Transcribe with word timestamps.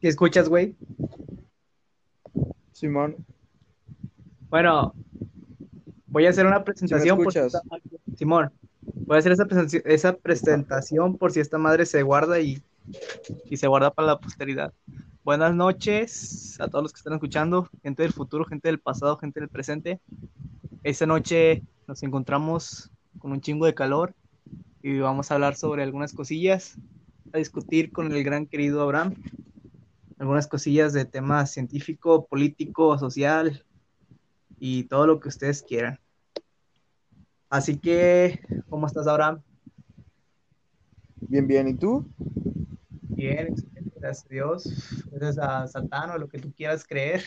¿Qué 0.00 0.08
escuchas, 0.08 0.48
güey? 0.48 0.74
Simón. 2.72 3.16
Bueno, 4.48 4.94
voy 6.06 6.24
a 6.24 6.30
hacer 6.30 6.46
una 6.46 6.64
presentación. 6.64 7.22
por 7.22 7.30
si 7.34 7.38
esta... 7.38 7.60
Simón, 8.16 8.50
voy 8.80 9.16
a 9.16 9.18
hacer 9.18 9.32
esa, 9.32 9.46
esa, 9.84 10.16
presentación 10.16 11.18
por 11.18 11.32
si 11.32 11.40
esta 11.40 11.58
madre 11.58 11.84
se 11.84 12.02
guarda 12.02 12.40
y, 12.40 12.62
y 13.44 13.58
se 13.58 13.66
guarda 13.66 13.90
para 13.90 14.08
la 14.08 14.18
posteridad. 14.18 14.72
Buenas 15.22 15.54
noches 15.54 16.58
a 16.60 16.68
todos 16.68 16.82
los 16.82 16.92
que 16.94 16.98
están 16.98 17.12
escuchando, 17.12 17.68
gente 17.82 18.02
del 18.02 18.14
futuro, 18.14 18.46
gente 18.46 18.68
del 18.68 18.80
pasado, 18.80 19.18
gente 19.18 19.38
del 19.38 19.50
presente. 19.50 20.00
Esta 20.82 21.04
noche 21.04 21.62
nos 21.86 22.02
encontramos 22.02 22.90
con 23.18 23.32
un 23.32 23.42
chingo 23.42 23.66
de 23.66 23.74
calor 23.74 24.14
y 24.82 24.98
vamos 24.98 25.30
a 25.30 25.34
hablar 25.34 25.56
sobre 25.56 25.82
algunas 25.82 26.14
cosillas, 26.14 26.78
a 27.34 27.38
discutir 27.38 27.92
con 27.92 28.10
el 28.10 28.24
gran 28.24 28.46
querido 28.46 28.80
Abraham 28.80 29.14
algunas 30.20 30.46
cosillas 30.46 30.92
de 30.92 31.06
tema 31.06 31.46
científico, 31.46 32.26
político, 32.26 32.98
social 32.98 33.64
y 34.58 34.84
todo 34.84 35.06
lo 35.06 35.18
que 35.18 35.28
ustedes 35.28 35.62
quieran. 35.62 35.98
Así 37.48 37.78
que, 37.78 38.38
¿cómo 38.68 38.86
estás, 38.86 39.06
Abraham? 39.06 39.42
Bien, 41.22 41.46
bien, 41.46 41.68
¿y 41.68 41.74
tú? 41.74 42.06
Bien, 43.08 43.48
excelente, 43.48 43.98
gracias 43.98 44.26
a 44.26 44.28
Dios. 44.28 45.06
Gracias 45.10 45.38
a 45.38 45.66
Satán 45.66 46.10
o 46.10 46.18
lo 46.18 46.28
que 46.28 46.38
tú 46.38 46.52
quieras 46.52 46.84
creer. 46.86 47.24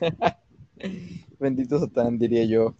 Bendito 1.40 1.80
Satán, 1.80 2.18
diría 2.18 2.44
yo. 2.44 2.76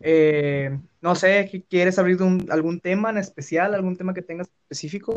Eh, 0.00 0.76
no 1.00 1.14
sé, 1.14 1.64
¿quieres 1.68 1.98
abrir 2.00 2.18
algún 2.50 2.80
tema 2.80 3.10
en 3.10 3.18
especial, 3.18 3.72
algún 3.72 3.96
tema 3.96 4.14
que 4.14 4.22
tengas 4.22 4.48
específico? 4.48 5.16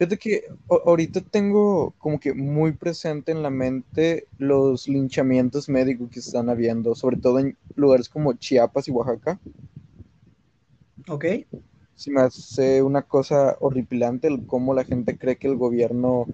Fíjate 0.00 0.16
que 0.16 0.44
ahorita 0.86 1.20
tengo 1.20 1.92
como 1.98 2.18
que 2.18 2.32
muy 2.32 2.72
presente 2.72 3.32
en 3.32 3.42
la 3.42 3.50
mente 3.50 4.28
los 4.38 4.88
linchamientos 4.88 5.68
médicos 5.68 6.08
que 6.08 6.20
están 6.20 6.48
habiendo, 6.48 6.94
sobre 6.94 7.18
todo 7.18 7.38
en 7.38 7.58
lugares 7.76 8.08
como 8.08 8.32
Chiapas 8.32 8.88
y 8.88 8.92
Oaxaca. 8.92 9.38
Ok. 11.06 11.26
Sí 11.96 12.10
me 12.10 12.22
hace 12.22 12.82
una 12.82 13.02
cosa 13.02 13.58
horripilante 13.60 14.26
el 14.26 14.46
cómo 14.46 14.72
la 14.72 14.84
gente 14.84 15.18
cree 15.18 15.36
que 15.36 15.48
el 15.48 15.56
gobierno 15.56 16.24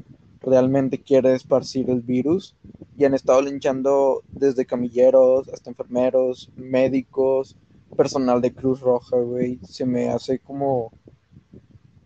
realmente 0.43 1.03
quiere 1.03 1.35
esparcir 1.35 1.91
el 1.91 2.03
virus 2.03 2.55
y 2.97 3.05
han 3.05 3.15
estado 3.15 3.43
linchando 3.43 4.23
desde 4.29 4.65
camilleros 4.65 5.49
hasta 5.49 5.71
enfermeros, 5.71 6.53
médicos, 6.55 7.57
personal 7.97 8.41
de 8.41 8.53
Cruz 8.53 8.79
Roja, 8.79 9.17
güey. 9.17 9.59
Se 9.65 9.85
me 9.85 10.09
hace 10.09 10.39
como, 10.39 10.93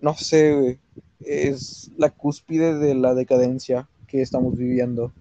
no 0.00 0.14
sé, 0.14 0.55
güey 0.55 0.80
es 1.25 1.91
la 1.97 2.11
cúspide 2.11 2.79
de 2.79 2.95
la 2.95 3.15
decadencia 3.15 3.89
que 4.07 4.23
estamos 4.23 4.57
viviendo. 4.57 5.13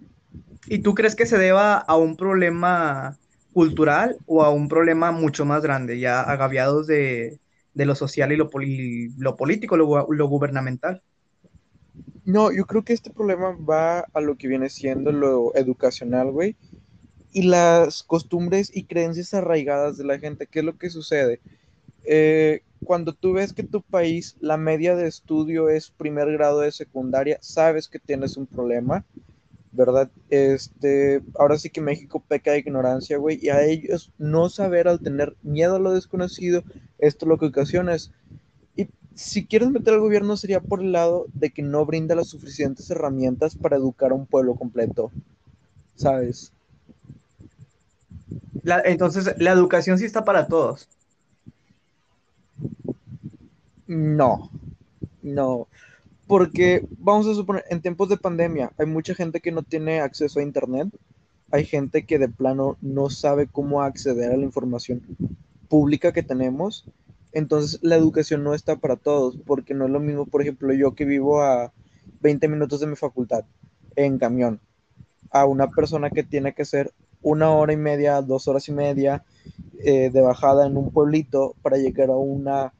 ¿Y 0.67 0.79
tú 0.79 0.93
crees 0.93 1.15
que 1.15 1.25
se 1.25 1.37
deba 1.37 1.77
a 1.77 1.97
un 1.97 2.15
problema 2.15 3.17
cultural 3.53 4.17
o 4.25 4.43
a 4.43 4.51
un 4.51 4.67
problema 4.67 5.11
mucho 5.11 5.45
más 5.45 5.63
grande, 5.63 5.99
ya 5.99 6.21
agaviados 6.21 6.87
de, 6.87 7.39
lo 7.73 7.95
social 7.95 8.31
y 8.31 8.37
lo, 8.37 8.49
lo 9.17 9.35
político, 9.35 9.77
lo, 9.77 10.07
lo, 10.09 10.27
gubernamental? 10.27 11.01
No, 12.25 12.51
yo 12.51 12.65
creo 12.65 12.83
que 12.83 12.93
este 12.93 13.09
problema 13.09 13.57
va 13.57 13.99
a 14.13 14.21
lo 14.21 14.37
que 14.37 14.47
viene 14.47 14.69
siendo 14.69 15.11
lo 15.11 15.55
educacional, 15.55 16.31
güey, 16.31 16.55
y 17.31 17.43
las 17.43 18.03
costumbres 18.03 18.71
y 18.75 18.85
creencias 18.85 19.33
arraigadas 19.33 19.97
de 19.97 20.03
la 20.03 20.19
gente. 20.19 20.47
¿Qué 20.47 20.59
es 20.59 20.65
lo 20.65 20.77
que 20.77 20.89
sucede? 20.89 21.41
Eh, 22.11 22.63
cuando 22.83 23.13
tú 23.13 23.33
ves 23.33 23.53
que 23.53 23.61
tu 23.61 23.83
país, 23.83 24.35
la 24.39 24.57
media 24.57 24.95
de 24.95 25.07
estudio 25.07 25.69
es 25.69 25.91
primer 25.91 26.31
grado 26.31 26.61
de 26.61 26.71
secundaria, 26.71 27.37
sabes 27.39 27.87
que 27.87 27.99
tienes 27.99 28.35
un 28.35 28.47
problema, 28.47 29.05
¿verdad? 29.71 30.09
Este, 30.31 31.21
ahora 31.37 31.59
sí 31.59 31.69
que 31.69 31.81
México 31.81 32.23
peca 32.27 32.53
de 32.53 32.59
ignorancia, 32.59 33.19
güey, 33.19 33.37
y 33.39 33.49
a 33.49 33.63
ellos 33.63 34.11
no 34.17 34.49
saber 34.49 34.87
al 34.87 35.01
tener 35.01 35.35
miedo 35.43 35.75
a 35.75 35.79
lo 35.79 35.93
desconocido, 35.93 36.63
esto 36.97 37.27
lo 37.27 37.37
que 37.37 37.45
ocasiona 37.45 37.95
y 38.75 38.87
si 39.13 39.45
quieres 39.45 39.69
meter 39.69 39.93
al 39.93 39.99
gobierno 39.99 40.35
sería 40.35 40.61
por 40.61 40.81
el 40.81 40.93
lado 40.93 41.27
de 41.35 41.51
que 41.51 41.61
no 41.61 41.85
brinda 41.85 42.15
las 42.15 42.29
suficientes 42.29 42.89
herramientas 42.89 43.53
para 43.55 43.77
educar 43.77 44.13
a 44.13 44.15
un 44.15 44.25
pueblo 44.25 44.55
completo, 44.55 45.11
¿sabes? 45.95 46.53
entonces, 48.85 49.35
la 49.37 49.51
educación 49.51 49.99
sí 49.99 50.05
está 50.05 50.23
para 50.23 50.47
todos. 50.47 50.89
No, 53.87 54.51
no, 55.23 55.67
porque 56.27 56.85
vamos 56.99 57.25
a 57.27 57.33
suponer, 57.33 57.65
en 57.69 57.81
tiempos 57.81 58.07
de 58.09 58.17
pandemia 58.17 58.71
hay 58.77 58.85
mucha 58.85 59.15
gente 59.15 59.39
que 59.39 59.51
no 59.51 59.63
tiene 59.63 59.99
acceso 59.99 60.39
a 60.39 60.43
Internet, 60.43 60.89
hay 61.51 61.65
gente 61.65 62.05
que 62.05 62.19
de 62.19 62.29
plano 62.29 62.77
no 62.81 63.09
sabe 63.09 63.47
cómo 63.47 63.81
acceder 63.81 64.31
a 64.31 64.37
la 64.37 64.43
información 64.43 65.01
pública 65.67 66.13
que 66.13 66.21
tenemos, 66.21 66.85
entonces 67.31 67.79
la 67.81 67.95
educación 67.95 68.43
no 68.43 68.53
está 68.53 68.75
para 68.75 68.95
todos, 68.95 69.37
porque 69.45 69.73
no 69.73 69.85
es 69.85 69.91
lo 69.91 69.99
mismo, 69.99 70.25
por 70.25 70.41
ejemplo, 70.41 70.71
yo 70.73 70.93
que 70.93 71.05
vivo 71.05 71.41
a 71.41 71.73
20 72.21 72.47
minutos 72.47 72.79
de 72.79 72.87
mi 72.87 72.95
facultad 72.95 73.45
en 73.95 74.19
camión, 74.19 74.59
a 75.31 75.45
una 75.45 75.71
persona 75.71 76.09
que 76.09 76.23
tiene 76.23 76.53
que 76.53 76.61
hacer 76.61 76.91
una 77.21 77.51
hora 77.51 77.73
y 77.73 77.77
media, 77.77 78.21
dos 78.21 78.47
horas 78.47 78.67
y 78.69 78.71
media 78.71 79.23
eh, 79.81 80.09
de 80.09 80.21
bajada 80.21 80.67
en 80.67 80.75
un 80.75 80.91
pueblito 80.91 81.55
para 81.61 81.77
llegar 81.77 82.09
a 82.09 82.17
una 82.17 82.73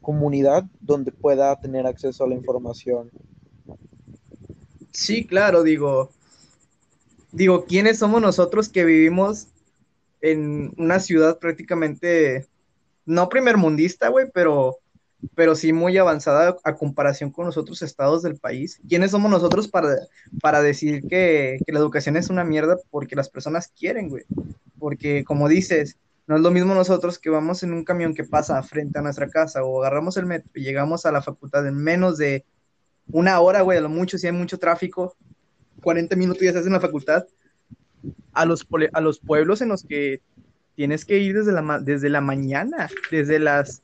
comunidad 0.00 0.64
donde 0.80 1.10
pueda 1.10 1.60
tener 1.60 1.84
acceso 1.84 2.22
a 2.22 2.28
la 2.28 2.36
información. 2.36 3.10
Sí, 4.92 5.26
claro, 5.26 5.64
digo, 5.64 6.10
digo, 7.32 7.64
¿quiénes 7.64 7.98
somos 7.98 8.22
nosotros 8.22 8.68
que 8.68 8.84
vivimos 8.84 9.48
en 10.20 10.72
una 10.76 11.00
ciudad 11.00 11.40
prácticamente, 11.40 12.46
no 13.04 13.28
primermundista, 13.28 14.08
güey, 14.08 14.30
pero, 14.32 14.78
pero 15.34 15.56
sí 15.56 15.72
muy 15.72 15.98
avanzada 15.98 16.56
a 16.62 16.76
comparación 16.76 17.30
con 17.30 17.46
los 17.46 17.56
otros 17.56 17.82
estados 17.82 18.22
del 18.22 18.36
país? 18.36 18.80
¿Quiénes 18.88 19.10
somos 19.10 19.28
nosotros 19.28 19.66
para, 19.66 19.96
para 20.40 20.62
decir 20.62 21.02
que, 21.08 21.58
que 21.66 21.72
la 21.72 21.80
educación 21.80 22.16
es 22.16 22.30
una 22.30 22.44
mierda 22.44 22.76
porque 22.90 23.16
las 23.16 23.28
personas 23.28 23.66
quieren, 23.66 24.08
güey? 24.08 24.24
Porque 24.78 25.24
como 25.24 25.48
dices, 25.48 25.96
no 26.26 26.36
es 26.36 26.42
lo 26.42 26.50
mismo 26.50 26.74
nosotros 26.74 27.18
que 27.18 27.30
vamos 27.30 27.62
en 27.62 27.72
un 27.72 27.84
camión 27.84 28.14
que 28.14 28.24
pasa 28.24 28.62
frente 28.62 28.98
a 28.98 29.02
nuestra 29.02 29.28
casa 29.28 29.62
o 29.62 29.80
agarramos 29.80 30.16
el 30.16 30.26
metro 30.26 30.50
y 30.54 30.62
llegamos 30.62 31.04
a 31.04 31.12
la 31.12 31.22
facultad 31.22 31.66
en 31.66 31.76
menos 31.76 32.16
de 32.16 32.44
una 33.08 33.38
hora, 33.40 33.60
güey, 33.60 33.78
a 33.78 33.82
lo 33.82 33.90
mucho, 33.90 34.16
si 34.16 34.26
hay 34.26 34.32
mucho 34.32 34.58
tráfico, 34.58 35.14
40 35.82 36.16
minutos 36.16 36.42
ya 36.42 36.50
estás 36.50 36.66
en 36.66 36.72
la 36.72 36.80
facultad, 36.80 37.26
a 38.32 38.46
los, 38.46 38.66
a 38.92 39.00
los 39.00 39.18
pueblos 39.18 39.60
en 39.60 39.68
los 39.68 39.84
que 39.84 40.22
tienes 40.74 41.04
que 41.04 41.18
ir 41.18 41.36
desde 41.36 41.52
la, 41.52 41.78
desde 41.80 42.08
la 42.08 42.20
mañana, 42.20 42.88
desde 43.10 43.38
las 43.38 43.82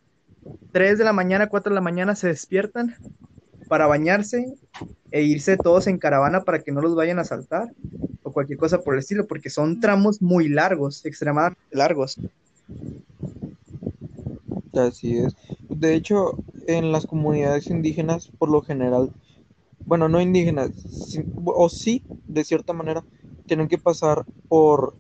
3 0.72 0.98
de 0.98 1.04
la 1.04 1.12
mañana, 1.12 1.48
4 1.48 1.70
de 1.70 1.74
la 1.74 1.80
mañana 1.80 2.16
se 2.16 2.28
despiertan 2.28 2.96
para 3.68 3.86
bañarse 3.86 4.46
e 5.10 5.22
irse 5.22 5.56
todos 5.56 5.86
en 5.86 5.98
caravana 5.98 6.42
para 6.42 6.60
que 6.60 6.72
no 6.72 6.80
los 6.80 6.94
vayan 6.94 7.18
a 7.18 7.24
saltar 7.24 7.68
o 8.30 8.32
cualquier 8.32 8.58
cosa 8.58 8.80
por 8.80 8.94
el 8.94 9.00
estilo, 9.00 9.26
porque 9.26 9.50
son 9.50 9.80
tramos 9.80 10.22
muy 10.22 10.48
largos, 10.48 11.04
extremadamente 11.04 11.60
largos. 11.70 12.16
Así 14.72 15.18
es. 15.18 15.34
De 15.68 15.94
hecho, 15.94 16.36
en 16.66 16.92
las 16.92 17.06
comunidades 17.06 17.66
indígenas, 17.68 18.30
por 18.38 18.48
lo 18.50 18.62
general, 18.62 19.10
bueno, 19.84 20.08
no 20.08 20.20
indígenas, 20.20 20.70
o 21.44 21.68
sí, 21.68 22.02
de 22.26 22.44
cierta 22.44 22.72
manera, 22.72 23.04
tienen 23.46 23.68
que 23.68 23.78
pasar 23.78 24.24
por 24.48 24.94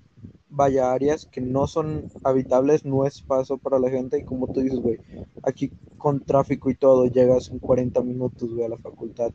vaya 0.48 0.96
que 1.30 1.40
no 1.40 1.66
son 1.68 2.08
habitables, 2.24 2.84
no 2.84 3.06
es 3.06 3.22
paso 3.22 3.56
para 3.56 3.78
la 3.78 3.88
gente 3.88 4.18
y 4.18 4.24
como 4.24 4.48
tú 4.48 4.60
dices, 4.60 4.80
güey, 4.80 4.98
aquí 5.42 5.70
con 5.96 6.20
tráfico 6.20 6.70
y 6.70 6.74
todo 6.74 7.06
llegas 7.06 7.50
en 7.50 7.60
40 7.60 8.02
minutos, 8.02 8.50
güey, 8.52 8.64
a 8.64 8.68
la 8.68 8.78
facultad. 8.78 9.30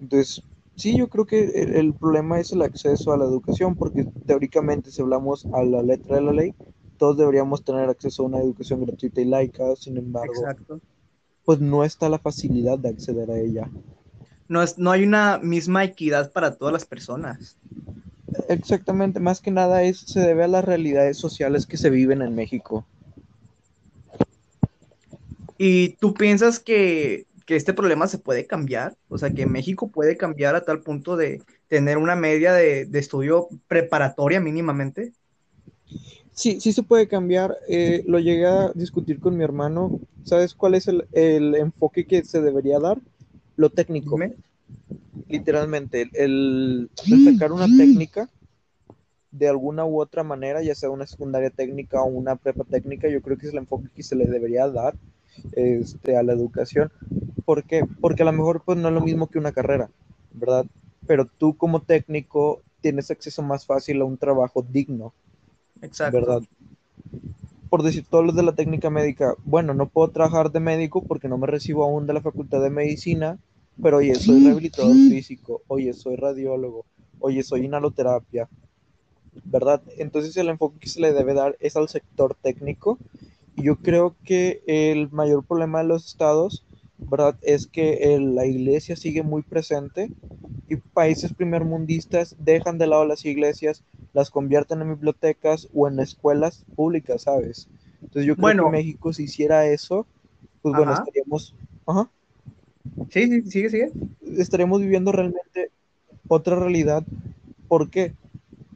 Entonces, 0.00 0.42
sí, 0.76 0.96
yo 0.96 1.08
creo 1.08 1.26
que 1.26 1.44
el, 1.78 1.94
problema 1.94 2.38
es 2.38 2.52
el 2.52 2.62
acceso 2.62 3.12
a 3.12 3.16
la 3.16 3.24
educación, 3.24 3.74
porque 3.74 4.06
teóricamente 4.26 4.90
si 4.90 5.02
hablamos 5.02 5.46
a 5.52 5.62
la 5.64 5.82
letra 5.82 6.16
de 6.16 6.22
la 6.22 6.32
ley, 6.32 6.54
todos 6.98 7.16
deberíamos 7.16 7.64
tener 7.64 7.88
acceso 7.88 8.22
a 8.22 8.26
una 8.26 8.38
educación 8.38 8.84
gratuita 8.84 9.20
y 9.20 9.24
laica, 9.24 9.74
sin 9.76 9.96
embargo, 9.96 10.34
pues 11.44 11.60
no 11.60 11.84
está 11.84 12.08
la 12.08 12.18
facilidad 12.18 12.78
de 12.78 12.90
acceder 12.90 13.30
a 13.30 13.38
ella. 13.38 13.70
No, 14.48 14.62
es, 14.62 14.78
no 14.78 14.92
hay 14.92 15.04
una 15.04 15.38
misma 15.38 15.84
equidad 15.84 16.32
para 16.32 16.54
todas 16.54 16.72
las 16.72 16.84
personas. 16.84 17.56
Exactamente, 18.48 19.20
más 19.20 19.40
que 19.40 19.50
nada 19.50 19.82
es, 19.82 19.98
se 19.98 20.20
debe 20.20 20.44
a 20.44 20.48
las 20.48 20.64
realidades 20.64 21.16
sociales 21.16 21.66
que 21.66 21.76
se 21.76 21.90
viven 21.90 22.22
en 22.22 22.34
México. 22.34 22.86
¿Y 25.58 25.90
tú 26.00 26.14
piensas 26.14 26.58
que, 26.58 27.26
este 27.54 27.72
problema 27.72 28.08
se 28.08 28.18
puede 28.18 28.46
cambiar? 28.46 28.96
O 29.08 29.18
sea, 29.18 29.30
que 29.30 29.46
México 29.46 29.88
puede 29.88 30.16
cambiar 30.16 30.56
a 30.56 30.64
tal 30.64 30.80
punto 30.80 31.16
de 31.16 31.42
tener 31.68 31.98
una 31.98 32.16
media 32.16 32.52
de, 32.52 32.88
estudio 32.94 33.48
preparatoria 33.68 34.40
mínimamente. 34.40 35.12
Sí, 36.32 36.60
sí 36.60 36.72
se 36.72 36.82
puede 36.82 37.06
cambiar. 37.06 37.56
Eh, 37.68 38.02
lo 38.06 38.18
llegué 38.18 38.46
a 38.46 38.72
discutir 38.74 39.20
con 39.20 39.36
mi 39.36 39.44
hermano. 39.44 40.00
¿Sabes 40.24 40.54
cuál 40.54 40.74
es 40.74 40.88
el, 40.88 41.06
el 41.12 41.54
enfoque 41.54 42.04
que 42.04 42.24
se 42.24 42.40
debería 42.40 42.80
dar? 42.80 42.98
Lo 43.56 43.70
técnico. 43.70 44.16
Dime. 44.16 44.34
Literalmente, 45.28 46.10
el 46.14 46.90
destacar 47.06 47.52
una 47.52 47.66
técnica 47.66 48.28
de 49.30 49.48
alguna 49.48 49.84
u 49.84 50.00
otra 50.00 50.22
manera, 50.22 50.62
ya 50.62 50.74
sea 50.74 50.90
una 50.90 51.06
secundaria 51.06 51.50
técnica 51.50 52.02
o 52.02 52.06
una 52.06 52.36
prepa 52.36 52.64
técnica, 52.64 53.08
yo 53.08 53.20
creo 53.20 53.36
que 53.36 53.46
es 53.46 53.52
el 53.52 53.58
enfoque 53.58 53.88
que 53.94 54.02
se 54.02 54.16
le 54.16 54.24
debería 54.24 54.68
dar 54.68 54.96
este, 55.52 56.16
a 56.16 56.22
la 56.22 56.32
educación. 56.32 56.90
¿Por 57.44 57.64
qué? 57.64 57.82
Porque 58.00 58.22
a 58.22 58.26
lo 58.26 58.32
mejor 58.32 58.62
pues, 58.64 58.78
no 58.78 58.88
es 58.88 58.94
lo 58.94 59.00
mismo 59.00 59.28
que 59.28 59.38
una 59.38 59.52
carrera, 59.52 59.90
¿verdad? 60.32 60.66
Pero 61.06 61.26
tú 61.26 61.56
como 61.56 61.80
técnico 61.80 62.60
tienes 62.80 63.10
acceso 63.10 63.42
más 63.42 63.66
fácil 63.66 64.00
a 64.00 64.04
un 64.04 64.18
trabajo 64.18 64.62
digno, 64.62 65.12
Exacto. 65.82 66.18
¿verdad? 66.18 66.42
Por 67.68 67.82
decir 67.82 68.04
todos 68.08 68.24
los 68.24 68.34
de 68.34 68.42
la 68.42 68.54
técnica 68.54 68.90
médica, 68.90 69.34
bueno, 69.44 69.74
no 69.74 69.88
puedo 69.88 70.08
trabajar 70.08 70.52
de 70.52 70.60
médico 70.60 71.02
porque 71.02 71.28
no 71.28 71.38
me 71.38 71.46
recibo 71.46 71.84
aún 71.84 72.06
de 72.06 72.14
la 72.14 72.20
facultad 72.20 72.62
de 72.62 72.70
medicina, 72.70 73.38
pero 73.82 73.98
oye, 73.98 74.14
soy 74.14 74.44
rehabilitador 74.44 74.94
físico, 74.94 75.62
oye, 75.66 75.92
soy 75.92 76.16
radiólogo, 76.16 76.84
oye, 77.20 77.42
soy 77.42 77.64
inhaloterapia, 77.64 78.48
¿verdad? 79.44 79.82
Entonces 79.98 80.36
el 80.36 80.48
enfoque 80.48 80.78
que 80.78 80.88
se 80.88 81.00
le 81.00 81.12
debe 81.12 81.34
dar 81.34 81.56
es 81.60 81.76
al 81.76 81.88
sector 81.88 82.36
técnico. 82.40 82.98
Yo 83.56 83.76
creo 83.76 84.16
que 84.24 84.62
el 84.66 85.10
mayor 85.10 85.44
problema 85.44 85.78
de 85.80 85.88
los 85.88 86.06
estados, 86.06 86.64
¿verdad? 87.06 87.36
Es 87.42 87.66
que 87.66 88.14
el- 88.14 88.34
la 88.34 88.46
iglesia 88.46 88.96
sigue 88.96 89.22
muy 89.22 89.42
presente 89.42 90.12
y 90.68 90.76
países 90.76 91.32
primermundistas 91.32 92.36
dejan 92.38 92.78
de 92.78 92.86
lado 92.88 93.04
las 93.06 93.24
iglesias, 93.24 93.84
las 94.12 94.30
convierten 94.30 94.82
en 94.82 94.90
bibliotecas 94.94 95.68
o 95.74 95.88
en 95.88 96.00
escuelas 96.00 96.66
públicas, 96.76 97.22
¿sabes? 97.22 97.68
Entonces 98.04 98.26
yo 98.26 98.36
creo 98.38 98.54
Bueno. 98.54 98.64
que 98.64 98.66
México 98.66 99.12
si 99.12 99.24
hiciera 99.24 99.66
eso, 99.66 100.06
pues 100.62 100.74
bueno, 100.74 100.92
estaríamos, 100.94 101.54
ajá, 101.86 102.10
Sí, 103.10 103.26
sí, 103.28 103.50
sigue, 103.50 103.70
sigue. 103.70 103.92
estaríamos 104.20 104.80
viviendo 104.80 105.12
realmente 105.12 105.70
otra 106.28 106.56
realidad. 106.56 107.04
¿Por 107.68 107.90
qué? 107.90 108.14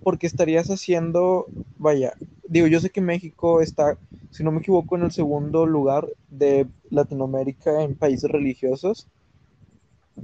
Porque 0.03 0.27
estarías 0.27 0.69
haciendo, 0.71 1.47
vaya, 1.79 2.15
digo, 2.51 2.67
yo 2.67 2.81
sé 2.81 2.91
que 2.91 3.01
México 3.01 3.63
está, 3.63 3.97
si 4.31 4.43
no 4.43 4.51
me 4.51 4.59
equivoco, 4.59 4.97
en 4.97 5.05
el 5.05 5.13
segundo 5.13 5.67
lugar 5.67 6.09
de 6.29 6.67
Latinoamérica 6.91 7.85
en 7.85 7.95
países 7.95 8.29
religiosos, 8.29 9.07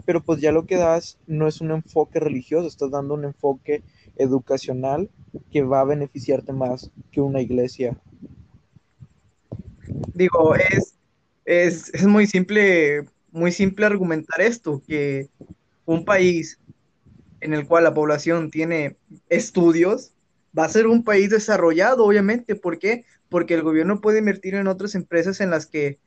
pero 0.05 0.21
pues 0.21 0.41
ya 0.41 0.51
lo 0.51 0.67
que 0.67 0.75
das 0.75 1.19
no 1.29 1.47
es 1.47 1.61
un 1.61 1.71
enfoque 1.71 2.19
religioso, 2.19 2.67
estás 2.67 2.91
dando 2.91 3.15
un 3.15 3.25
enfoque 3.27 3.85
educacional 4.17 5.09
que 5.53 5.63
va 5.63 5.81
a 5.81 5.85
beneficiarte 5.85 6.53
más 6.53 6.91
que 7.13 7.21
una 7.21 7.41
iglesia. 7.41 7.97
Digo, 10.13 10.57
es, 10.57 10.99
es, 11.45 11.95
es 11.95 12.07
muy 12.09 12.27
simple, 12.27 13.07
muy 13.31 13.53
simple 13.53 13.87
argumentar 13.87 14.41
esto, 14.41 14.83
que 14.85 15.29
un 15.85 16.05
país 16.05 16.59
en 17.41 17.55
el 17.55 17.69
cual 17.69 17.85
la 17.85 17.95
población 17.95 18.51
tiene 18.51 18.97
estudios 19.29 20.16
va 20.57 20.65
a 20.65 20.69
ser 20.69 20.87
un 20.87 21.05
país 21.05 21.31
desarrollado, 21.31 22.05
obviamente. 22.05 22.55
¿Por 22.55 22.79
qué? 22.79 23.05
Porque 23.29 23.55
el 23.55 23.63
gobierno 23.63 24.01
puede 24.01 24.21
invertir 24.21 24.55
en 24.55 24.67
otras 24.67 24.95
empresas 24.95 25.41
en 25.41 25.51
las 25.51 25.67
que 25.67 25.99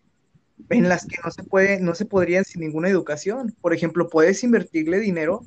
en 0.70 0.90
las 0.90 1.06
que 1.06 1.16
no 1.24 1.32
se 1.32 1.44
puede, 1.44 1.80
no 1.80 1.96
se 1.96 2.06
podrían 2.06 2.44
sin 2.44 2.62
ninguna 2.62 2.90
educación. 2.90 3.56
Por 3.62 3.74
ejemplo, 3.74 4.10
puedes 4.10 4.44
invertirle 4.44 5.00
dinero 5.00 5.42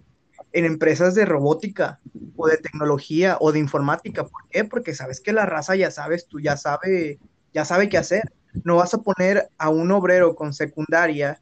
en 0.53 0.65
empresas 0.65 1.15
de 1.15 1.25
robótica 1.25 2.01
o 2.37 2.47
de 2.47 2.57
tecnología 2.57 3.37
o 3.41 3.53
de 3.53 3.59
informática. 3.59 4.25
¿Por 4.25 4.49
qué? 4.49 4.65
Porque 4.65 4.95
sabes 4.95 5.21
que 5.21 5.33
la 5.33 5.47
raza 5.47 5.77
ya 5.77 5.91
sabes, 5.91 6.27
tú 6.27 6.41
ya 6.41 6.57
sabe, 6.57 7.19
ya 7.53 7.65
sabe 7.65 7.89
qué 7.89 7.99
hacer. 7.99 8.33
No 8.65 8.77
vas 8.77 8.95
a 8.95 8.99
poner 8.99 9.51
a 9.59 9.69
un 9.69 9.91
obrero 9.91 10.35
con 10.35 10.53
secundaria 10.53 11.41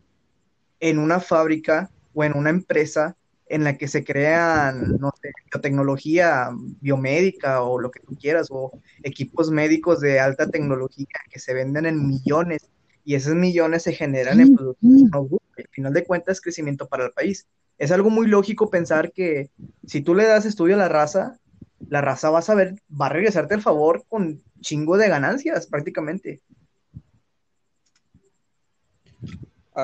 en 0.81 0.99
una 0.99 1.21
fábrica 1.21 1.91
o 2.15 2.25
en 2.25 2.37
una 2.37 2.51
empresa 2.51 3.17
en 3.51 3.65
la 3.65 3.77
que 3.77 3.89
se 3.89 4.05
crean, 4.05 4.97
no 4.99 5.13
sé, 5.21 5.33
biotecnología 5.51 6.51
biomédica 6.81 7.63
o 7.63 7.81
lo 7.81 7.91
que 7.91 7.99
tú 7.99 8.17
quieras, 8.17 8.47
o 8.51 8.71
equipos 9.03 9.51
médicos 9.51 10.01
de 10.01 10.21
alta 10.21 10.49
tecnología 10.49 11.09
que 11.29 11.41
se 11.41 11.53
venden 11.53 11.85
en 11.85 12.07
millones 12.07 12.71
y 13.05 13.17
esos 13.17 13.35
millones 13.35 13.83
se 13.83 13.93
generan 13.93 14.41
en 14.41 14.55
producción. 14.55 15.11
Al 15.13 15.69
final 15.73 15.93
de 15.93 16.05
cuentas, 16.05 16.41
crecimiento 16.41 16.87
para 16.87 17.07
el 17.07 17.11
país. 17.11 17.49
Es 17.77 17.91
algo 17.91 18.09
muy 18.09 18.29
lógico 18.29 18.71
pensar 18.71 19.11
que 19.11 19.51
si 19.85 20.01
tú 20.01 20.15
le 20.15 20.27
das 20.27 20.47
estudio 20.47 20.77
a 20.77 20.79
la 20.79 20.89
raza, 20.89 21.41
la 21.89 22.01
raza 22.01 22.31
va 22.31 22.39
a 22.39 22.43
saber, 22.43 22.77
va 22.89 23.07
a 23.07 23.11
regresarte 23.11 23.55
el 23.55 23.63
favor 23.63 24.05
con 24.09 24.41
chingo 24.61 24.97
de 24.97 25.09
ganancias 25.09 25.67
prácticamente. 25.67 26.41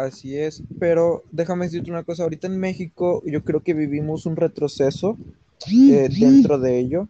Así 0.05 0.37
es, 0.37 0.63
pero 0.79 1.25
déjame 1.31 1.67
decirte 1.67 1.91
una 1.91 2.05
cosa, 2.05 2.25
ahorita 2.25 2.47
en 2.47 2.59
México 2.59 3.23
yo 3.25 3.43
creo 3.45 3.63
que 3.63 3.75
vivimos 3.75 4.27
un 4.27 4.37
retroceso 4.37 5.17
eh, 5.71 6.09
dentro 6.09 6.59
de 6.59 6.79
ello, 6.79 7.09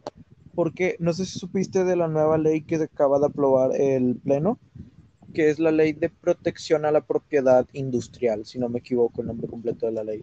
porque 0.54 0.96
no 0.98 1.12
sé 1.12 1.26
si 1.26 1.38
supiste 1.38 1.84
de 1.84 1.96
la 1.96 2.08
nueva 2.08 2.38
ley 2.38 2.62
que 2.62 2.76
acaba 2.76 3.18
de 3.18 3.26
aprobar 3.26 3.74
el 3.74 4.16
Pleno, 4.16 4.58
que 5.34 5.50
es 5.50 5.58
la 5.58 5.72
ley 5.72 5.92
de 5.92 6.08
protección 6.08 6.84
a 6.84 6.92
la 6.92 7.00
propiedad 7.00 7.66
industrial, 7.72 8.46
si 8.46 8.58
no 8.58 8.68
me 8.68 8.78
equivoco 8.78 9.20
el 9.20 9.26
nombre 9.28 9.48
completo 9.48 9.86
de 9.86 9.92
la 9.92 10.04
ley. 10.04 10.22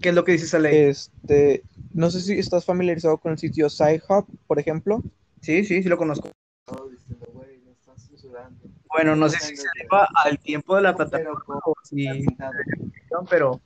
¿Qué 0.00 0.10
es 0.10 0.14
lo 0.14 0.24
que 0.24 0.32
dice 0.32 0.46
esa 0.46 0.58
ley? 0.58 0.74
Este, 0.76 1.62
no 1.92 2.10
sé 2.10 2.20
si 2.20 2.38
estás 2.38 2.64
familiarizado 2.64 3.18
con 3.18 3.32
el 3.32 3.38
sitio 3.38 3.68
SciHub, 3.68 4.26
por 4.46 4.58
ejemplo. 4.58 5.02
Sí, 5.40 5.64
sí, 5.64 5.82
sí 5.82 5.88
lo 5.88 5.98
conozco. 5.98 6.30
Todo 6.64 6.88
diciendo, 6.88 7.26
güey, 7.32 7.58
me 7.64 7.72
estás 7.72 8.06
censurando. 8.06 8.79
Bueno, 8.92 9.14
no 9.16 9.28
sé 9.28 9.38
si 9.38 9.56
se 9.56 9.68
deba 9.82 10.08
al 10.24 10.38
tiempo 10.38 10.76
de 10.76 10.82
la 10.82 10.94
plataforma 10.94 11.40
Pero 11.44 11.62
o 11.64 11.74
si, 11.82 12.26
pero 13.28 13.60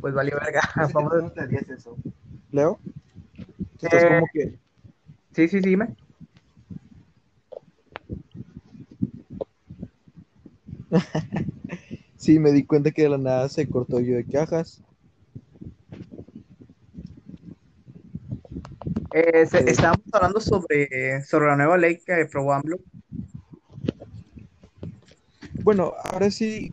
pues 0.00 0.14
valió 0.14 0.38
verga. 0.40 0.60
Vamos 0.76 0.94
Vamos 0.94 1.12
a... 1.12 1.16
a... 1.16 1.20
¿Cómo 1.20 1.30
te 1.32 1.40
harías 1.42 1.68
eso? 1.68 1.96
Leo, 2.52 2.78
estás 3.82 4.02
Eh, 4.02 4.08
como 4.08 4.26
que 4.32 4.58
Sí, 5.34 5.48
sí, 5.48 5.60
sí, 5.62 5.68
dime. 5.70 5.96
sí 12.16 12.38
me 12.38 12.52
di 12.52 12.64
cuenta 12.64 12.90
que 12.90 13.02
de 13.02 13.08
la 13.10 13.18
nada 13.18 13.48
se 13.48 13.68
cortó 13.68 14.00
yo 14.00 14.16
de 14.16 14.24
cajas. 14.26 14.82
Eh, 19.12 19.46
se- 19.46 19.58
Sí. 19.58 19.64
estábamos 19.70 20.04
hablando 20.12 20.40
sobre, 20.40 21.22
sobre 21.24 21.46
la 21.46 21.56
nueva 21.56 21.76
ley 21.78 21.98
que 22.04 22.22
aprobó 22.22 22.52
AMLO. 22.52 22.78
Bueno, 25.60 25.92
ahora 26.04 26.30
sí, 26.30 26.72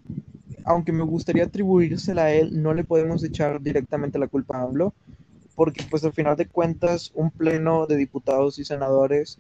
aunque 0.66 0.92
me 0.92 1.04
gustaría 1.04 1.44
atribuírsela 1.46 2.24
a 2.26 2.34
él, 2.34 2.62
no 2.62 2.74
le 2.74 2.84
podemos 2.84 3.24
echar 3.24 3.62
directamente 3.62 4.20
la 4.20 4.28
culpa 4.28 4.58
a 4.58 4.64
AMLO, 4.64 4.94
porque 5.56 5.84
pues 5.90 6.04
al 6.06 6.14
final 6.14 6.38
de 6.38 6.48
cuentas 6.48 7.12
un 7.16 7.32
pleno 7.32 7.88
de 7.88 7.98
diputados 7.98 8.60
y 8.60 8.66
senadores 8.66 9.40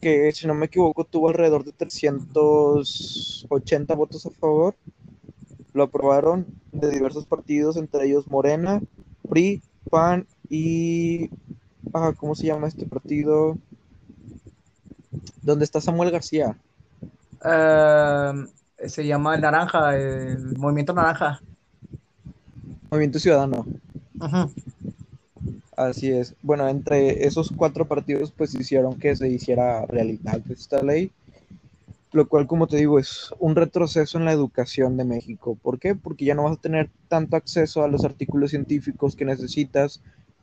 que 0.00 0.30
si 0.32 0.46
no 0.46 0.54
me 0.54 0.66
equivoco 0.66 1.04
tuvo 1.04 1.28
alrededor 1.30 1.64
de 1.64 1.72
380 1.72 3.94
votos 3.94 4.26
a 4.26 4.30
favor, 4.30 4.76
lo 5.74 5.82
aprobaron 5.84 6.46
de 6.72 6.90
diversos 6.90 7.26
partidos, 7.26 7.76
entre 7.76 8.06
ellos 8.06 8.28
Morena, 8.28 8.80
PRI, 9.28 9.62
PAN 9.90 10.26
y... 10.48 11.28
ah, 11.94 12.12
¿Cómo 12.16 12.34
se 12.34 12.46
llama 12.46 12.68
este 12.68 12.86
partido? 12.86 13.56
Donde 15.42 15.64
está 15.64 15.80
Samuel 15.80 16.10
García. 16.10 16.56
Eh, 17.44 18.32
se 18.88 19.06
llama 19.06 19.34
el 19.34 19.40
Naranja, 19.40 19.96
el 19.96 20.58
Movimiento 20.58 20.92
Naranja. 20.92 21.40
Movimiento 22.90 23.18
Ciudadano. 23.18 23.66
Ujú. 24.20 24.52
Así 25.76 26.10
es. 26.10 26.34
Bueno, 26.42 26.68
entre 26.68 27.26
esos 27.26 27.50
cuatro 27.50 27.86
partidos 27.86 28.32
pues 28.36 28.54
hicieron 28.54 28.96
que 28.96 29.16
se 29.16 29.28
hiciera 29.28 29.84
realidad 29.86 30.40
esta 30.48 30.82
ley, 30.82 31.10
lo 32.12 32.28
cual 32.28 32.46
como 32.46 32.68
te 32.68 32.76
digo 32.76 32.98
es 32.98 33.30
un 33.40 33.56
retroceso 33.56 34.18
en 34.18 34.24
la 34.24 34.32
educación 34.32 34.96
de 34.96 35.04
México. 35.04 35.58
¿Por 35.60 35.78
qué? 35.78 35.94
Porque 35.94 36.24
ya 36.24 36.34
no 36.34 36.44
vas 36.44 36.58
a 36.58 36.60
tener 36.60 36.90
tanto 37.08 37.36
acceso 37.36 37.82
a 37.82 37.88
los 37.88 38.04
artículos 38.04 38.50
científicos 38.50 39.16
que 39.16 39.24
necesitas, 39.24 40.00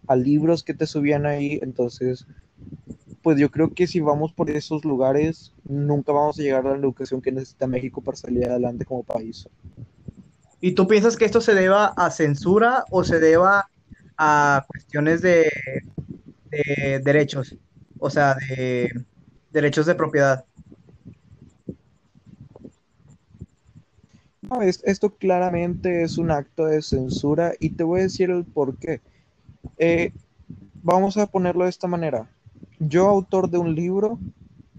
a 0.07 0.15
libros 0.15 0.63
que 0.63 0.73
te 0.73 0.85
subían 0.85 1.25
ahí, 1.25 1.59
entonces 1.61 2.25
pues 3.23 3.39
yo 3.39 3.49
creo 3.51 3.73
que 3.73 3.87
si 3.87 3.99
vamos 3.99 4.33
por 4.33 4.49
esos 4.49 4.85
lugares 4.85 5.53
nunca 5.63 6.11
vamos 6.11 6.39
a 6.39 6.43
llegar 6.43 6.65
a 6.67 6.71
la 6.71 6.77
educación 6.77 7.21
que 7.21 7.31
necesita 7.31 7.67
México 7.67 8.01
para 8.01 8.17
salir 8.17 8.45
adelante 8.47 8.85
como 8.85 9.03
país. 9.03 9.47
¿Y 10.59 10.73
tú 10.75 10.87
piensas 10.87 11.17
que 11.17 11.25
esto 11.25 11.41
se 11.41 11.53
deba 11.55 11.87
a 11.97 12.11
censura 12.11 12.85
o 12.91 13.03
se 13.03 13.19
deba 13.19 13.65
a 14.17 14.63
cuestiones 14.67 15.21
de, 15.21 15.49
de 16.51 16.99
derechos? 17.03 17.57
O 17.97 18.09
sea, 18.09 18.35
de 18.35 18.89
derechos 19.49 19.85
de 19.85 19.95
propiedad. 19.95 20.45
No, 24.41 24.61
es- 24.61 24.83
esto 24.85 25.15
claramente 25.17 26.03
es 26.03 26.17
un 26.19 26.29
acto 26.31 26.65
de 26.65 26.81
censura 26.83 27.53
y 27.59 27.71
te 27.71 27.83
voy 27.83 28.01
a 28.01 28.03
decir 28.03 28.29
el 28.29 28.45
por 28.45 28.77
qué. 28.77 29.01
Eh, 29.77 30.11
vamos 30.83 31.17
a 31.17 31.27
ponerlo 31.27 31.65
de 31.65 31.71
esta 31.71 31.87
manera. 31.87 32.31
Yo, 32.83 33.07
autor 33.07 33.47
de 33.47 33.59
un 33.59 33.75
libro, 33.75 34.17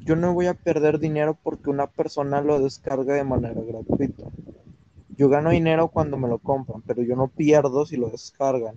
yo 0.04 0.16
no 0.16 0.34
voy 0.34 0.46
a 0.46 0.54
perder 0.54 0.98
dinero 0.98 1.38
porque 1.40 1.70
una 1.70 1.86
persona 1.86 2.40
lo 2.40 2.58
descargue 2.60 3.12
de 3.12 3.22
manera 3.22 3.60
gratuita. 3.60 4.24
Yo 5.16 5.28
gano 5.28 5.50
dinero 5.50 5.86
cuando 5.86 6.16
me 6.16 6.26
lo 6.26 6.40
compran, 6.40 6.82
pero 6.82 7.04
yo 7.04 7.14
no 7.14 7.28
pierdo 7.28 7.86
si 7.86 7.96
lo 7.96 8.08
descargan. 8.08 8.74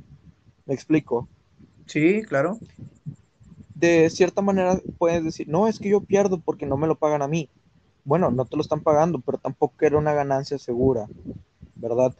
¿Me 0.67 0.75
explico? 0.75 1.27
Sí, 1.87 2.21
claro. 2.21 2.59
De 3.73 4.11
cierta 4.11 4.43
manera 4.43 4.79
puedes 4.99 5.23
decir, 5.23 5.47
no, 5.49 5.67
es 5.67 5.79
que 5.79 5.89
yo 5.89 6.01
pierdo 6.01 6.39
porque 6.39 6.67
no 6.67 6.77
me 6.77 6.85
lo 6.85 6.93
pagan 6.93 7.23
a 7.23 7.27
mí. 7.27 7.49
Bueno, 8.03 8.29
no 8.29 8.45
te 8.45 8.55
lo 8.55 8.61
están 8.61 8.81
pagando, 8.81 9.21
pero 9.21 9.39
tampoco 9.39 9.73
era 9.79 9.97
una 9.97 10.13
ganancia 10.13 10.59
segura, 10.59 11.07
¿verdad? 11.73 12.13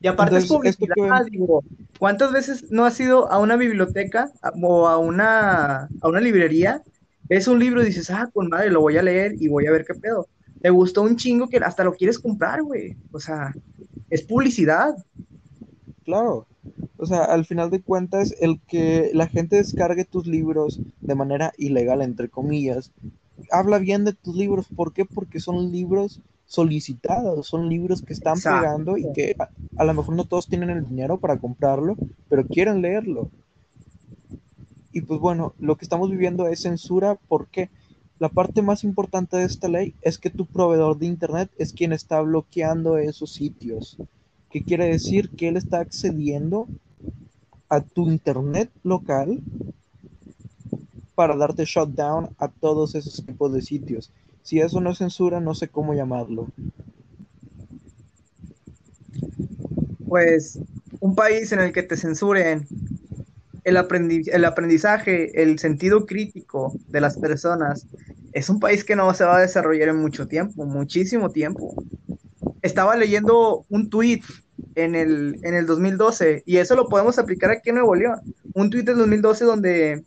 Y 0.00 0.06
aparte 0.06 0.36
es 0.36 0.44
Entonces, 0.44 0.76
publicidad, 0.76 1.26
digo, 1.26 1.64
¿cuántas 1.98 2.32
veces 2.32 2.70
no 2.70 2.84
has 2.84 2.98
ido 3.00 3.30
a 3.30 3.38
una 3.38 3.56
biblioteca 3.56 4.30
o 4.62 4.86
a 4.86 4.98
una, 4.98 5.88
a 6.00 6.08
una 6.08 6.20
librería? 6.20 6.82
Ves 7.28 7.48
un 7.48 7.58
libro 7.58 7.82
y 7.82 7.86
dices, 7.86 8.10
ah, 8.10 8.30
con 8.32 8.48
madre, 8.48 8.70
lo 8.70 8.80
voy 8.80 8.96
a 8.96 9.02
leer 9.02 9.34
y 9.40 9.48
voy 9.48 9.66
a 9.66 9.72
ver 9.72 9.84
qué 9.84 9.94
pedo. 9.94 10.28
Te 10.62 10.70
gustó 10.70 11.02
un 11.02 11.16
chingo 11.16 11.48
que 11.48 11.58
hasta 11.58 11.84
lo 11.84 11.92
quieres 11.92 12.18
comprar, 12.18 12.62
güey. 12.62 12.96
O 13.12 13.20
sea, 13.20 13.52
es 14.08 14.22
publicidad. 14.22 14.94
Claro. 16.04 16.46
O 16.96 17.06
sea, 17.06 17.24
al 17.24 17.44
final 17.44 17.70
de 17.70 17.80
cuentas, 17.80 18.34
el 18.40 18.60
que 18.66 19.10
la 19.14 19.26
gente 19.26 19.56
descargue 19.56 20.04
tus 20.04 20.26
libros 20.26 20.80
de 21.00 21.14
manera 21.14 21.52
ilegal, 21.58 22.02
entre 22.02 22.28
comillas, 22.28 22.92
habla 23.50 23.78
bien 23.78 24.04
de 24.04 24.12
tus 24.12 24.36
libros. 24.36 24.66
¿Por 24.74 24.92
qué? 24.92 25.04
Porque 25.04 25.40
son 25.40 25.70
libros 25.70 26.20
solicitados, 26.48 27.46
son 27.46 27.68
libros 27.70 28.02
que 28.02 28.14
están 28.14 28.38
Exacto. 28.38 28.48
pegando 28.58 28.98
y 28.98 29.06
que 29.06 29.36
a, 29.38 29.50
a 29.76 29.84
lo 29.84 29.94
mejor 29.94 30.16
no 30.16 30.24
todos 30.26 30.48
tienen 30.48 30.70
el 30.70 30.84
dinero 30.84 31.20
para 31.20 31.38
comprarlo, 31.38 31.96
pero 32.28 32.48
quieren 32.48 32.82
leerlo. 32.82 33.30
Y 34.92 35.02
pues 35.02 35.20
bueno, 35.20 35.54
lo 35.60 35.76
que 35.76 35.84
estamos 35.84 36.10
viviendo 36.10 36.48
es 36.48 36.62
censura 36.62 37.20
porque 37.28 37.70
la 38.18 38.30
parte 38.30 38.62
más 38.62 38.84
importante 38.84 39.36
de 39.36 39.44
esta 39.44 39.68
ley 39.68 39.94
es 40.02 40.18
que 40.18 40.30
tu 40.30 40.46
proveedor 40.46 40.98
de 40.98 41.06
internet 41.06 41.50
es 41.58 41.72
quien 41.72 41.92
está 41.92 42.20
bloqueando 42.22 42.98
esos 42.98 43.32
sitios. 43.32 43.96
¿Qué 44.50 44.64
quiere 44.64 44.86
decir? 44.86 45.30
Que 45.36 45.48
él 45.48 45.56
está 45.56 45.80
accediendo 45.80 46.68
a 47.68 47.80
tu 47.80 48.10
internet 48.10 48.70
local 48.82 49.40
para 51.14 51.36
darte 51.36 51.64
shutdown 51.64 52.30
a 52.38 52.48
todos 52.48 52.94
esos 52.94 53.24
tipos 53.26 53.52
de 53.52 53.62
sitios. 53.62 54.12
Si 54.48 54.58
eso 54.60 54.80
no 54.80 54.90
es 54.90 54.98
censura, 54.98 55.38
no 55.40 55.54
sé 55.54 55.68
cómo 55.70 55.94
llamarlo. 55.94 56.52
Pues 60.06 60.62
un 61.00 61.14
país 61.14 61.52
en 61.52 61.60
el 61.60 61.72
que 61.72 61.82
te 61.82 61.96
censuren 61.96 62.70
el, 63.64 63.76
aprendi- 63.76 64.30
el 64.32 64.44
aprendizaje, 64.44 65.42
el 65.42 65.58
sentido 65.58 66.06
crítico 66.06 66.80
de 66.92 67.00
las 67.00 67.18
personas, 67.18 67.88
es 68.32 68.48
un 68.50 68.60
país 68.60 68.84
que 68.84 68.96
no 68.96 69.12
se 69.14 69.24
va 69.24 69.38
a 69.38 69.40
desarrollar 69.42 69.88
en 69.90 69.96
mucho 69.98 70.28
tiempo, 70.28 70.64
muchísimo 70.66 71.32
tiempo. 71.32 71.78
Estaba 72.62 72.96
leyendo 72.96 73.66
un 73.68 73.90
tweet 73.90 74.22
en 74.76 74.94
el, 74.96 75.38
en 75.42 75.54
el 75.54 75.66
2012 75.66 76.42
y 76.46 76.58
eso 76.58 76.76
lo 76.76 76.88
podemos 76.88 77.18
aplicar 77.18 77.50
aquí 77.52 77.70
en 77.70 77.76
Nuevo 77.76 77.94
León. 77.96 78.20
Un 78.54 78.70
tweet 78.70 78.84
del 78.84 78.98
2012 78.98 79.44
donde 79.44 80.04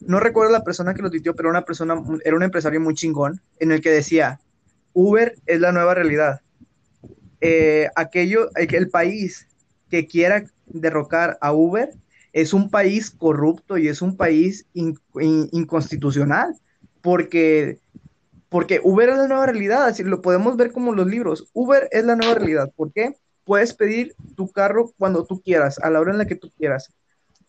no 0.00 0.20
recuerdo 0.20 0.52
la 0.52 0.64
persona 0.64 0.94
que 0.94 1.02
lo 1.02 1.10
tuiteó, 1.10 1.34
pero 1.34 1.50
una 1.50 1.64
persona, 1.64 2.02
era 2.24 2.36
un 2.36 2.42
empresario 2.42 2.80
muy 2.80 2.94
chingón, 2.94 3.40
en 3.58 3.72
el 3.72 3.80
que 3.80 3.90
decía, 3.90 4.40
Uber 4.92 5.34
es 5.46 5.60
la 5.60 5.72
nueva 5.72 5.94
realidad. 5.94 6.40
Eh, 7.40 7.88
aquello, 7.96 8.50
el 8.54 8.90
país 8.90 9.48
que 9.90 10.06
quiera 10.06 10.44
derrocar 10.66 11.38
a 11.40 11.52
Uber 11.52 11.90
es 12.32 12.54
un 12.54 12.70
país 12.70 13.10
corrupto 13.10 13.76
y 13.76 13.88
es 13.88 14.00
un 14.00 14.16
país 14.16 14.66
in, 14.72 14.98
in, 15.20 15.48
inconstitucional, 15.52 16.56
porque, 17.02 17.78
porque 18.48 18.80
Uber 18.82 19.10
es 19.10 19.18
la 19.18 19.28
nueva 19.28 19.46
realidad, 19.46 19.84
así 19.86 20.02
lo 20.02 20.22
podemos 20.22 20.56
ver 20.56 20.72
como 20.72 20.94
los 20.94 21.06
libros. 21.06 21.48
Uber 21.52 21.88
es 21.90 22.04
la 22.04 22.16
nueva 22.16 22.34
realidad, 22.34 22.72
¿por 22.74 22.92
qué? 22.92 23.16
Puedes 23.44 23.74
pedir 23.74 24.14
tu 24.36 24.50
carro 24.50 24.92
cuando 24.96 25.24
tú 25.24 25.42
quieras, 25.42 25.78
a 25.80 25.90
la 25.90 26.00
hora 26.00 26.12
en 26.12 26.18
la 26.18 26.26
que 26.26 26.36
tú 26.36 26.50
quieras. 26.56 26.92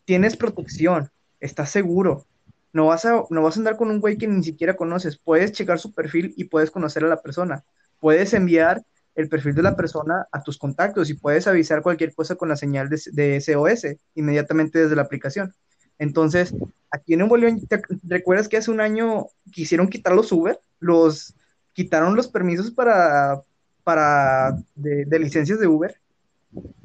Tienes 0.05 0.35
protección, 0.35 1.09
estás 1.43 1.69
seguro. 1.69 2.25
No 2.71 2.87
vas, 2.87 3.05
a, 3.05 3.23
no 3.29 3.43
vas 3.43 3.55
a 3.55 3.59
andar 3.59 3.77
con 3.77 3.91
un 3.91 3.99
güey 3.99 4.17
que 4.17 4.27
ni 4.27 4.43
siquiera 4.43 4.75
conoces. 4.75 5.17
Puedes 5.17 5.51
checar 5.51 5.79
su 5.79 5.93
perfil 5.93 6.33
y 6.37 6.45
puedes 6.45 6.71
conocer 6.71 7.03
a 7.03 7.07
la 7.07 7.21
persona. 7.21 7.63
Puedes 7.99 8.33
enviar 8.33 8.83
el 9.15 9.29
perfil 9.29 9.53
de 9.53 9.61
la 9.61 9.75
persona 9.75 10.27
a 10.31 10.41
tus 10.41 10.57
contactos 10.57 11.09
y 11.09 11.13
puedes 11.13 11.45
avisar 11.45 11.83
cualquier 11.83 12.15
cosa 12.15 12.35
con 12.35 12.49
la 12.49 12.55
señal 12.55 12.89
de, 12.89 12.99
de 13.11 13.39
SOS 13.39 13.95
inmediatamente 14.15 14.79
desde 14.79 14.95
la 14.95 15.03
aplicación. 15.03 15.53
Entonces, 15.99 16.55
aquí 16.89 17.13
en 17.13 17.19
Nuevo 17.19 17.37
León, 17.37 17.61
¿te 17.67 17.81
recuerdas 18.03 18.47
que 18.47 18.57
hace 18.57 18.71
un 18.71 18.81
año 18.81 19.27
quisieron 19.51 19.87
quitar 19.87 20.13
los 20.13 20.31
Uber? 20.31 20.59
Los 20.79 21.35
quitaron 21.73 22.15
los 22.15 22.27
permisos 22.27 22.71
para, 22.71 23.43
para 23.83 24.57
de, 24.73 25.05
de 25.05 25.19
licencias 25.19 25.59
de 25.59 25.67
Uber. 25.67 25.95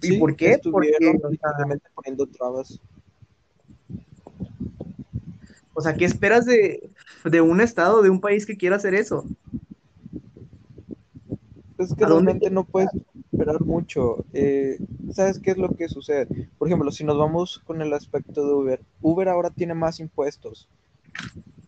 ¿Y 0.03 0.09
Sí, 0.09 0.19
por 0.19 0.37
qué? 0.37 0.59
Porque, 0.71 0.93
poniendo 1.95 2.27
trabas. 2.27 2.81
O 5.79 5.81
sea, 5.81 5.95
¿qué 5.95 6.07
esperas 6.07 6.45
de, 6.45 6.91
de, 7.25 7.41
un 7.41 7.61
estado, 7.61 8.03
de 8.03 8.11
un 8.11 8.21
país 8.21 8.45
que 8.45 8.57
quiera 8.57 8.75
hacer 8.75 8.97
eso? 8.97 9.25
Es 11.79 11.95
que 11.95 12.05
realmente 12.05 12.51
no 12.51 12.65
puedes 12.65 12.91
esperar 13.31 13.61
mucho. 13.61 14.25
Eh, 14.33 14.81
¿Sabes 15.13 15.39
qué 15.39 15.53
es 15.53 15.57
lo 15.57 15.77
que 15.77 15.89
sucede? 15.89 16.49
Por 16.59 16.67
ejemplo, 16.67 16.91
si 16.91 17.05
nos 17.05 17.17
vamos 17.17 17.61
con 17.65 17.81
el 17.81 17.93
aspecto 17.93 18.45
de 18.45 18.55
Uber, 18.55 18.81
Uber 19.01 19.29
ahora 19.29 19.51
tiene 19.51 19.75
más 19.75 20.01
impuestos. 20.01 20.69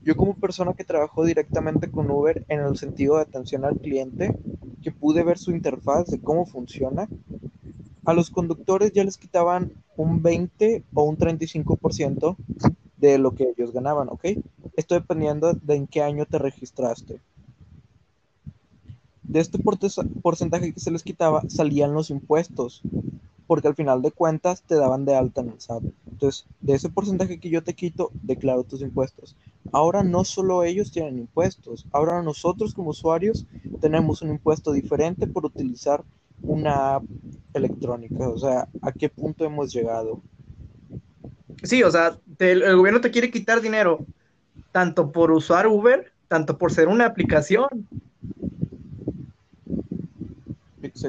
Yo 0.02 0.16
como 0.16 0.34
persona 0.34 0.74
que 0.74 0.82
trabajó 0.82 1.24
directamente 1.24 1.88
con 1.88 2.10
Uber 2.10 2.44
en 2.48 2.58
el 2.58 2.76
sentido 2.76 3.14
de 3.14 3.22
atención 3.22 3.64
al 3.64 3.78
cliente, 3.78 4.36
que 4.82 4.90
pude 4.90 5.22
ver 5.22 5.38
su 5.38 5.52
interfaz 5.52 6.06
de 6.08 6.20
cómo 6.20 6.46
funciona, 6.46 7.06
a 8.04 8.12
los 8.12 8.28
conductores 8.30 8.90
ya 8.90 9.04
les 9.04 9.16
quitaban 9.16 9.70
un 9.96 10.20
20 10.20 10.82
o 10.94 11.04
un 11.04 11.16
35% 11.16 12.36
de 13.00 13.18
lo 13.18 13.34
que 13.34 13.52
ellos 13.56 13.72
ganaban, 13.72 14.08
¿ok? 14.08 14.26
Esto 14.76 14.94
dependiendo 14.94 15.54
de 15.54 15.74
en 15.74 15.86
qué 15.86 16.02
año 16.02 16.26
te 16.26 16.38
registraste. 16.38 17.20
De 19.22 19.40
este 19.40 19.58
porcentaje 20.22 20.72
que 20.72 20.80
se 20.80 20.90
les 20.90 21.02
quitaba 21.02 21.42
salían 21.48 21.94
los 21.94 22.10
impuestos, 22.10 22.82
porque 23.46 23.68
al 23.68 23.74
final 23.74 24.02
de 24.02 24.10
cuentas 24.10 24.62
te 24.62 24.74
daban 24.74 25.04
de 25.04 25.14
alta 25.14 25.40
en 25.40 25.50
el 25.50 25.60
SAT. 25.60 25.84
Entonces, 26.10 26.46
de 26.60 26.74
ese 26.74 26.88
porcentaje 26.88 27.38
que 27.38 27.50
yo 27.50 27.62
te 27.62 27.74
quito, 27.74 28.10
declaro 28.22 28.64
tus 28.64 28.82
impuestos. 28.82 29.36
Ahora 29.72 30.02
no 30.02 30.24
solo 30.24 30.64
ellos 30.64 30.90
tienen 30.90 31.18
impuestos, 31.18 31.86
ahora 31.92 32.22
nosotros 32.22 32.74
como 32.74 32.90
usuarios 32.90 33.46
tenemos 33.80 34.22
un 34.22 34.30
impuesto 34.30 34.72
diferente 34.72 35.26
por 35.26 35.46
utilizar 35.46 36.04
una 36.42 36.96
app 36.96 37.04
electrónica. 37.54 38.28
O 38.28 38.38
sea, 38.38 38.68
¿a 38.82 38.92
qué 38.92 39.08
punto 39.08 39.44
hemos 39.44 39.72
llegado? 39.72 40.20
Sí, 41.62 41.82
o 41.82 41.90
sea, 41.90 42.18
te, 42.36 42.52
el 42.52 42.76
gobierno 42.76 43.00
te 43.00 43.10
quiere 43.10 43.30
quitar 43.30 43.60
dinero, 43.60 44.06
tanto 44.72 45.12
por 45.12 45.30
usar 45.30 45.66
Uber, 45.66 46.12
tanto 46.28 46.56
por 46.58 46.72
ser 46.72 46.88
una 46.88 47.06
aplicación. 47.06 47.68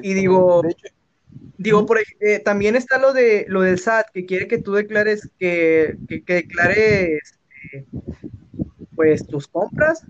Y 0.01 0.13
digo, 0.13 0.63
digo, 1.57 1.85
por, 1.85 1.99
eh, 2.19 2.39
también 2.39 2.75
está 2.75 2.97
lo 2.97 3.13
de 3.13 3.45
lo 3.47 3.61
del 3.61 3.79
SAT, 3.79 4.07
que 4.13 4.25
quiere 4.25 4.47
que 4.47 4.57
tú 4.57 4.73
declares, 4.73 5.29
que, 5.39 5.97
que, 6.07 6.23
que 6.23 6.33
declares 6.33 7.39
eh, 7.73 7.85
pues 8.95 9.25
tus 9.25 9.47
compras 9.47 10.05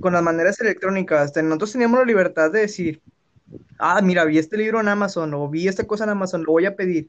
con 0.00 0.12
las 0.12 0.22
maneras 0.22 0.60
electrónicas. 0.60 1.34
Nosotros 1.36 1.72
teníamos 1.72 2.00
la 2.00 2.06
libertad 2.06 2.50
de 2.50 2.60
decir, 2.60 3.00
ah, 3.78 4.00
mira, 4.02 4.24
vi 4.24 4.38
este 4.38 4.56
libro 4.56 4.80
en 4.80 4.88
Amazon 4.88 5.32
o 5.34 5.48
vi 5.48 5.68
esta 5.68 5.84
cosa 5.84 6.04
en 6.04 6.10
Amazon, 6.10 6.42
lo 6.44 6.52
voy 6.52 6.66
a 6.66 6.76
pedir. 6.76 7.08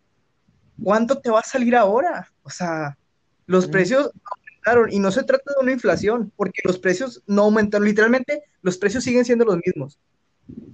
¿Cuánto 0.84 1.20
te 1.20 1.30
va 1.30 1.40
a 1.40 1.44
salir 1.44 1.76
ahora? 1.76 2.32
O 2.44 2.50
sea, 2.50 2.98
los 3.46 3.68
mm. 3.68 3.72
precios 3.72 4.12
aumentaron 4.24 4.94
y 4.94 5.00
no 5.00 5.12
se 5.12 5.24
trata 5.24 5.54
de 5.54 5.64
una 5.64 5.72
inflación, 5.72 6.32
porque 6.36 6.62
los 6.64 6.80
precios 6.80 7.22
no 7.28 7.44
aumentaron, 7.44 7.88
literalmente 7.88 8.44
los 8.62 8.78
precios 8.78 9.04
siguen 9.04 9.26
siendo 9.26 9.46
los 9.46 9.58
mismos. 9.66 10.00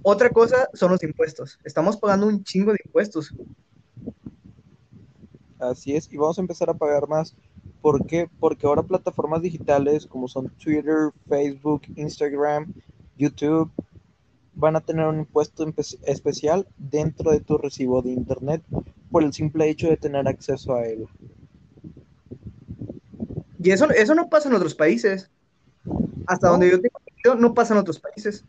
Otra 0.02 0.30
cosa 0.30 0.68
son 0.74 0.92
los 0.92 1.02
impuestos. 1.02 1.58
Estamos 1.64 1.96
pagando 1.96 2.26
un 2.26 2.42
chingo 2.42 2.72
de 2.72 2.80
impuestos. 2.84 3.34
Así 5.58 5.94
es, 5.94 6.10
y 6.12 6.16
vamos 6.16 6.38
a 6.38 6.40
empezar 6.40 6.70
a 6.70 6.74
pagar 6.74 7.08
más. 7.08 7.34
¿Por 7.80 8.06
qué? 8.06 8.28
Porque 8.40 8.66
ahora 8.66 8.82
plataformas 8.82 9.42
digitales 9.42 10.06
como 10.06 10.28
son 10.28 10.48
Twitter, 10.50 11.10
Facebook, 11.28 11.82
Instagram, 11.96 12.72
YouTube, 13.16 13.70
van 14.58 14.76
a 14.76 14.80
tener 14.80 15.06
un 15.06 15.20
impuesto 15.20 15.64
especial 16.04 16.66
dentro 16.76 17.30
de 17.30 17.40
tu 17.40 17.56
recibo 17.58 18.02
de 18.02 18.10
Internet 18.10 18.62
por 19.10 19.22
el 19.22 19.32
simple 19.32 19.70
hecho 19.70 19.88
de 19.88 19.96
tener 19.96 20.26
acceso 20.26 20.74
a 20.74 20.84
él. 20.84 21.06
Y 23.62 23.70
eso, 23.70 23.88
eso 23.90 24.14
no 24.14 24.28
pasa 24.28 24.48
en 24.48 24.56
otros 24.56 24.74
países. 24.74 25.30
Hasta 26.26 26.48
¿No? 26.48 26.52
donde 26.52 26.70
yo 26.70 26.80
tengo 26.80 26.98
no 27.38 27.54
pasa 27.54 27.74
en 27.74 27.80
otros 27.80 27.98
países. 27.98 28.44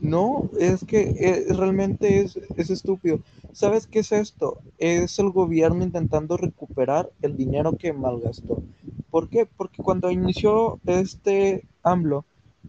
No, 0.00 0.48
es 0.58 0.84
que 0.84 1.00
eh, 1.18 1.46
realmente 1.52 2.20
es, 2.20 2.38
es, 2.56 2.70
estúpido. 2.70 3.20
¿Sabes 3.52 3.86
qué 3.86 4.00
es 4.00 4.12
esto? 4.12 4.58
Es 4.78 5.18
el 5.18 5.30
gobierno 5.30 5.82
intentando 5.82 6.36
recuperar 6.36 7.10
el 7.20 7.36
dinero 7.36 7.76
que 7.76 7.92
malgastó. 7.92 8.62
¿Por 9.10 9.28
qué? 9.28 9.46
Porque 9.46 9.82
cuando 9.82 10.10
inició 10.10 10.78
este 10.86 11.64
AMLO, 11.82 12.24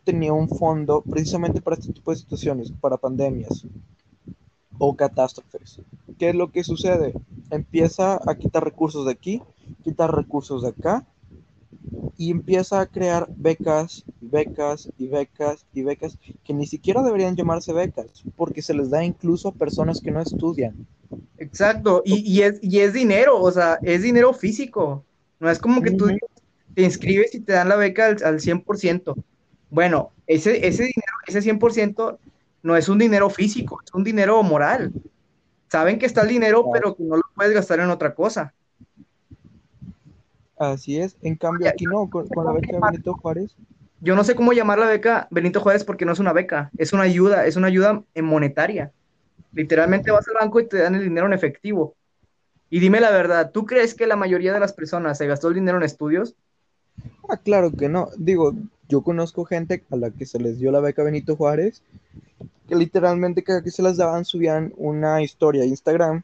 tenía 0.10 0.34
un 0.34 0.50
fondo 0.50 1.04
precisamente 1.04 1.62
para 1.62 1.76
este 1.76 1.94
tipo 1.94 2.10
de 2.10 2.18
situaciones, 2.18 2.72
para 2.72 2.98
pandemias 2.98 3.64
o 4.80 4.96
catástrofes. 4.96 5.82
¿Qué 6.18 6.30
es 6.30 6.36
lo 6.36 6.52
que 6.52 6.64
sucede? 6.64 7.14
Empieza 7.52 8.20
a 8.26 8.36
quitar 8.36 8.64
recursos 8.64 9.06
de 9.06 9.12
aquí, 9.12 9.44
quitar 9.84 10.16
recursos 10.16 10.64
de 10.64 10.70
acá 10.70 11.06
y 12.18 12.32
empieza 12.32 12.82
a 12.82 12.88
crear 12.88 13.28
becas, 13.36 14.04
becas 14.20 14.90
y 14.98 15.08
becas 15.10 15.68
y 15.76 15.84
becas 15.84 16.18
que 16.44 16.54
ni 16.54 16.66
siquiera 16.66 17.04
deberían 17.04 17.36
llamarse 17.36 17.72
becas 17.72 18.24
porque 18.36 18.64
se 18.64 18.74
les 18.74 18.90
da 18.90 19.04
incluso 19.04 19.50
a 19.50 19.54
personas 19.54 20.02
que 20.02 20.10
no 20.10 20.22
estudian. 20.22 20.88
Exacto, 21.38 22.02
y, 22.04 22.16
y 22.20 22.42
es, 22.42 22.58
y 22.64 22.80
es 22.80 22.94
dinero, 22.94 23.40
o 23.40 23.52
sea, 23.52 23.78
es 23.84 24.02
dinero 24.02 24.34
físico. 24.34 25.06
No 25.40 25.52
es 25.52 25.60
como 25.60 25.84
que 25.84 25.92
tú 25.92 26.08
te 26.74 26.82
inscribes 26.82 27.36
y 27.36 27.42
te 27.42 27.54
dan 27.54 27.70
la 27.70 27.76
beca 27.76 28.08
al, 28.08 28.18
al 28.24 28.40
100%. 28.40 29.16
Bueno, 29.70 30.12
ese, 30.28 30.68
ese 30.68 30.84
dinero, 30.84 31.14
ese 31.28 31.42
100% 31.42 32.20
no 32.64 32.76
es 32.76 32.90
un 32.90 32.98
dinero 32.98 33.30
físico, 33.30 33.80
es 33.86 33.94
un 33.94 34.04
dinero 34.04 34.42
moral. 34.44 34.92
Saben 35.68 36.00
que 36.00 36.06
está 36.06 36.22
el 36.22 36.30
dinero, 36.30 36.70
pero 36.74 36.96
que 36.96 37.04
no 37.04 37.16
lo 37.18 37.24
puedes 37.36 37.54
gastar 37.54 37.80
en 37.80 37.90
otra 37.90 38.16
cosa. 38.16 38.54
Así 40.58 41.00
es. 41.00 41.16
En 41.22 41.36
cambio, 41.36 41.70
aquí 41.70 41.86
no, 41.86 42.10
con, 42.10 42.28
con 42.28 42.46
la 42.46 42.52
beca 42.52 42.80
Benito 42.82 43.14
Juárez. 43.14 43.56
Yo 44.02 44.16
no 44.16 44.24
sé 44.24 44.36
cómo 44.36 44.54
llamar 44.54 44.80
la 44.80 44.88
beca 44.88 45.28
Benito 45.30 45.60
Juárez 45.60 45.84
porque 45.84 46.06
no 46.06 46.14
es 46.14 46.20
una 46.20 46.34
beca, 46.34 46.72
es 46.78 46.94
una 46.94 47.04
ayuda, 47.04 47.46
es 47.46 47.56
una 47.56 47.68
ayuda 47.68 48.04
en 48.14 48.26
monetaria. 48.26 48.92
Literalmente 49.54 50.12
vas 50.12 50.28
al 50.28 50.36
banco 50.40 50.60
y 50.60 50.68
te 50.68 50.78
dan 50.78 50.96
el 50.96 51.04
dinero 51.04 51.28
en 51.28 51.34
efectivo. 51.34 51.96
Y 52.70 52.80
dime 52.80 53.00
la 53.00 53.10
verdad, 53.10 53.52
¿tú 53.52 53.66
crees 53.66 53.96
que 53.96 54.08
la 54.08 54.16
mayoría 54.16 54.54
de 54.54 54.60
las 54.60 54.74
personas 54.74 55.18
se 55.18 55.28
gastó 55.28 55.48
el 55.48 55.56
dinero 55.56 55.78
en 55.78 55.84
estudios? 55.84 56.36
Ah, 57.28 57.38
claro 57.38 57.72
que 57.72 57.90
no. 57.90 58.10
Digo, 58.18 58.54
yo 58.90 59.04
conozco 59.04 59.46
gente 59.46 59.84
a 59.92 59.96
la 59.96 60.10
que 60.10 60.26
se 60.26 60.40
les 60.40 60.60
dio 60.60 60.72
la 60.72 60.80
beca 60.80 61.04
Benito 61.04 61.36
Juárez, 61.36 61.84
que 62.68 62.76
literalmente 62.76 63.44
cada 63.44 63.62
que 63.62 63.72
se 63.72 63.84
las 63.84 63.98
daban 63.98 64.26
subían 64.26 64.74
una 64.78 65.22
historia 65.22 65.64
a 65.64 65.68
Instagram 65.68 66.24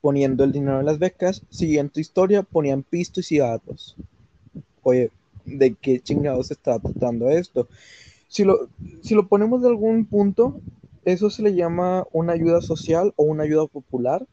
poniendo 0.00 0.42
el 0.42 0.52
dinero 0.52 0.80
en 0.80 0.86
las 0.86 0.98
becas, 0.98 1.42
siguiente 1.50 2.00
historia 2.00 2.42
ponían 2.42 2.82
pisto 2.82 3.20
y 3.20 3.24
cigarros. 3.24 3.94
Oye, 4.82 5.10
¿de 5.44 5.74
qué 5.74 6.00
chingados 6.00 6.46
se 6.46 6.54
está 6.54 6.78
tratando 6.78 7.28
esto? 7.28 7.68
Si 8.28 8.44
lo, 8.44 8.68
si 9.02 9.14
lo 9.14 9.28
ponemos 9.28 9.60
de 9.62 9.68
algún 9.68 10.06
punto, 10.06 10.60
eso 11.04 11.28
se 11.28 11.42
le 11.42 11.54
llama 11.54 12.06
una 12.12 12.32
ayuda 12.32 12.62
social 12.62 13.12
o 13.16 13.24
una 13.24 13.44
ayuda 13.44 13.66
popular, 13.66 14.26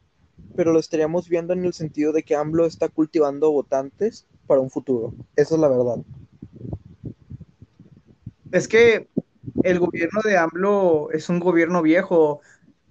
pero 0.56 0.72
lo 0.72 0.78
estaríamos 0.78 1.28
viendo 1.28 1.52
en 1.52 1.64
el 1.64 1.74
sentido 1.74 2.12
de 2.12 2.22
que 2.22 2.36
AMLO 2.36 2.64
está 2.66 2.88
cultivando 2.88 3.52
votantes 3.52 4.26
para 4.46 4.60
un 4.60 4.70
futuro. 4.70 5.12
Esa 5.36 5.56
es 5.56 5.60
la 5.60 5.68
verdad. 5.68 5.98
Es 8.54 8.68
que 8.68 9.08
el 9.64 9.80
gobierno 9.80 10.20
de 10.22 10.36
AMLO 10.36 11.10
es 11.10 11.28
un 11.28 11.40
gobierno 11.40 11.82
viejo. 11.82 12.40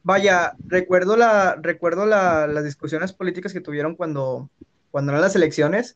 Vaya, 0.03 0.57
recuerdo, 0.67 1.15
la, 1.15 1.55
recuerdo 1.55 2.05
la, 2.05 2.47
las 2.47 2.65
discusiones 2.65 3.13
políticas 3.13 3.53
que 3.53 3.61
tuvieron 3.61 3.95
cuando, 3.95 4.49
cuando 4.91 5.13
eran 5.13 5.21
las 5.21 5.37
elecciones, 5.37 5.95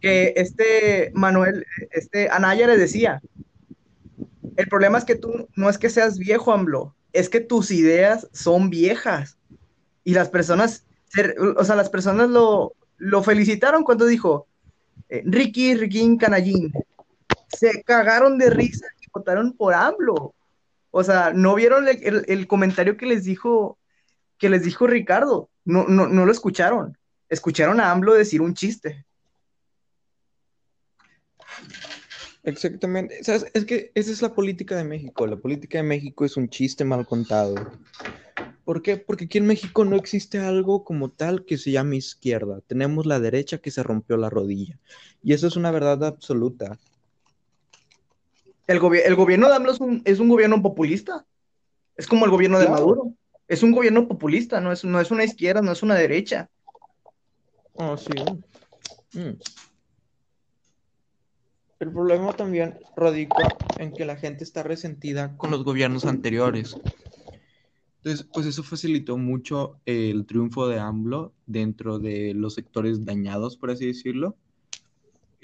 que 0.00 0.32
este 0.36 1.10
Manuel, 1.12 1.66
este 1.90 2.30
Anaya 2.30 2.68
le 2.68 2.76
decía, 2.76 3.20
el 4.54 4.68
problema 4.68 4.98
es 4.98 5.04
que 5.04 5.16
tú 5.16 5.48
no 5.56 5.68
es 5.68 5.76
que 5.76 5.90
seas 5.90 6.16
viejo, 6.16 6.52
AMLO, 6.52 6.94
es 7.12 7.28
que 7.28 7.40
tus 7.40 7.72
ideas 7.72 8.28
son 8.30 8.70
viejas. 8.70 9.38
Y 10.04 10.14
las 10.14 10.28
personas, 10.28 10.86
o 11.56 11.64
sea, 11.64 11.74
las 11.74 11.90
personas 11.90 12.30
lo, 12.30 12.74
lo 12.96 13.24
felicitaron 13.24 13.82
cuando 13.82 14.06
dijo, 14.06 14.46
eh, 15.08 15.24
Ricky, 15.26 15.74
Riquín, 15.74 16.16
Canallín, 16.16 16.72
se 17.48 17.82
cagaron 17.82 18.38
de 18.38 18.50
risa 18.50 18.86
y 19.00 19.06
votaron 19.12 19.52
por 19.52 19.74
AMLO. 19.74 20.34
O 20.90 21.04
sea, 21.04 21.32
no 21.34 21.54
vieron 21.54 21.86
el, 21.88 22.46
comentario 22.46 22.96
que 22.96 23.06
les 23.06 23.24
dijo, 23.24 23.78
que 24.38 24.48
les 24.48 24.62
dijo 24.62 24.86
Ricardo. 24.86 25.50
No, 25.64 25.86
no, 25.86 26.08
no 26.08 26.24
lo 26.24 26.32
escucharon. 26.32 26.96
Escucharon 27.28 27.80
a 27.80 27.90
AMLO 27.90 28.14
decir 28.14 28.40
un 28.40 28.54
chiste. 28.54 29.04
Exactamente. 32.44 33.18
Es 33.20 33.64
que 33.64 33.90
esa 33.94 34.12
es 34.12 34.22
la 34.22 34.32
política 34.32 34.76
de 34.76 34.84
México. 34.84 35.26
La 35.26 35.36
política 35.36 35.78
de 35.78 35.84
México 35.84 36.24
es 36.24 36.36
un 36.36 36.48
chiste 36.48 36.84
mal 36.84 37.04
contado. 37.04 37.56
¿Por 38.64 38.82
qué? 38.82 38.96
Porque 38.96 39.24
aquí 39.24 39.38
en 39.38 39.46
México 39.46 39.84
no 39.84 39.96
existe 39.96 40.38
algo 40.38 40.84
como 40.84 41.10
tal 41.10 41.44
que 41.44 41.58
se 41.58 41.72
llame 41.72 41.96
izquierda. 41.96 42.60
Tenemos 42.66 43.04
la 43.04 43.18
derecha 43.20 43.58
que 43.58 43.70
se 43.70 43.82
rompió 43.82 44.16
la 44.16 44.30
rodilla. 44.30 44.78
Y 45.22 45.32
eso 45.32 45.46
es 45.48 45.56
una 45.56 45.70
verdad 45.72 46.04
absoluta. 46.04 46.78
El, 48.66 48.80
gobi- 48.80 49.02
el 49.04 49.14
gobierno 49.14 49.48
de 49.48 49.54
AMLO 49.54 49.72
es 49.72 49.80
un, 49.80 50.02
es 50.04 50.18
un 50.18 50.28
gobierno 50.28 50.60
populista. 50.62 51.24
Es 51.96 52.06
como 52.06 52.24
el 52.24 52.30
gobierno 52.30 52.58
de 52.58 52.66
Claro. 52.66 52.80
Maduro. 52.80 53.12
Es 53.48 53.62
un 53.62 53.70
gobierno 53.72 54.08
populista, 54.08 54.60
no 54.60 54.72
es, 54.72 54.84
no 54.84 55.00
es 55.00 55.10
una 55.12 55.22
izquierda, 55.24 55.62
no 55.62 55.70
es 55.70 55.82
una 55.82 55.94
derecha. 55.94 56.50
Oh, 57.74 57.96
sí. 57.96 58.10
Mm. 59.12 59.38
El 61.78 61.92
problema 61.92 62.32
también 62.32 62.78
radica 62.96 63.48
en 63.78 63.92
que 63.92 64.04
la 64.04 64.16
gente 64.16 64.42
está 64.42 64.62
resentida 64.62 65.36
con 65.36 65.50
los 65.50 65.62
gobiernos 65.62 66.06
anteriores. 66.06 66.76
Entonces, 67.98 68.26
pues 68.32 68.46
eso 68.46 68.62
facilitó 68.62 69.16
mucho 69.16 69.78
el 69.84 70.26
triunfo 70.26 70.66
de 70.68 70.78
AMLO 70.78 71.32
dentro 71.46 71.98
de 71.98 72.34
los 72.34 72.54
sectores 72.54 73.04
dañados, 73.04 73.56
por 73.56 73.70
así 73.70 73.86
decirlo. 73.86 74.36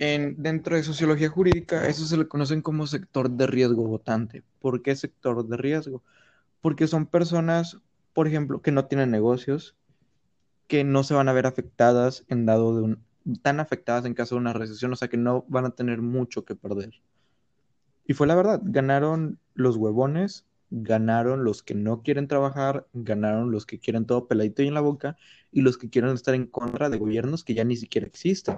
En, 0.04 0.42
dentro 0.42 0.74
de 0.74 0.82
sociología 0.82 1.28
jurídica, 1.28 1.86
eso 1.86 2.04
se 2.04 2.16
le 2.16 2.26
conocen 2.26 2.60
como 2.60 2.88
sector 2.88 3.30
de 3.30 3.46
riesgo 3.46 3.84
votante. 3.84 4.42
¿Por 4.58 4.82
qué 4.82 4.96
sector 4.96 5.46
de 5.46 5.56
riesgo? 5.56 6.02
Porque 6.60 6.88
son 6.88 7.06
personas, 7.06 7.78
por 8.12 8.26
ejemplo, 8.26 8.62
que 8.62 8.72
no 8.72 8.86
tienen 8.86 9.12
negocios, 9.12 9.76
que 10.66 10.82
no 10.82 11.04
se 11.04 11.14
van 11.14 11.28
a 11.28 11.32
ver 11.32 11.46
afectadas 11.46 12.24
en 12.26 12.46
dado 12.46 12.74
de 12.74 12.82
un, 12.82 13.04
tan 13.42 13.60
afectadas 13.60 14.04
en 14.04 14.14
caso 14.14 14.34
de 14.34 14.40
una 14.40 14.52
recesión, 14.52 14.92
o 14.92 14.96
sea 14.96 15.06
que 15.06 15.18
no 15.18 15.44
van 15.46 15.66
a 15.66 15.70
tener 15.70 16.02
mucho 16.02 16.44
que 16.44 16.56
perder. 16.56 16.94
Y 18.04 18.14
fue 18.14 18.26
la 18.26 18.34
verdad, 18.34 18.60
ganaron 18.60 19.38
los 19.54 19.76
huevones, 19.76 20.46
ganaron 20.70 21.44
los 21.44 21.62
que 21.62 21.76
no 21.76 22.02
quieren 22.02 22.26
trabajar, 22.26 22.88
ganaron 22.92 23.52
los 23.52 23.66
que 23.66 23.78
quieren 23.78 24.06
todo 24.06 24.26
peladito 24.26 24.64
y 24.64 24.66
en 24.66 24.74
la 24.74 24.80
boca, 24.80 25.16
y 25.52 25.60
los 25.60 25.78
que 25.78 25.90
quieren 25.90 26.10
estar 26.10 26.34
en 26.34 26.48
contra 26.48 26.90
de 26.90 26.98
gobiernos 26.98 27.44
que 27.44 27.54
ya 27.54 27.62
ni 27.62 27.76
siquiera 27.76 28.08
existen. 28.08 28.56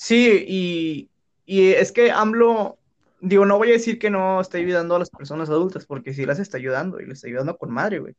Sí, 0.00 0.44
y, 0.46 1.10
y 1.44 1.72
es 1.72 1.90
que 1.90 2.12
AMLO, 2.12 2.78
digo, 3.20 3.44
no 3.46 3.58
voy 3.58 3.70
a 3.70 3.72
decir 3.72 3.98
que 3.98 4.10
no 4.10 4.40
está 4.40 4.58
ayudando 4.58 4.94
a 4.94 5.00
las 5.00 5.10
personas 5.10 5.50
adultas, 5.50 5.86
porque 5.86 6.14
sí 6.14 6.24
las 6.24 6.38
está 6.38 6.56
ayudando 6.56 7.00
y 7.00 7.06
les 7.06 7.18
está 7.18 7.26
ayudando 7.26 7.58
con 7.58 7.72
madre, 7.72 7.98
güey. 7.98 8.14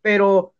Pero 0.00 0.54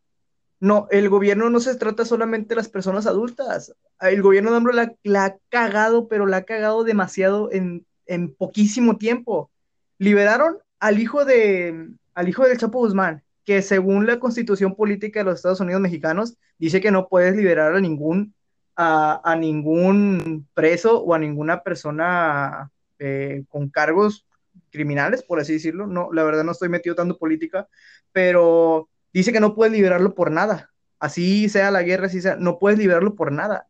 no, 0.58 0.88
el 0.90 1.08
gobierno 1.08 1.48
no 1.48 1.60
se 1.60 1.76
trata 1.76 2.04
solamente 2.04 2.48
de 2.50 2.56
las 2.56 2.68
personas 2.68 3.06
adultas. 3.06 3.72
El 4.00 4.20
gobierno 4.20 4.50
de 4.50 4.56
AMLO 4.56 4.72
la, 4.72 4.92
la 5.04 5.24
ha 5.26 5.36
cagado, 5.48 6.08
pero 6.08 6.26
la 6.26 6.38
ha 6.38 6.42
cagado 6.42 6.82
demasiado 6.82 7.52
en, 7.52 7.86
en 8.06 8.34
poquísimo 8.34 8.98
tiempo. 8.98 9.52
Liberaron 9.98 10.58
al 10.80 10.98
hijo 10.98 11.24
de, 11.24 11.88
al 12.14 12.28
hijo 12.28 12.44
del 12.48 12.58
Chapo 12.58 12.80
Guzmán, 12.80 13.22
que 13.44 13.62
según 13.62 14.08
la 14.08 14.18
constitución 14.18 14.74
política 14.74 15.20
de 15.20 15.26
los 15.26 15.36
Estados 15.36 15.60
Unidos 15.60 15.80
mexicanos, 15.80 16.36
dice 16.58 16.80
que 16.80 16.90
no 16.90 17.06
puedes 17.08 17.36
liberar 17.36 17.76
a 17.76 17.80
ningún 17.80 18.34
a, 18.76 19.20
a 19.24 19.36
ningún 19.36 20.46
preso 20.54 21.02
o 21.02 21.14
a 21.14 21.18
ninguna 21.18 21.62
persona 21.62 22.70
eh, 22.98 23.44
con 23.48 23.68
cargos 23.68 24.26
criminales, 24.70 25.22
por 25.22 25.40
así 25.40 25.54
decirlo. 25.54 25.86
No, 25.86 26.12
la 26.12 26.24
verdad 26.24 26.44
no 26.44 26.52
estoy 26.52 26.68
metido 26.68 26.94
tanto 26.94 27.14
en 27.14 27.18
política, 27.18 27.68
pero 28.12 28.88
dice 29.12 29.32
que 29.32 29.40
no 29.40 29.54
puedes 29.54 29.72
liberarlo 29.72 30.14
por 30.14 30.30
nada. 30.30 30.70
Así 30.98 31.48
sea 31.48 31.70
la 31.70 31.82
guerra, 31.82 32.06
así 32.06 32.20
sea, 32.20 32.36
no 32.36 32.58
puedes 32.58 32.78
liberarlo 32.78 33.14
por 33.14 33.32
nada. 33.32 33.68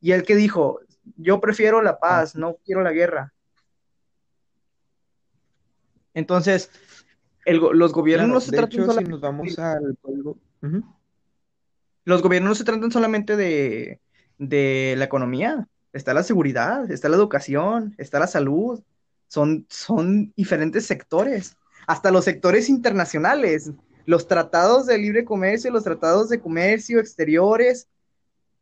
Y 0.00 0.12
él 0.12 0.22
que 0.24 0.36
dijo, 0.36 0.80
yo 1.16 1.40
prefiero 1.40 1.82
la 1.82 1.98
paz, 1.98 2.34
no 2.34 2.56
quiero 2.64 2.82
la 2.82 2.92
guerra. 2.92 3.32
Entonces, 6.14 6.70
el, 7.44 7.58
los 7.58 7.92
gobiernos 7.92 8.26
Claro, 8.26 8.34
no 8.34 8.40
se 8.40 8.50
de 8.50 8.56
tratan 8.56 8.80
hecho, 8.80 8.92
si 8.92 9.04
nos 9.04 9.20
vamos 9.20 9.58
al 9.58 9.96
código... 10.00 10.38
Ujú. 10.62 10.84
los 12.04 12.22
gobiernos 12.22 12.50
no 12.50 12.54
se 12.54 12.64
tratan 12.64 12.92
solamente 12.92 13.36
de, 13.36 14.00
de 14.48 14.94
la 14.98 15.04
economía, 15.04 15.68
está 15.92 16.14
la 16.14 16.22
seguridad, 16.22 16.90
está 16.90 17.08
la 17.08 17.16
educación, 17.16 17.94
está 17.98 18.18
la 18.18 18.26
salud, 18.26 18.82
son, 19.28 19.66
son 19.68 20.32
diferentes 20.36 20.86
sectores, 20.86 21.56
hasta 21.86 22.10
los 22.10 22.24
sectores 22.24 22.68
internacionales, 22.68 23.70
los 24.04 24.26
tratados 24.26 24.86
de 24.86 24.98
libre 24.98 25.24
comercio, 25.24 25.70
los 25.70 25.84
tratados 25.84 26.28
de 26.28 26.40
comercio 26.40 26.98
exteriores. 26.98 27.88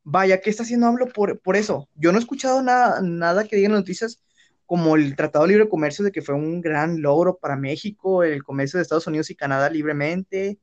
Vaya, 0.03 0.41
¿qué 0.41 0.51
está 0.51 0.63
haciendo 0.63 0.87
AMLO 0.87 1.07
por, 1.09 1.41
por 1.41 1.57
eso? 1.57 1.89
Yo 1.95 2.13
no 2.13 2.19
he 2.19 2.21
escuchado 2.21 2.63
nada, 2.63 3.01
nada 3.03 3.45
que 3.45 3.57
digan 3.57 3.73
noticias 3.73 4.23
como 4.67 4.97
el 4.97 5.17
Tratado 5.17 5.47
de 5.47 5.53
Libre 5.53 5.69
Comercio 5.69 6.05
de 6.05 6.13
que 6.13 6.23
fue 6.23 6.35
un 6.35 6.61
gran 6.61 7.03
logro 7.03 7.37
para 7.39 7.57
México, 7.57 8.23
el 8.23 8.45
comercio 8.45 8.79
de 8.79 8.83
Estados 8.83 9.07
Unidos 9.07 9.31
y 9.31 9.35
Canadá 9.35 9.69
libremente. 9.69 10.59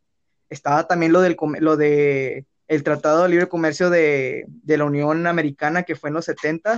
Estaba 0.49 0.87
también 0.87 1.11
lo, 1.11 1.21
del, 1.21 1.35
lo 1.59 1.75
de 1.75 2.45
el 2.67 2.83
Tratado 2.83 3.23
de 3.23 3.29
Libre 3.29 3.47
Comercio 3.47 3.89
de, 3.89 4.45
de 4.47 4.77
la 4.77 4.85
Unión 4.85 5.27
Americana 5.27 5.83
que 5.83 5.95
fue 5.95 6.09
en 6.09 6.15
los 6.15 6.25
70 6.25 6.77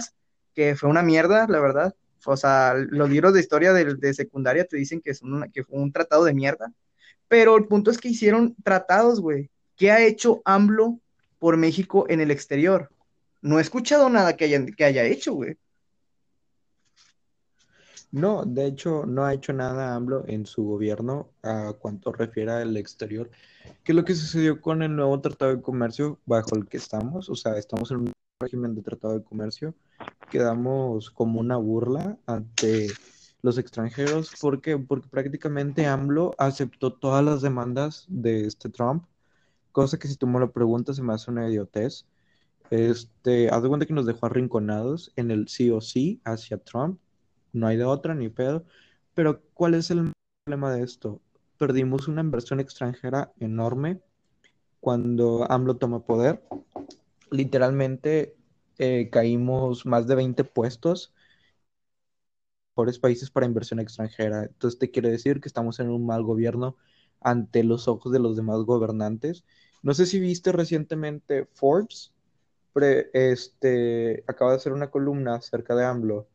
que 0.54 0.76
fue 0.76 0.90
una 0.90 1.02
mierda, 1.02 1.48
la 1.48 1.60
verdad. 1.60 1.96
O 2.26 2.36
sea, 2.36 2.74
los 2.76 3.10
libros 3.10 3.34
de 3.34 3.40
historia 3.40 3.74
de, 3.74 3.96
de 3.96 4.14
secundaria 4.14 4.66
te 4.66 4.78
dicen 4.78 5.02
que, 5.02 5.14
son 5.14 5.34
una, 5.34 5.50
que 5.50 5.64
fue 5.64 5.80
un 5.80 5.92
tratado 5.92 6.26
de 6.26 6.34
mierda. 6.34 6.74
Pero 7.28 7.56
el 7.56 7.66
punto 7.66 7.92
es 7.92 7.98
que 7.98 8.10
hicieron 8.10 8.56
tratados, 8.64 9.22
güey. 9.22 9.50
¿Qué 9.78 9.92
ha 9.92 10.06
hecho 10.06 10.42
AMLO 10.44 11.00
por 11.38 11.56
México 11.56 12.06
en 12.10 12.20
el 12.20 12.32
exterior? 12.32 12.90
No 13.42 13.60
he 13.60 13.62
escuchado 13.62 14.10
nada 14.10 14.36
que 14.36 14.46
haya, 14.46 14.66
que 14.66 14.84
haya 14.84 15.06
hecho, 15.06 15.34
güey. 15.34 15.58
No, 18.12 18.44
de 18.44 18.66
hecho, 18.66 19.06
no 19.06 19.24
ha 19.24 19.34
hecho 19.36 19.54
nada 19.54 19.94
AMLO 19.96 20.24
en 20.28 20.48
su 20.48 20.64
gobierno 20.64 21.30
a 21.44 21.74
cuanto 21.74 22.12
refiere 22.12 22.52
al 22.52 22.76
exterior. 22.76 23.30
¿Qué 23.84 23.92
es 23.92 23.96
lo 23.96 24.04
que 24.04 24.16
sucedió 24.16 24.62
con 24.62 24.82
el 24.82 24.96
nuevo 24.96 25.22
Tratado 25.22 25.56
de 25.56 25.62
Comercio 25.62 26.20
bajo 26.26 26.56
el 26.56 26.68
que 26.68 26.78
estamos? 26.78 27.30
O 27.30 27.36
sea, 27.36 27.58
estamos 27.58 27.92
en 27.92 27.98
un 27.98 28.14
régimen 28.40 28.74
de 28.74 28.82
Tratado 28.82 29.14
de 29.14 29.24
Comercio. 29.24 29.76
Quedamos 30.32 31.12
como 31.12 31.40
una 31.40 31.58
burla 31.58 32.18
ante 32.26 32.88
los 33.44 33.60
extranjeros. 33.60 34.34
¿Por 34.42 34.60
qué? 34.60 34.76
Porque 34.78 35.08
prácticamente 35.08 35.86
AMLO 35.86 36.34
aceptó 36.40 36.94
todas 36.94 37.24
las 37.24 37.44
demandas 37.44 38.06
de 38.08 38.48
este 38.48 38.70
Trump, 38.70 39.06
cosa 39.72 40.00
que 40.00 40.08
si 40.08 40.16
tú 40.16 40.26
me 40.26 40.40
lo 40.40 40.52
preguntas 40.52 40.96
se 40.96 41.04
me 41.04 41.14
hace 41.14 41.30
una 41.30 41.48
idiotez. 41.48 42.08
Este, 42.72 43.50
haz 43.50 43.62
de 43.62 43.70
cuenta 43.70 43.86
que 43.86 43.94
nos 43.94 44.08
dejó 44.08 44.26
arrinconados 44.26 45.12
en 45.16 45.30
el 45.30 45.48
sí 45.48 45.70
o 45.70 45.80
sí 45.80 46.22
hacia 46.24 46.58
Trump 46.58 47.00
no 47.54 47.68
hay 47.68 47.78
de 47.78 47.86
otra 47.86 48.16
ni 48.16 48.30
pedo. 48.30 48.66
Pero 49.14 49.42
¿cuál 49.54 49.74
es 49.76 49.92
el 49.92 50.14
problema 50.46 50.74
de 50.74 50.84
esto? 50.84 51.22
Perdimos 51.58 52.08
una 52.08 52.22
inversión 52.22 52.60
extranjera 52.60 53.32
enorme 53.40 54.02
cuando 54.80 55.50
AMLO 55.52 55.78
toma 55.78 56.06
poder. 56.06 56.44
Literalmente 57.32 58.36
eh, 58.78 59.10
caímos 59.12 59.86
más 59.86 60.08
de 60.08 60.16
20 60.16 60.44
puestos 60.44 61.14
mejores 62.76 63.00
países 63.00 63.30
para 63.30 63.46
inversión 63.46 63.80
extranjera. 63.80 64.44
Entonces 64.46 64.80
te 64.80 64.90
quiere 64.92 65.10
decir 65.10 65.42
que 65.42 65.50
estamos 65.50 65.80
en 65.80 65.90
un 65.90 66.06
mal 66.06 66.24
gobierno 66.24 66.78
ante 67.22 67.64
los 67.64 67.88
ojos 67.90 68.12
de 68.14 68.20
los 68.20 68.38
demás 68.38 68.60
gobernantes. 68.64 69.44
No 69.84 69.94
sé 69.94 70.06
si 70.06 70.20
viste 70.20 70.52
recientemente 70.54 71.46
Forbes, 71.54 72.14
este, 73.14 74.24
acaba 74.28 74.52
de 74.52 74.58
hacer 74.58 74.72
una 74.72 74.90
columna 74.90 75.36
acerca 75.36 75.76
de 75.76 75.86
AMLO 75.86 76.28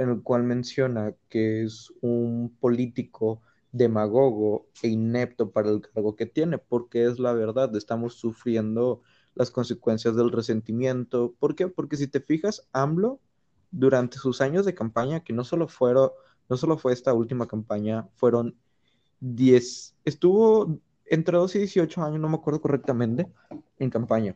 en 0.00 0.08
el 0.08 0.22
cual 0.22 0.44
menciona 0.44 1.14
que 1.28 1.62
es 1.62 1.92
un 2.00 2.56
político 2.58 3.42
demagogo 3.70 4.66
e 4.82 4.88
inepto 4.88 5.50
para 5.50 5.68
el 5.68 5.82
cargo 5.82 6.16
que 6.16 6.24
tiene, 6.24 6.56
porque 6.56 7.04
es 7.04 7.18
la 7.18 7.34
verdad, 7.34 7.76
estamos 7.76 8.14
sufriendo 8.14 9.02
las 9.34 9.50
consecuencias 9.50 10.16
del 10.16 10.32
resentimiento. 10.32 11.34
¿Por 11.38 11.54
qué? 11.54 11.68
Porque 11.68 11.98
si 11.98 12.06
te 12.08 12.20
fijas, 12.20 12.66
AMLO, 12.72 13.20
durante 13.70 14.16
sus 14.16 14.40
años 14.40 14.64
de 14.64 14.74
campaña, 14.74 15.20
que 15.20 15.34
no 15.34 15.44
solo 15.44 15.68
fueron, 15.68 16.10
no 16.48 16.56
solo 16.56 16.78
fue 16.78 16.94
esta 16.94 17.12
última 17.12 17.46
campaña, 17.46 18.08
fueron 18.14 18.56
10, 19.20 19.96
estuvo 20.06 20.80
entre 21.04 21.36
2 21.36 21.56
y 21.56 21.58
18 21.58 22.02
años, 22.02 22.20
no 22.20 22.28
me 22.30 22.36
acuerdo 22.36 22.62
correctamente, 22.62 23.30
en 23.78 23.90
campaña. 23.90 24.34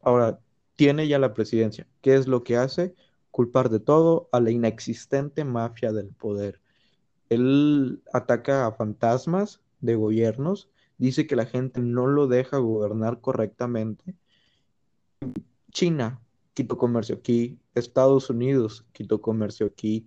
Ahora, 0.00 0.40
tiene 0.74 1.06
ya 1.06 1.18
la 1.18 1.34
presidencia. 1.34 1.86
¿Qué 2.00 2.14
es 2.14 2.26
lo 2.26 2.42
que 2.42 2.56
hace? 2.56 2.94
Culpar 3.32 3.70
de 3.70 3.80
todo 3.80 4.28
a 4.30 4.38
la 4.38 4.52
inexistente 4.52 5.44
mafia 5.44 5.90
del 5.90 6.10
poder. 6.10 6.60
Él 7.30 8.02
ataca 8.12 8.66
a 8.66 8.72
fantasmas 8.72 9.60
de 9.80 9.96
gobiernos, 9.96 10.70
dice 10.98 11.26
que 11.26 11.34
la 11.34 11.46
gente 11.46 11.80
no 11.80 12.06
lo 12.06 12.28
deja 12.28 12.58
gobernar 12.58 13.20
correctamente. 13.20 14.14
China 15.72 16.20
quitó 16.52 16.76
comercio 16.76 17.16
aquí, 17.16 17.58
Estados 17.74 18.28
Unidos 18.28 18.86
quitó 18.92 19.22
comercio 19.22 19.66
aquí, 19.66 20.06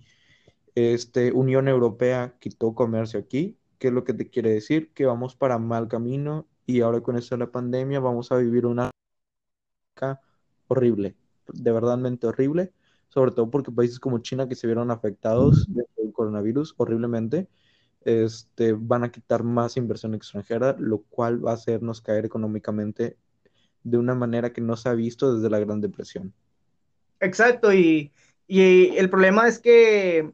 este, 0.75 1.31
Unión 1.31 1.67
Europea 1.67 2.35
quitó 2.39 2.75
comercio 2.75 3.19
aquí. 3.19 3.57
¿Qué 3.79 3.87
es 3.87 3.93
lo 3.93 4.03
que 4.03 4.13
te 4.13 4.29
quiere 4.29 4.51
decir? 4.51 4.93
Que 4.93 5.05
vamos 5.05 5.35
para 5.35 5.57
mal 5.57 5.87
camino 5.87 6.47
y 6.67 6.81
ahora 6.81 7.01
con 7.01 7.17
esto 7.17 7.35
de 7.35 7.39
la 7.39 7.51
pandemia 7.51 7.99
vamos 7.99 8.31
a 8.31 8.37
vivir 8.37 8.67
una 8.67 8.91
horrible, 10.67 11.15
de 11.47 11.71
verdadmente 11.71 12.27
horrible 12.27 12.71
sobre 13.09 13.31
todo 13.31 13.49
porque 13.49 13.71
países 13.71 13.99
como 13.99 14.19
China 14.19 14.47
que 14.47 14.55
se 14.55 14.67
vieron 14.67 14.91
afectados 14.91 15.67
del 15.67 16.13
coronavirus 16.13 16.73
horriblemente, 16.77 17.47
este, 18.01 18.73
van 18.73 19.03
a 19.03 19.11
quitar 19.11 19.43
más 19.43 19.77
inversión 19.77 20.13
extranjera, 20.13 20.75
lo 20.77 20.99
cual 21.09 21.43
va 21.45 21.51
a 21.51 21.55
hacernos 21.55 22.01
caer 22.01 22.25
económicamente 22.25 23.17
de 23.83 23.97
una 23.97 24.15
manera 24.15 24.53
que 24.53 24.61
no 24.61 24.75
se 24.77 24.89
ha 24.89 24.93
visto 24.93 25.35
desde 25.35 25.49
la 25.49 25.59
Gran 25.59 25.81
Depresión. 25.81 26.33
Exacto, 27.19 27.73
y, 27.73 28.11
y 28.47 28.95
el 28.97 29.09
problema 29.09 29.47
es 29.47 29.59
que 29.59 30.31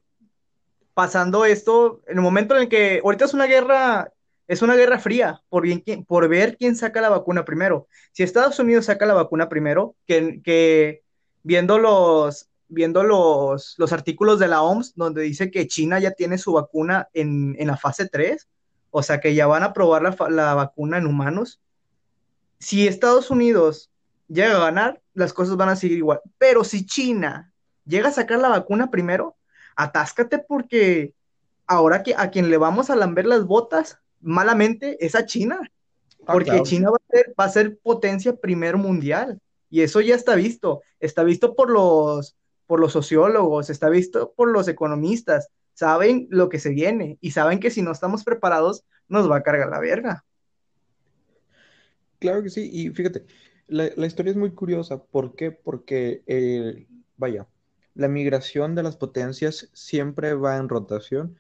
pasando 0.94 1.46
esto, 1.46 2.02
en 2.08 2.18
el 2.18 2.24
momento 2.24 2.56
en 2.56 2.64
el 2.64 2.70
que 2.70 3.02
ahorita 3.04 3.26
es 3.26 3.34
una 3.34 3.46
guerra, 3.46 4.12
es 4.48 4.62
una 4.62 4.76
guerra 4.76 5.00
fría 5.00 5.42
por, 5.50 5.64
bien, 5.64 5.84
por 6.06 6.28
ver 6.28 6.58
quién 6.58 6.76
saca 6.76 7.02
la 7.02 7.10
vacuna 7.10 7.46
primero. 7.46 7.88
Si 8.12 8.24
Estados 8.24 8.60
Unidos 8.60 8.86
saca 8.86 9.06
la 9.06 9.14
vacuna 9.14 9.48
primero, 9.48 9.96
que, 10.06 10.42
que 10.44 11.04
viendo 11.44 11.80
los, 11.80 12.51
viendo 12.72 13.04
los, 13.04 13.76
los 13.78 13.92
artículos 13.92 14.40
de 14.40 14.48
la 14.48 14.62
OMS 14.62 14.96
donde 14.96 15.22
dice 15.22 15.52
que 15.52 15.68
China 15.68 16.00
ya 16.00 16.12
tiene 16.12 16.38
su 16.38 16.54
vacuna 16.54 17.10
en, 17.14 17.56
la 17.60 17.78
fase 17.78 18.08
3, 18.08 18.48
o 18.90 19.04
sea 19.04 19.20
que 19.20 19.36
ya 19.36 19.46
van 19.46 19.64
a 19.64 19.74
probar 19.74 20.02
la, 20.02 20.30
la, 20.30 20.54
vacuna 20.56 20.98
en 20.98 21.06
humanos. 21.06 21.60
Si 22.60 22.88
Estados 22.88 23.30
Unidos 23.30 23.92
llega 24.28 24.56
a 24.56 24.66
ganar, 24.66 25.02
las 25.14 25.34
cosas 25.34 25.58
van 25.58 25.70
a 25.70 25.76
seguir 25.76 25.98
igual. 25.98 26.22
Pero 26.38 26.64
si 26.64 26.86
China 26.86 27.52
llega 27.86 28.10
a 28.10 28.14
sacar 28.14 28.40
la 28.40 28.50
vacuna 28.50 28.90
primero, 28.90 29.36
atáscate 29.76 30.40
porque 30.40 31.14
ahora 31.68 32.04
que 32.04 32.16
a 32.16 32.32
quien 32.32 32.50
le 32.50 32.58
vamos 32.58 32.90
a 32.90 32.96
lamber 32.96 33.26
las 33.26 33.46
botas 33.46 34.00
malamente 34.22 35.06
es 35.06 35.16
a 35.16 35.26
China. 35.26 35.60
Ah, 36.26 36.34
porque 36.34 36.64
China 36.64 36.92
va 36.92 36.98
a, 36.98 37.12
ser, 37.12 37.34
va 37.38 37.44
a 37.46 37.50
ser 37.50 37.78
potencia 37.80 38.36
primer 38.36 38.78
mundial. 38.78 39.42
Y 39.70 39.82
eso 39.82 40.00
ya 40.00 40.16
está 40.16 40.36
visto. 40.36 40.82
Está 41.00 41.24
visto 41.24 41.56
por 41.56 41.70
los, 41.70 42.36
por 42.72 42.80
los 42.80 42.94
sociólogos, 42.94 43.70
está 43.70 43.90
visto 43.90 44.32
por 44.34 44.50
los 44.50 44.70
economistas, 44.70 45.50
saben 45.74 46.30
lo 46.30 46.48
que 46.48 46.58
se 46.58 46.70
viene 46.70 47.18
y 47.20 47.32
saben 47.32 47.60
que 47.60 47.70
si 47.70 47.82
no 47.82 47.92
estamos 47.92 48.24
preparados 48.24 48.86
nos 49.10 49.30
va 49.30 49.36
a 49.36 49.44
cargar 49.44 49.68
la 49.68 49.82
verga. 49.82 50.24
Claro 52.20 52.42
que 52.42 52.50
sí, 52.50 52.70
y 52.72 52.90
fíjate, 52.92 53.26
la, 53.68 54.06
historia 54.06 54.32
es 54.32 54.38
muy 54.38 54.52
curiosa. 54.52 55.04
¿Por 55.04 55.36
qué? 55.36 55.52
Porque, 55.52 56.24
eh, 56.28 56.88
vaya, 57.18 57.46
la 57.94 58.08
migración 58.08 58.74
de 58.74 58.84
las 58.84 58.96
potencias 58.96 59.70
siempre 59.74 60.34
va 60.34 60.56
en 60.56 60.70
rotación. 60.70 61.38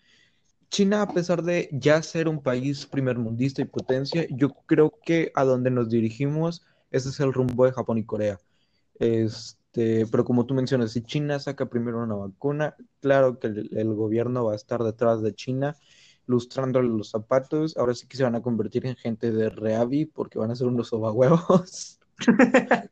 China, 0.69 1.01
a 1.01 1.13
pesar 1.13 1.43
de 1.43 1.69
ya 1.71 2.03
ser 2.03 2.27
un 2.27 2.43
país 2.43 2.85
primermundista 2.85 3.61
y 3.61 3.65
potencia, 3.65 4.27
yo 4.31 4.49
creo 4.65 4.99
que 5.05 5.31
a 5.33 5.45
donde 5.45 5.71
nos 5.71 5.89
dirigimos, 5.89 6.65
ese 6.91 7.07
es 7.07 7.21
el 7.21 7.31
rumbo 7.31 7.65
de 7.65 7.71
Japón 7.71 7.99
y 7.99 8.03
Corea. 8.03 8.37
Este, 9.73 10.05
pero 10.07 10.25
como 10.25 10.45
tú 10.45 10.53
mencionas, 10.53 10.91
si 10.91 11.01
China 11.01 11.39
saca 11.39 11.69
primero 11.69 12.03
una 12.03 12.15
vacuna, 12.15 12.75
claro 12.99 13.39
que 13.39 13.47
el, 13.47 13.93
gobierno 13.93 14.43
va 14.45 14.53
a 14.53 14.55
estar 14.55 14.83
detrás 14.83 15.21
de 15.21 15.33
China, 15.33 15.77
lustrándole 16.25 16.89
los 16.89 17.09
zapatos. 17.11 17.77
Ahora 17.77 17.93
sí 17.93 18.05
que 18.07 18.17
se 18.17 18.23
van 18.23 18.35
a 18.35 18.41
convertir 18.41 18.85
en 18.85 18.97
gente 18.97 19.31
de 19.31 19.49
Reavi 19.49 20.05
porque 20.05 20.39
van 20.39 20.51
a 20.51 20.55
ser 20.55 20.67
unos 20.67 20.89
sobahuevos. 20.89 21.99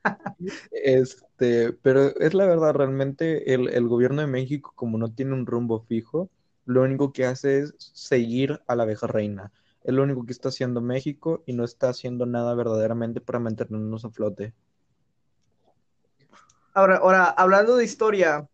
este, 0.72 1.74
pero 1.74 2.16
es 2.18 2.34
la 2.34 2.46
verdad, 2.46 2.74
realmente 2.74 3.54
el, 3.54 3.68
el 3.70 3.88
gobierno 3.88 4.22
de 4.22 4.28
México, 4.28 4.72
como 4.76 4.98
no 4.98 5.12
tiene 5.14 5.34
un 5.34 5.46
rumbo 5.46 5.82
fijo, 5.82 6.30
lo 6.66 6.84
único 6.84 7.12
que 7.12 7.26
hace 7.26 7.60
es 7.60 7.76
seguir 7.78 8.62
a 8.68 8.76
la 8.76 8.84
abeja 8.84 9.08
reina. 9.08 9.52
Es 9.84 9.94
lo 9.94 10.04
único 10.04 10.26
que 10.26 10.32
está 10.32 10.50
haciendo 10.50 10.82
México 10.82 11.44
y 11.46 11.54
no 11.54 11.66
está 11.66 11.90
haciendo 11.90 12.26
nada 12.26 12.54
verdaderamente 12.56 13.20
para 13.22 13.40
mantenernos 13.40 14.06
a 14.06 14.12
flote. 14.12 14.54
Ahora, 16.80 17.26
hablando 17.26 17.76
de 17.76 17.84
historia, 17.84 18.48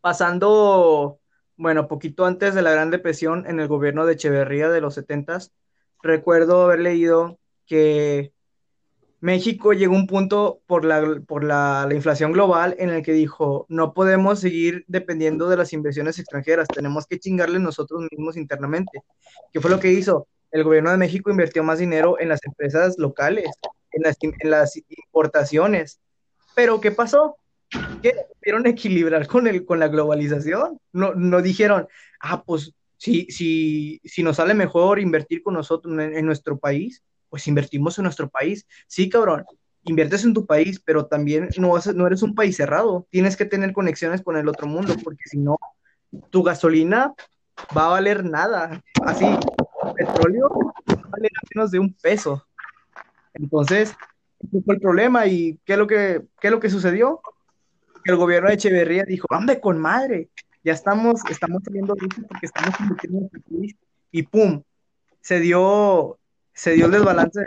pasando, 0.00 1.20
bueno, 1.56 1.86
poquito 1.86 2.26
antes 2.26 2.54
de 2.54 2.62
la 2.62 2.72
Gran 2.72 2.90
Depresión 2.90 3.46
en 3.46 3.60
el 3.60 3.68
gobierno 3.68 4.06
de 4.06 4.14
Echeverría 4.14 4.68
de 4.70 4.80
los 4.80 4.94
70 4.94 5.38
recuerdo 6.02 6.62
haber 6.62 6.80
leído 6.80 7.38
que 7.66 8.32
México 9.20 9.72
llegó 9.72 9.94
a 9.94 9.98
un 9.98 10.06
punto 10.08 10.62
por, 10.66 10.84
la, 10.84 11.20
por 11.26 11.44
la, 11.44 11.86
la, 11.88 11.94
inflación 11.94 12.32
global 12.32 12.74
en 12.78 12.90
el 12.90 13.02
que 13.04 13.12
dijo, 13.12 13.66
no 13.68 13.94
podemos 13.94 14.40
seguir 14.40 14.84
dependiendo 14.88 15.48
de 15.48 15.58
las 15.58 15.72
inversiones 15.72 16.18
extranjeras, 16.18 16.66
tenemos 16.66 17.06
que 17.06 17.20
chingarle 17.20 17.60
nosotros 17.60 18.04
mismos 18.10 18.36
internamente. 18.36 19.02
¿Qué 19.52 19.60
fue 19.60 19.70
lo 19.70 19.78
que 19.78 19.92
hizo? 19.92 20.26
El 20.50 20.64
gobierno 20.64 20.90
de 20.90 20.96
México 20.96 21.30
invirtió 21.30 21.62
más 21.62 21.78
dinero 21.78 22.18
en 22.18 22.28
las 22.30 22.44
empresas 22.44 22.96
locales, 22.98 23.48
en 23.92 24.02
las 24.50 24.76
importaciones, 24.76 26.00
pero 26.58 26.80
¿qué 26.80 26.90
pasó? 26.90 27.36
Que 28.02 28.12
pudieron 28.40 28.66
equilibrar 28.66 29.28
con, 29.28 29.46
el, 29.46 29.64
con 29.64 29.78
la 29.78 29.86
globalización. 29.86 30.80
No, 30.92 31.14
no 31.14 31.40
dijeron, 31.40 31.86
ah, 32.18 32.42
pues 32.42 32.74
si, 32.96 33.26
si, 33.26 34.00
si 34.02 34.24
nos 34.24 34.38
sale 34.38 34.54
mejor 34.54 34.98
invertir 34.98 35.44
con 35.44 35.54
nosotros 35.54 35.96
en, 35.96 36.26
nuestro 36.26 36.58
país, 36.58 37.04
pues 37.28 37.46
invertimos 37.46 37.96
en 37.98 38.02
nuestro 38.02 38.28
país. 38.28 38.66
Sí, 38.88 39.08
cabrón, 39.08 39.44
inviertes 39.84 40.24
en 40.24 40.34
tu 40.34 40.46
país, 40.46 40.82
pero 40.84 41.06
también 41.06 41.48
no, 41.58 41.74
no 41.94 42.06
eres 42.08 42.24
un 42.24 42.34
país 42.34 42.56
cerrado. 42.56 43.06
Tienes 43.08 43.36
que 43.36 43.44
tener 43.44 43.72
conexiones 43.72 44.20
con 44.20 44.36
el 44.36 44.48
otro 44.48 44.66
mundo, 44.66 44.96
porque 45.04 45.22
si 45.26 45.38
no, 45.38 45.58
tu 46.30 46.42
gasolina 46.42 47.14
va 47.76 47.84
a 47.84 47.90
valer 47.90 48.24
nada. 48.24 48.82
Así, 49.04 49.26
el 49.26 49.94
petróleo 49.94 50.48
va 50.90 51.02
a 51.04 51.08
valer 51.08 51.30
menos 51.54 51.70
de 51.70 51.78
un 51.78 51.94
peso. 51.94 52.44
Entonces, 53.32 53.94
el 54.40 54.80
problema. 54.80 55.26
¿Y 55.26 55.58
qué 55.64 55.74
es 55.74 55.78
lo 55.78 55.86
que, 55.86 56.22
qué 56.40 56.48
es 56.48 56.50
lo 56.50 56.60
que 56.60 56.70
sucedió? 56.70 57.20
El 58.04 58.16
gobierno 58.16 58.48
de 58.48 58.54
Echeverría 58.54 59.04
dijo, 59.04 59.26
¡hombre, 59.30 59.60
con 59.60 59.78
madre! 59.78 60.28
Ya 60.64 60.72
estamos, 60.72 61.20
estamos 61.30 61.62
saliendo 61.64 61.94
porque 61.96 62.46
estamos 62.46 62.74
invirtiendo 62.80 63.28
en 63.32 63.42
país. 63.42 63.76
Y 64.10 64.22
¡pum! 64.22 64.62
Se 65.20 65.40
dio, 65.40 66.18
se 66.52 66.72
dio 66.72 66.86
el 66.86 66.92
desbalance. 66.92 67.46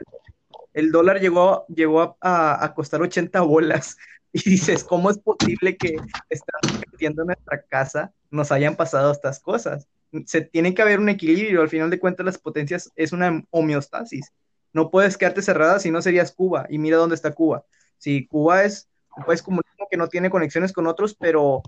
El 0.73 0.91
dólar 0.91 1.19
llegó, 1.19 1.65
llegó 1.67 2.17
a, 2.21 2.63
a- 2.63 2.73
costar 2.73 3.01
80 3.01 3.41
bolas. 3.41 3.97
Y 4.33 4.51
dices, 4.51 4.85
¿cómo 4.85 5.09
es 5.09 5.17
posible 5.17 5.75
que 5.75 5.97
estando 6.29 6.69
invirtiendo 6.73 7.23
en 7.23 7.27
nuestra 7.27 7.63
casa 7.63 8.13
nos 8.29 8.49
hayan 8.53 8.77
pasado 8.77 9.11
estas 9.11 9.41
cosas? 9.41 9.89
Se 10.25 10.39
tiene 10.39 10.73
que 10.73 10.81
haber 10.81 10.99
un 10.99 11.09
equilibrio. 11.09 11.61
Al 11.61 11.67
final 11.67 11.89
de 11.89 11.99
cuentas, 11.99 12.25
las 12.25 12.37
potencias 12.37 12.89
es 12.95 13.11
una 13.11 13.43
homeostasis. 13.49 14.31
No 14.73 14.89
puedes 14.89 15.17
quedarte 15.17 15.41
cerrada 15.41 15.79
si 15.79 15.91
no 15.91 16.01
serías 16.01 16.31
Cuba. 16.31 16.65
Y 16.69 16.77
mira 16.77 16.97
dónde 16.97 17.15
está 17.15 17.31
Cuba. 17.33 17.65
Si 17.97 18.25
Cuba 18.27 18.63
es 18.63 18.87
un 19.17 19.23
país 19.25 19.41
comunismo 19.41 19.87
que 19.89 19.97
no 19.97 20.07
tiene 20.07 20.29
conexiones 20.29 20.71
con 20.71 20.87
otros, 20.87 21.13
pero 21.15 21.61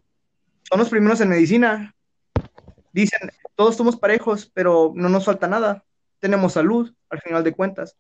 son 0.64 0.80
los 0.80 0.90
primeros 0.90 1.20
en 1.22 1.30
medicina. 1.30 1.96
Dicen, 2.94 3.30
todos 3.56 3.76
somos 3.76 3.98
parejos, 3.98 4.50
pero 4.54 4.94
no 4.96 5.10
nos 5.10 5.26
falta 5.26 5.48
nada. 5.48 5.84
Tenemos 6.20 6.54
salud, 6.54 6.94
al 7.10 7.22
final 7.22 7.44
de 7.44 7.52
cuentas. 7.54 7.98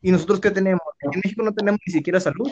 ¿Y 0.00 0.10
nosotros 0.10 0.40
qué 0.40 0.50
tenemos? 0.50 0.82
En 1.00 1.10
México 1.24 1.42
no 1.42 1.54
tenemos 1.54 1.80
ni 1.86 1.92
siquiera 1.92 2.20
salud. 2.20 2.50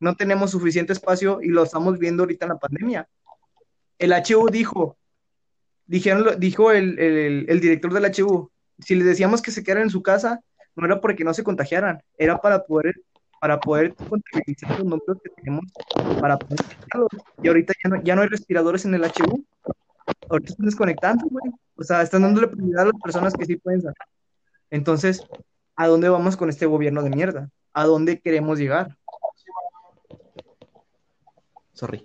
No 0.00 0.16
tenemos 0.16 0.50
suficiente 0.50 0.92
espacio 0.92 1.40
y 1.42 1.48
lo 1.48 1.62
estamos 1.62 1.98
viendo 1.98 2.22
ahorita 2.24 2.46
en 2.46 2.48
la 2.52 2.58
pandemia. 2.58 3.08
El 3.98 4.12
HU 4.12 4.48
dijo, 4.50 4.96
dijeron, 5.86 6.40
dijo 6.40 6.72
el, 6.72 6.98
el- 6.98 7.46
el 7.48 7.60
director 7.60 7.92
del 7.92 8.06
HU, 8.10 8.50
si 8.80 8.94
les 8.96 9.06
decíamos 9.06 9.42
que 9.42 9.52
se 9.52 9.62
quedaran 9.62 9.84
en 9.84 9.90
su 9.90 10.02
casa, 10.02 10.40
no 10.76 10.86
era 10.86 11.00
porque 11.00 11.24
no 11.24 11.34
se 11.34 11.44
contagiaran, 11.44 12.02
era 12.16 12.38
para 12.38 12.64
poder, 12.64 12.94
para 13.40 13.60
poder 13.60 13.94
contabilizar 13.94 14.70
los 14.78 14.84
números 14.84 15.18
que 15.22 15.30
tenemos 15.30 15.64
para 16.20 16.38
poder. 16.38 16.64
Y 17.42 17.48
ahorita 17.48 17.74
ya 17.82 17.90
no, 17.90 18.02
ya 18.02 18.16
no 18.16 18.22
hay 18.22 18.28
respiradores 18.28 18.84
en 18.84 18.94
el 18.94 19.04
HU. 19.04 19.44
Ahorita 20.28 20.50
están 20.52 20.66
desconectando, 20.66 21.26
güey. 21.28 21.52
O 21.76 21.82
sea, 21.82 22.02
están 22.02 22.22
dándole 22.22 22.48
prioridad 22.48 22.82
a 22.82 22.86
las 22.86 23.00
personas 23.02 23.34
que 23.34 23.44
sí 23.44 23.56
pueden 23.56 23.82
salir. 23.82 23.96
Entonces, 24.70 25.22
¿a 25.76 25.86
dónde 25.86 26.08
vamos 26.08 26.36
con 26.36 26.48
este 26.48 26.66
gobierno 26.66 27.02
de 27.02 27.10
mierda? 27.10 27.50
¿A 27.74 27.84
dónde 27.84 28.20
queremos 28.20 28.58
llegar? 28.58 28.96
Sorry. 31.72 32.02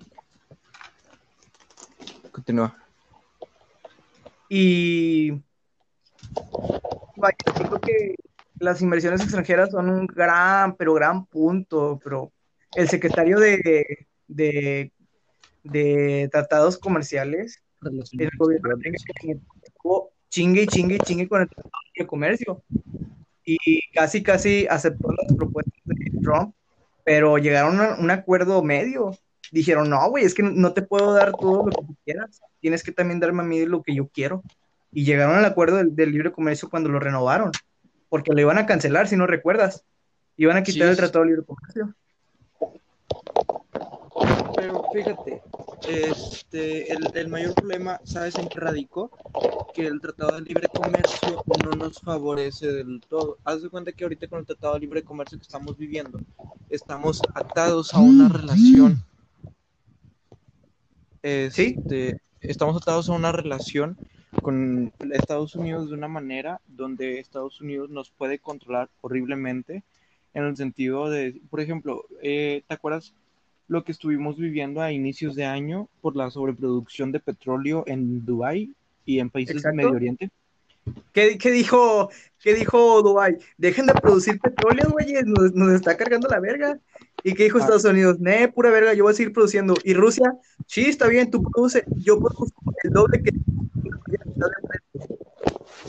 Continúa. 2.32 2.76
Y 4.50 5.32
vaya, 7.18 7.36
yo 7.48 7.54
creo 7.54 7.82
que 7.82 8.16
las 8.60 8.82
inversiones 8.82 9.22
extranjeras 9.22 9.72
son 9.72 9.90
un 9.90 10.08
gran, 10.08 10.76
pero 10.76 10.94
gran 10.94 11.26
punto, 11.26 12.00
pero 12.04 12.32
el 12.76 12.90
secretario 12.90 13.40
de, 13.40 14.08
de, 14.28 14.92
de 15.64 16.30
tratados 16.32 16.78
comerciales, 16.78 17.62
el 17.84 18.30
gobierno 18.38 18.76
estuvo 19.64 20.12
chingue 20.30 20.64
y 20.64 20.68
chingue 20.68 20.96
y 20.96 21.00
chingue 21.00 21.28
con 21.28 21.42
el 21.42 21.50
tratado 21.50 21.72
de 21.96 22.08
comercio 22.08 22.64
y 23.48 23.82
casi, 23.94 24.22
casi 24.22 24.68
aceptó 24.70 25.10
las 25.12 25.34
propuestas 25.36 25.82
de 25.86 26.12
Trump, 26.22 26.54
pero 27.06 27.38
llegaron 27.38 27.80
a 27.80 27.96
un 27.96 28.12
acuerdo 28.12 28.62
medio. 28.62 29.12
Dijeron, 29.54 29.90
no, 29.90 30.10
güey, 30.10 30.26
es 30.26 30.34
que 30.34 30.44
no 30.44 30.74
te 30.74 30.82
puedo 30.82 31.14
dar 31.14 31.32
todo 31.32 31.68
lo 31.68 31.72
que 31.72 31.86
tú 31.86 31.96
quieras, 32.04 32.42
tienes 32.60 32.84
que 32.84 32.92
también 32.92 33.22
darme 33.22 33.44
a 33.44 33.46
mí 33.46 33.66
lo 33.66 33.82
que 33.82 33.96
yo 33.96 34.10
quiero. 34.10 34.44
Y 34.92 35.06
llegaron 35.06 35.38
al 35.38 35.46
acuerdo 35.46 35.78
del, 35.78 35.96
del 35.96 36.12
libre 36.12 36.34
comercio 36.34 36.70
cuando 36.70 36.90
lo 36.90 37.00
renovaron, 37.00 37.52
porque 38.10 38.34
lo 38.34 38.42
iban 38.42 38.58
a 38.58 38.66
cancelar, 38.66 39.08
si 39.08 39.16
no 39.16 39.28
recuerdas. 39.28 39.84
Iban 40.38 40.58
a 40.58 40.64
quitar 40.64 40.88
Sí, 40.88 40.90
el 40.90 40.96
sí. 40.96 41.02
tratado 41.02 41.24
de 41.26 41.32
libre 41.32 41.46
comercio. 41.46 41.96
Pero 44.56 44.84
fíjate, 44.94 45.42
este, 45.88 46.92
el, 46.92 47.08
el 47.14 47.28
mayor 47.28 47.54
problema, 47.54 48.00
¿sabes 48.04 48.36
en 48.38 48.48
qué 48.50 48.60
radicó? 48.60 49.12
Que 49.74 49.86
el 49.88 50.02
Tratado 50.02 50.36
de 50.38 50.42
Libre 50.42 50.68
Comercio 50.68 51.44
no 51.64 51.72
nos 51.72 52.00
favorece 52.00 52.72
del 52.72 53.02
todo. 53.08 53.38
Haz 53.44 53.62
de 53.62 53.70
cuenta 53.70 53.92
que 53.92 54.04
ahorita 54.04 54.28
con 54.28 54.40
el 54.40 54.46
Tratado 54.46 54.74
de 54.74 54.80
Libre 54.82 55.04
Comercio 55.04 55.38
que 55.38 55.44
estamos 55.44 55.78
viviendo, 55.78 56.20
estamos 56.70 57.22
atados 57.36 57.94
a 57.94 58.00
una 58.00 58.28
relación. 58.30 59.04
Este, 61.22 62.20
Estamos 62.42 62.78
atados 62.82 63.10
a 63.10 63.14
una 63.14 63.32
relación 63.32 63.98
con 64.42 64.92
Estados 65.12 65.56
Unidos 65.56 65.90
de 65.90 65.96
una 65.96 66.08
manera 66.08 66.62
donde 66.68 67.20
Estados 67.20 67.62
Unidos 67.62 67.90
nos 67.90 68.10
puede 68.10 68.40
controlar 68.40 68.90
horriblemente 69.02 69.84
en 70.34 70.44
el 70.44 70.56
sentido 70.56 71.10
de, 71.10 71.40
por 71.50 71.60
ejemplo, 71.60 72.06
eh, 72.22 72.64
¿te 72.68 72.74
acuerdas 72.74 73.14
lo 73.68 73.84
que 73.84 73.92
estuvimos 73.92 74.38
viviendo 74.38 74.82
a 74.82 74.92
inicios 74.92 75.36
de 75.36 75.46
año 75.46 75.90
por 76.02 76.16
la 76.16 76.30
sobreproducción 76.30 77.12
de 77.12 77.20
petróleo 77.20 77.84
en 77.88 78.26
Dubái 78.26 78.74
y 79.06 79.20
en 79.20 79.30
países 79.30 79.62
del 79.62 79.74
Medio 79.74 79.92
Oriente? 79.92 80.30
¿Qué, 81.14 81.38
qué 81.38 81.52
dijo, 81.52 82.10
qué 82.40 82.54
dijo 82.54 83.02
Dubai? 83.02 83.38
Dejen 83.58 83.88
de 83.88 83.94
producir 83.94 84.40
petróleo, 84.40 84.90
güeyes, 84.90 85.26
nos, 85.26 85.54
nos 85.54 85.74
está 85.74 85.98
cargando 85.98 86.28
la 86.28 86.40
verga. 86.40 86.80
¿Y 87.24 87.34
qué 87.34 87.44
dijo 87.44 87.58
Ah. 87.58 87.62
Estados 87.62 87.86
Unidos? 87.86 88.20
Ne, 88.20 88.48
pura 88.48 88.70
verga, 88.70 88.94
yo 88.94 89.04
voy 89.04 89.14
a 89.14 89.16
seguir 89.16 89.34
produciendo. 89.34 89.76
¿Y 89.84 89.94
Rusia? 89.94 90.34
Sí, 90.68 90.86
está 90.86 91.08
bien, 91.08 91.32
tú 91.32 91.42
produces, 91.44 91.84
yo 91.96 92.20
produzco 92.20 92.62
el 92.84 92.92
doble 92.92 93.22
que 93.24 93.32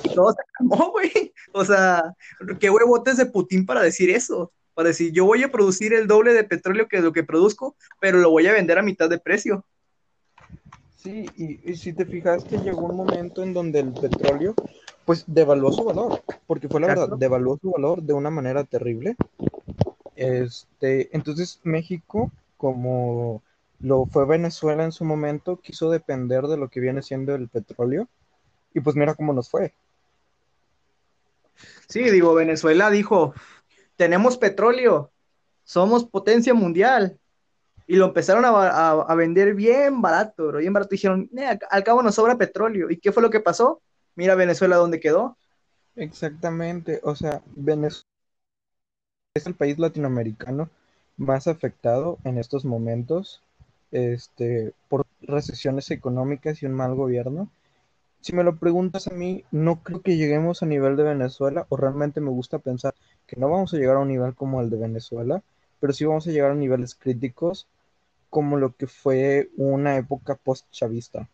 y 0.04 0.14
todo 0.14 0.32
se 0.32 0.38
calmó, 0.56 0.90
güey. 0.92 1.32
O 1.52 1.64
sea, 1.64 2.14
qué 2.60 2.70
huevotes 2.70 3.16
de 3.16 3.26
Putin 3.26 3.66
para 3.66 3.82
decir 3.82 4.10
eso. 4.10 4.52
Para 4.74 4.88
decir, 4.88 5.12
yo 5.12 5.24
voy 5.24 5.42
a 5.42 5.50
producir 5.50 5.92
el 5.92 6.06
doble 6.06 6.32
de 6.32 6.44
petróleo 6.44 6.86
que 6.88 7.00
lo 7.00 7.12
que 7.12 7.24
produzco, 7.24 7.76
pero 8.00 8.18
lo 8.18 8.30
voy 8.30 8.46
a 8.46 8.52
vender 8.52 8.78
a 8.78 8.82
mitad 8.82 9.10
de 9.10 9.18
precio. 9.18 9.64
Sí, 10.98 11.26
y, 11.36 11.70
y 11.70 11.76
si 11.76 11.92
te 11.92 12.04
fijaste, 12.04 12.58
llegó 12.58 12.80
un 12.80 12.96
momento 12.96 13.44
en 13.44 13.54
donde 13.54 13.78
el 13.78 13.92
petróleo, 13.92 14.54
pues, 15.04 15.24
devaluó 15.28 15.72
su 15.72 15.84
valor, 15.84 16.22
porque 16.46 16.68
fue 16.68 16.80
la 16.80 16.88
Exacto. 16.88 17.06
verdad, 17.06 17.18
devaluó 17.18 17.56
su 17.62 17.70
valor 17.70 18.02
de 18.02 18.14
una 18.14 18.30
manera 18.30 18.64
terrible. 18.64 19.16
Este, 20.16 21.14
entonces 21.16 21.60
México, 21.62 22.32
como 22.56 23.42
lo 23.80 24.06
fue 24.06 24.26
Venezuela 24.26 24.82
en 24.82 24.90
su 24.90 25.04
momento, 25.04 25.60
quiso 25.60 25.88
depender 25.88 26.48
de 26.48 26.56
lo 26.56 26.68
que 26.68 26.80
viene 26.80 27.00
siendo 27.02 27.32
el 27.36 27.48
petróleo, 27.48 28.08
y 28.74 28.80
pues 28.80 28.96
mira 28.96 29.14
cómo 29.14 29.32
nos 29.32 29.48
fue. 29.48 29.72
Sí, 31.88 32.10
digo, 32.10 32.34
Venezuela 32.34 32.90
dijo, 32.90 33.34
tenemos 33.94 34.36
petróleo, 34.36 35.12
somos 35.62 36.04
potencia 36.04 36.54
mundial. 36.54 37.20
Y 37.88 37.96
lo 37.96 38.06
empezaron 38.06 38.46
a, 38.46 38.50
a- 39.02 39.16
vender 39.16 39.54
bien 39.56 40.02
barato, 40.02 40.48
bro, 40.48 40.60
bien 40.60 40.74
barato. 40.74 40.90
Dijeron, 40.92 41.30
"Eh, 41.38 41.58
al 41.70 41.84
cabo 41.84 42.02
nos 42.04 42.16
sobra 42.16 42.38
petróleo. 42.38 42.90
¿Y 42.90 43.00
qué 43.00 43.12
fue 43.12 43.24
lo 43.24 43.30
que 43.30 43.40
pasó? 43.40 43.82
Mira 44.16 44.36
Venezuela 44.36 44.76
dónde 44.76 45.00
quedó. 45.00 45.38
Exactamente, 45.96 46.98
o 47.04 47.14
sea, 47.14 47.42
Venezuela 47.54 48.06
es 49.34 49.46
el 49.46 49.54
país 49.54 49.78
latinoamericano 49.78 50.68
más 51.16 51.46
afectado 51.48 52.18
en 52.24 52.36
estos 52.38 52.64
momentos, 52.66 53.42
este, 53.90 54.74
por 54.90 55.06
recesiones 55.22 55.90
económicas 55.90 56.62
y 56.62 56.66
un 56.66 56.74
mal 56.74 56.94
gobierno. 56.94 57.50
Si 58.20 58.34
me 58.34 58.44
lo 58.44 58.56
preguntas 58.58 59.08
a 59.08 59.14
mí, 59.14 59.44
no 59.52 59.82
creo 59.82 60.02
que 60.02 60.16
lleguemos 60.16 60.62
a 60.62 60.66
nivel 60.66 60.96
de 60.96 61.04
Venezuela, 61.04 61.66
o 61.70 61.76
realmente 61.76 62.20
me 62.20 62.30
gusta 62.30 62.58
pensar 62.60 62.94
que 63.26 63.36
no 63.36 63.50
vamos 63.50 63.74
a 63.74 63.78
llegar 63.78 63.96
a 63.96 64.00
un 64.00 64.08
nivel 64.08 64.34
como 64.34 64.60
el 64.62 64.70
de 64.70 64.78
Venezuela, 64.78 65.42
pero 65.80 65.92
sí 65.94 66.04
vamos 66.06 66.26
a 66.28 66.32
llegar 66.32 66.52
a 66.52 66.56
niveles 66.56 66.94
críticos 66.94 67.68
como 68.30 68.56
lo 68.56 68.74
que 68.76 68.86
fue 68.86 69.50
una 69.56 69.96
época 69.96 70.36
post-chavista. 70.36 71.28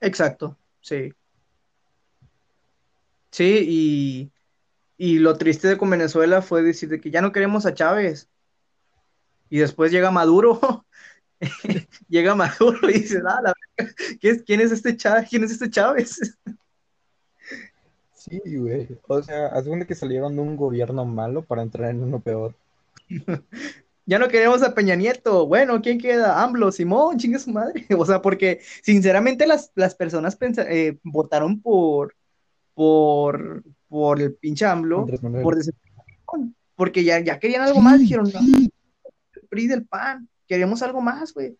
Exacto, 0.00 0.56
sí. 0.80 1.12
Sí, 3.30 3.64
y, 3.68 4.32
y 4.96 5.18
lo 5.18 5.36
triste 5.36 5.68
de 5.68 5.78
con 5.78 5.90
Venezuela 5.90 6.42
fue 6.42 6.62
decir 6.62 6.88
de 6.88 7.00
que 7.00 7.10
ya 7.10 7.20
no 7.20 7.32
queremos 7.32 7.66
a 7.66 7.74
Chávez. 7.74 8.28
Y 9.50 9.58
después 9.58 9.92
llega 9.92 10.10
Maduro. 10.10 10.84
llega 12.08 12.34
Maduro 12.34 12.90
y 12.90 12.94
dice, 12.94 13.20
ah, 13.26 13.40
la 13.42 13.54
¿quién 14.20 14.36
es, 14.36 14.42
quién 14.42 14.60
es 14.60 14.72
este 14.72 14.96
Chávez? 14.96 15.28
¿Quién 15.28 15.44
es 15.44 15.52
este 15.52 15.70
Chávez? 15.70 16.36
Sí, 18.14 18.40
güey. 18.56 18.88
O 19.06 19.22
sea, 19.22 19.46
hace 19.46 19.86
que 19.86 19.94
salieron 19.94 20.34
de 20.34 20.42
un 20.42 20.56
gobierno 20.56 21.04
malo 21.04 21.42
para 21.42 21.62
entrar 21.62 21.90
en 21.90 22.02
uno 22.02 22.20
peor. 22.20 22.54
Ya 24.08 24.18
no 24.18 24.28
queremos 24.28 24.62
a 24.62 24.72
Peña 24.72 24.94
Nieto. 24.94 25.46
Bueno, 25.46 25.82
¿quién 25.82 25.98
queda? 25.98 26.42
AMLO, 26.42 26.72
Simón, 26.72 27.18
chingue 27.18 27.38
su 27.38 27.50
madre. 27.50 27.84
O 27.98 28.06
sea, 28.06 28.22
porque 28.22 28.60
sinceramente 28.82 29.46
las, 29.46 29.70
las 29.74 29.94
personas 29.94 30.38
eh, 30.40 30.98
votaron 31.02 31.60
por, 31.60 32.14
por, 32.72 33.62
por 33.86 34.18
el 34.18 34.34
pinche 34.34 34.64
AMLO 34.64 35.06
por 35.42 35.58
porque 36.74 37.04
ya, 37.04 37.20
ya 37.20 37.38
querían 37.38 37.60
algo 37.60 37.82
más, 37.82 38.00
dijeron, 38.00 38.30
no, 38.32 38.40
el 38.40 38.72
PRI 39.50 39.66
del 39.66 39.84
PAN, 39.84 40.26
queremos 40.46 40.80
algo 40.80 41.02
más, 41.02 41.34
güey. 41.34 41.58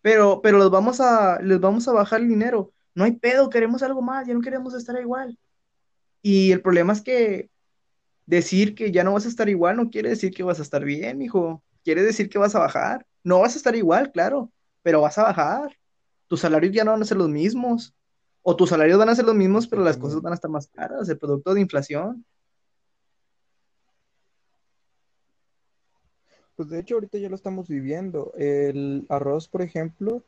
Pero, 0.00 0.40
pero 0.42 0.58
los 0.58 0.70
vamos 0.70 1.00
a, 1.00 1.40
les 1.42 1.58
vamos 1.58 1.88
a 1.88 1.92
bajar 1.92 2.20
el 2.20 2.28
dinero. 2.28 2.70
No 2.94 3.02
hay 3.02 3.12
pedo, 3.12 3.50
queremos 3.50 3.82
algo 3.82 4.00
más, 4.00 4.28
ya 4.28 4.34
no 4.34 4.42
queremos 4.42 4.74
estar 4.74 5.00
igual. 5.00 5.36
Y 6.22 6.52
el 6.52 6.60
problema 6.60 6.92
es 6.92 7.00
que 7.00 7.50
decir 8.26 8.74
que 8.74 8.92
ya 8.92 9.04
no 9.04 9.12
vas 9.12 9.26
a 9.26 9.28
estar 9.28 9.48
igual 9.48 9.76
no 9.76 9.90
quiere 9.90 10.10
decir 10.10 10.32
que 10.32 10.42
vas 10.42 10.58
a 10.58 10.62
estar 10.62 10.84
bien, 10.84 11.22
hijo. 11.22 11.62
Quiere 11.84 12.02
decir 12.02 12.28
que 12.28 12.38
vas 12.38 12.54
a 12.54 12.60
bajar. 12.60 13.06
No 13.22 13.40
vas 13.40 13.54
a 13.54 13.58
estar 13.58 13.74
igual, 13.76 14.12
claro, 14.12 14.50
pero 14.82 15.00
vas 15.00 15.18
a 15.18 15.24
bajar. 15.24 15.76
Tus 16.28 16.40
salarios 16.40 16.72
ya 16.72 16.84
no 16.84 16.92
van 16.92 17.02
a 17.02 17.06
ser 17.06 17.16
los 17.16 17.28
mismos. 17.28 17.94
O 18.42 18.56
tus 18.56 18.70
salarios 18.70 18.98
van 18.98 19.08
a 19.08 19.14
ser 19.14 19.24
los 19.24 19.34
mismos, 19.34 19.66
pero 19.66 19.82
las 19.82 19.96
cosas 19.96 20.20
van 20.20 20.32
a 20.32 20.36
estar 20.36 20.50
más 20.50 20.68
caras, 20.68 21.08
el 21.08 21.18
producto 21.18 21.54
de 21.54 21.60
inflación. 21.60 22.24
Pues 26.56 26.68
de 26.68 26.80
hecho 26.80 26.94
ahorita 26.94 27.18
ya 27.18 27.28
lo 27.28 27.34
estamos 27.34 27.68
viviendo. 27.68 28.32
El 28.36 29.06
arroz, 29.08 29.48
por 29.48 29.62
ejemplo, 29.62 30.22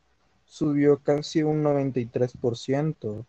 subió 0.47 0.99
casi 0.99 1.43
un 1.43 1.63
93%. 1.63 3.27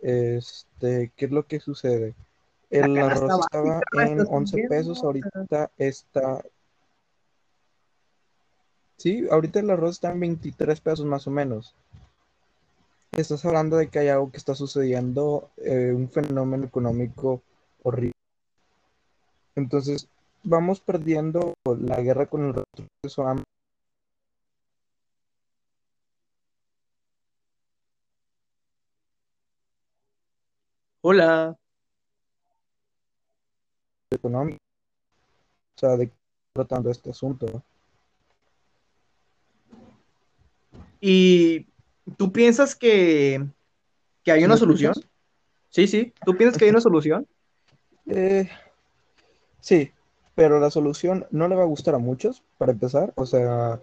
Este, 0.00 1.12
¿qué 1.16 1.24
es 1.24 1.30
lo 1.30 1.46
que 1.46 1.60
sucede? 1.60 2.14
El 2.70 2.98
arroz 2.98 3.40
estaba 3.40 3.80
en 3.92 4.20
está 4.20 4.34
11 4.34 4.50
subiendo, 4.50 4.68
pesos, 4.68 5.04
ahorita 5.04 5.70
está... 5.78 6.42
Sí, 8.96 9.26
ahorita 9.30 9.60
el 9.60 9.70
arroz 9.70 9.92
está 9.92 10.12
en 10.12 10.20
23 10.20 10.80
pesos 10.80 11.04
más 11.04 11.26
o 11.26 11.30
menos. 11.30 11.74
Estás 13.12 13.44
hablando 13.44 13.76
de 13.76 13.88
que 13.88 14.00
hay 14.00 14.08
algo 14.08 14.30
que 14.30 14.38
está 14.38 14.54
sucediendo, 14.54 15.50
eh, 15.58 15.92
un 15.94 16.08
fenómeno 16.08 16.64
económico 16.64 17.42
horrible. 17.82 18.14
Entonces, 19.54 20.08
vamos 20.42 20.80
perdiendo 20.80 21.54
la 21.64 22.00
guerra 22.00 22.26
con 22.26 22.44
el 22.46 22.54
retroceso 22.54 23.44
Hola. 31.02 31.56
Económico. 34.28 34.58
O 35.76 35.80
sea, 35.80 35.96
de 35.96 36.10
tratando 36.52 36.90
este 36.90 37.10
asunto. 37.10 37.62
¿Y 41.00 41.66
tú 42.16 42.32
piensas 42.32 42.74
que, 42.74 43.44
que 44.22 44.32
hay 44.32 44.40
¿Sí 44.40 44.46
una 44.46 44.56
solución? 44.56 44.94
Sí, 45.68 45.86
sí. 45.86 46.14
¿Tú 46.24 46.36
piensas 46.36 46.56
que 46.56 46.64
hay 46.64 46.70
una 46.70 46.80
solución? 46.80 47.26
Eh, 48.06 48.48
sí, 49.60 49.90
pero 50.34 50.60
la 50.60 50.70
solución 50.70 51.26
no 51.30 51.48
le 51.48 51.56
va 51.56 51.62
a 51.62 51.66
gustar 51.66 51.94
a 51.94 51.98
muchos, 51.98 52.42
para 52.56 52.72
empezar. 52.72 53.12
O 53.16 53.26
sea, 53.26 53.80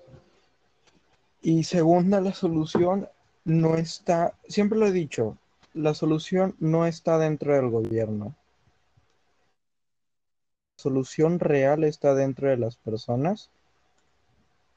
y 1.42 1.64
segunda, 1.64 2.22
la 2.22 2.34
solución 2.34 3.10
no 3.44 3.76
está, 3.76 4.36
siempre 4.48 4.80
lo 4.80 4.88
he 4.88 4.92
dicho, 4.92 5.38
la 5.74 5.94
solución 5.94 6.56
no 6.60 6.86
está 6.86 7.18
dentro 7.18 7.54
del 7.54 7.70
gobierno. 7.70 8.36
Solución 10.82 11.40
real 11.40 11.84
está 11.84 12.16
dentro 12.16 12.50
de 12.50 12.58
las 12.58 12.76
personas. 12.76 13.52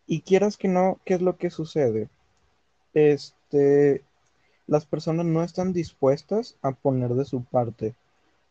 Y 0.07 0.21
quieras 0.21 0.59
que 0.59 0.69
no, 0.69 1.01
¿qué 1.07 1.14
es 1.14 1.23
lo 1.23 1.38
que 1.38 1.49
sucede? 1.49 2.11
Este, 2.93 4.05
las 4.67 4.85
personas 4.85 5.25
no 5.25 5.43
están 5.43 5.73
dispuestas 5.73 6.57
a 6.61 6.73
poner 6.73 7.14
de 7.14 7.25
su 7.25 7.43
parte. 7.43 7.95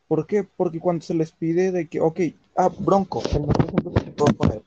¿Por 0.07 0.25
qué? 0.25 0.43
Porque 0.43 0.79
cuando 0.79 1.03
se 1.03 1.13
les 1.13 1.31
pide 1.31 1.71
de 1.71 1.87
que, 1.87 2.01
ok, 2.01 2.19
ah, 2.55 2.69
Bronco, 2.79 3.21
te 3.21 4.11
puedo 4.11 4.33
poner. 4.33 4.63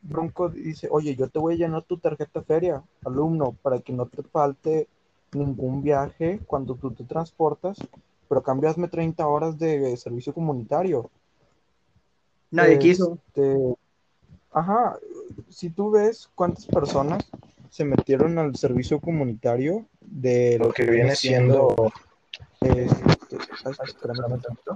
Bronco 0.00 0.48
dice, 0.48 0.88
oye, 0.90 1.14
yo 1.14 1.28
te 1.28 1.38
voy 1.38 1.54
a 1.54 1.58
llenar 1.58 1.82
tu 1.82 1.98
tarjeta 1.98 2.42
feria, 2.42 2.82
alumno, 3.04 3.54
para 3.62 3.78
que 3.80 3.92
no 3.92 4.06
te 4.06 4.22
falte 4.22 4.88
ningún 5.32 5.82
viaje 5.82 6.40
cuando 6.46 6.76
tú 6.76 6.92
te 6.92 7.04
transportas, 7.04 7.78
pero 8.28 8.42
cambiasme 8.42 8.88
30 8.88 9.26
horas 9.26 9.58
de 9.58 9.94
servicio 9.98 10.32
comunitario. 10.32 11.10
Nadie 12.52 12.78
quiso. 12.78 13.18
Este, 13.26 13.56
ajá, 14.52 14.98
si 15.48 15.70
tú 15.70 15.90
ves 15.90 16.30
cuántas 16.34 16.66
personas 16.66 17.24
se 17.70 17.84
metieron 17.84 18.38
al 18.38 18.54
servicio 18.54 19.00
comunitario 19.00 19.86
de 20.00 20.58
lo 20.58 20.72
que 20.72 20.84
viene 20.84 21.16
siendo 21.16 21.90
este, 22.62 22.86
ay, 23.64 23.74
espérame 23.84 24.40
tantito. 24.40 24.74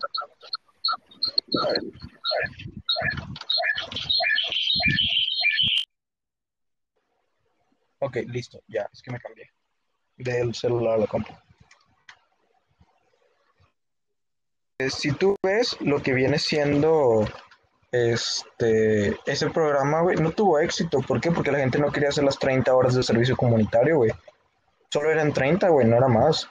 Ok, 7.99 8.17
listo, 8.29 8.61
ya, 8.67 8.89
es 8.93 9.03
que 9.03 9.11
me 9.11 9.21
cambié 9.21 9.51
del 10.17 10.55
celular 10.55 10.95
a 10.95 10.99
la 10.99 11.07
compu. 11.07 11.33
Eh, 14.79 14.91
Si 14.91 15.13
tú 15.13 15.37
ves 15.43 15.77
lo 15.81 16.03
que 16.03 16.13
viene 16.13 16.39
siendo 16.39 17.25
este 17.93 19.19
ese 19.27 19.51
programa, 19.51 20.03
güey, 20.03 20.17
no 20.17 20.31
tuvo 20.33 20.59
éxito. 20.59 21.01
¿Por 21.01 21.21
qué? 21.21 21.31
Porque 21.31 21.53
la 21.53 21.59
gente 21.59 21.79
no 21.79 21.91
quería 21.93 22.09
hacer 22.11 22.25
las 22.25 22.39
30 22.39 22.75
horas 22.75 22.95
de 22.95 23.03
servicio 23.03 23.37
comunitario, 23.37 23.97
güey. 23.99 24.13
Solo 24.91 25.11
eran 25.11 25.33
30, 25.33 25.69
güey, 25.69 25.87
no 25.87 25.97
era 25.97 26.09
más. 26.09 26.49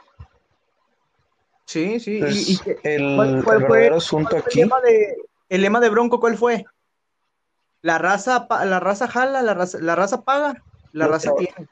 Sí, 1.65 1.99
sí. 1.99 2.17
Entonces, 2.17 2.49
¿Y, 2.49 2.53
y 2.53 2.57
qué- 2.59 2.77
el, 2.83 3.15
cuál- 3.15 3.15
cuál 3.15 3.37
el 3.37 3.43
fue- 3.43 3.59
verdadero 3.77 3.95
asunto 3.97 4.29
cuál 4.31 4.41
fue 4.43 4.49
aquí, 4.51 4.61
el 4.61 4.67
lema 4.67 4.81
de, 4.81 5.17
el 5.49 5.61
lema 5.61 5.79
de 5.79 5.89
Bronco 5.89 6.19
cuál 6.19 6.37
fue? 6.37 6.65
La 7.81 7.97
raza, 7.97 8.47
la 8.65 8.79
raza 8.79 9.07
jala, 9.07 9.41
la 9.41 9.53
raza, 9.53 9.77
la 9.79 9.95
raza 9.95 10.21
paga, 10.23 10.61
la 10.91 11.07
raza 11.07 11.33
tiene. 11.35 11.67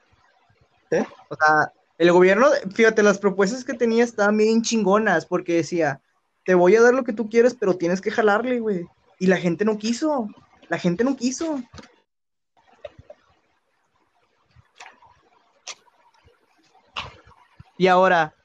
¿Eh? 0.92 1.06
O 1.30 1.36
sea, 1.36 1.72
el 1.98 2.12
gobierno, 2.12 2.48
fíjate, 2.74 3.02
las 3.02 3.18
propuestas 3.18 3.64
que 3.64 3.74
tenía 3.74 4.04
estaban 4.04 4.38
bien 4.38 4.62
chingonas 4.62 5.26
porque 5.26 5.56
decía, 5.56 6.02
te 6.46 6.54
voy 6.54 6.76
a 6.76 6.82
dar 6.82 6.94
lo 6.94 7.04
que 7.04 7.14
tú 7.14 7.30
quieres, 7.30 7.56
pero 7.56 7.78
tienes 7.78 8.00
que 8.02 8.12
jalarle, 8.12 8.60
güey. 8.60 8.86
Y 9.24 9.28
la 9.28 9.38
gente 9.38 9.64
no 9.64 9.78
quiso, 9.78 10.28
la 10.68 10.78
gente 10.78 11.06
no 11.06 11.16
quiso. 11.16 11.64
Y 17.78 17.88
ahora, 17.88 18.36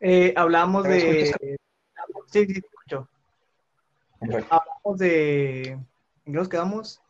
eh, 0.00 0.34
hablamos 0.36 0.82
¿Me 0.82 0.88
de... 0.88 1.58
Sí, 2.26 2.44
sí, 2.46 2.52
escucho. 2.56 3.08
Hablamos 4.20 4.98
de... 4.98 5.62
¿En 5.70 5.84
qué 6.24 6.32
nos 6.32 6.48
quedamos? 6.48 7.00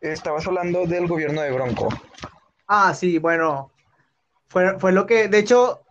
estabas 0.00 0.46
hablando 0.46 0.86
del 0.86 1.06
gobierno 1.06 1.42
de 1.42 1.52
Bronco. 1.52 1.90
Ah, 2.66 2.94
sí, 2.94 3.18
bueno, 3.18 3.70
fue, 4.48 4.78
fue 4.78 4.92
lo 4.92 5.06
que, 5.06 5.28
de 5.28 5.38
hecho, 5.38 5.82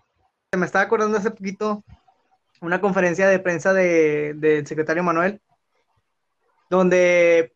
se 0.51 0.57
me 0.57 0.65
estaba 0.65 0.86
acordando 0.86 1.17
hace 1.17 1.31
poquito 1.31 1.83
una 2.62 2.81
conferencia 2.81 3.27
de 3.27 3.39
prensa 3.39 3.73
de- 3.73 4.33
del 4.36 4.65
secretario 4.65 5.03
Manuel, 5.03 5.41
donde 6.69 7.53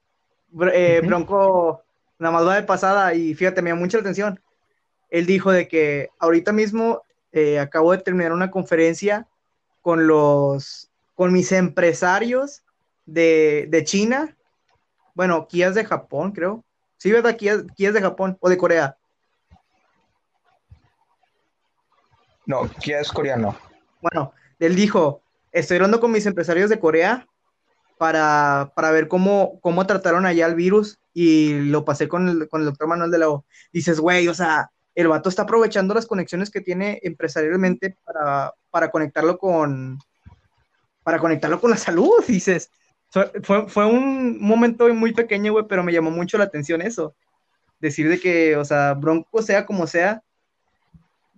eh. 0.74 1.02
Bronco, 1.06 1.84
más 2.20 2.46
va 2.46 2.56
de 2.56 2.64
pasada, 2.64 3.14
y 3.14 3.34
fíjate, 3.34 3.62
me 3.62 3.70
llamó 3.70 3.82
mucha 3.82 3.98
la 3.98 4.02
atención, 4.02 4.40
él 5.10 5.26
dijo 5.26 5.52
de 5.52 5.68
que 5.68 6.10
ahorita 6.20 6.52
mismo 6.52 7.02
eh, 7.32 7.60
acabo 7.60 7.92
de 7.92 8.00
terminar 8.00 8.34
una 8.34 8.52
conferencia 8.52 9.28
con 9.82 10.08
los, 10.08 10.90
con 11.16 11.32
mis 11.34 11.52
empresarios 11.52 12.64
de, 13.06 13.68
de 13.70 13.84
China, 13.84 14.36
bueno, 15.16 15.48
Kia 15.48 15.70
es 15.70 15.76
de 15.76 15.86
Japón, 15.86 16.32
creo. 16.32 16.64
Sí, 16.98 17.12
¿verdad? 17.12 17.38
Kia, 17.38 17.64
Kia 17.76 17.90
es 17.90 17.94
de 17.94 18.02
Japón 18.02 18.38
o 18.40 18.50
de 18.50 18.58
Corea. 18.58 18.98
No, 22.48 22.68
Kia 22.80 23.02
es 23.02 23.12
coreano. 23.12 23.56
Bueno, 24.02 24.34
él 24.58 24.76
dijo, 24.76 25.22
estoy 25.52 25.76
hablando 25.76 26.00
con 26.00 26.12
mis 26.12 26.26
empresarios 26.26 26.70
de 26.70 26.80
Corea 26.80 27.28
para, 27.98 28.72
para 28.74 28.92
ver 28.92 29.08
cómo, 29.10 29.60
cómo 29.62 29.86
trataron 29.86 30.26
allá 30.26 30.48
el 30.48 30.56
virus 30.56 30.98
y 31.14 31.60
lo 31.70 31.84
pasé 31.84 32.08
con 32.08 32.30
el, 32.30 32.48
con 32.48 32.62
el 32.62 32.68
doctor 32.68 32.88
Manuel 32.88 33.12
de 33.12 33.18
la 33.20 33.30
O. 33.30 33.46
Dices, 33.74 34.00
güey, 34.00 34.30
o 34.30 34.34
sea, 34.34 34.72
el 34.96 35.10
vato 35.10 35.28
está 35.28 35.44
aprovechando 35.44 35.94
las 35.94 36.06
conexiones 36.06 36.50
que 36.50 36.62
tiene 36.62 37.00
empresarialmente 37.04 37.98
para, 38.06 38.54
para 38.72 38.90
conectarlo 38.92 39.38
con 39.38 40.00
para 41.04 41.20
conectarlo 41.20 41.60
con 41.62 41.72
la 41.72 41.78
salud, 41.78 42.24
dices. 42.28 42.72
Fue, 43.10 43.70
fue, 43.70 43.86
un 43.86 44.42
momento 44.42 44.94
muy 44.94 45.14
pequeño, 45.14 45.54
güey, 45.54 45.66
pero 45.68 45.84
me 45.84 45.94
llamó 45.94 46.12
mucho 46.12 46.38
la 46.38 46.44
atención 46.46 46.82
eso. 46.82 47.16
Decir 47.80 48.10
de 48.10 48.20
que, 48.20 48.58
o 48.58 48.66
sea, 48.66 48.94
Bronco 48.94 49.42
sea 49.42 49.66
como 49.66 49.88
sea, 49.88 50.22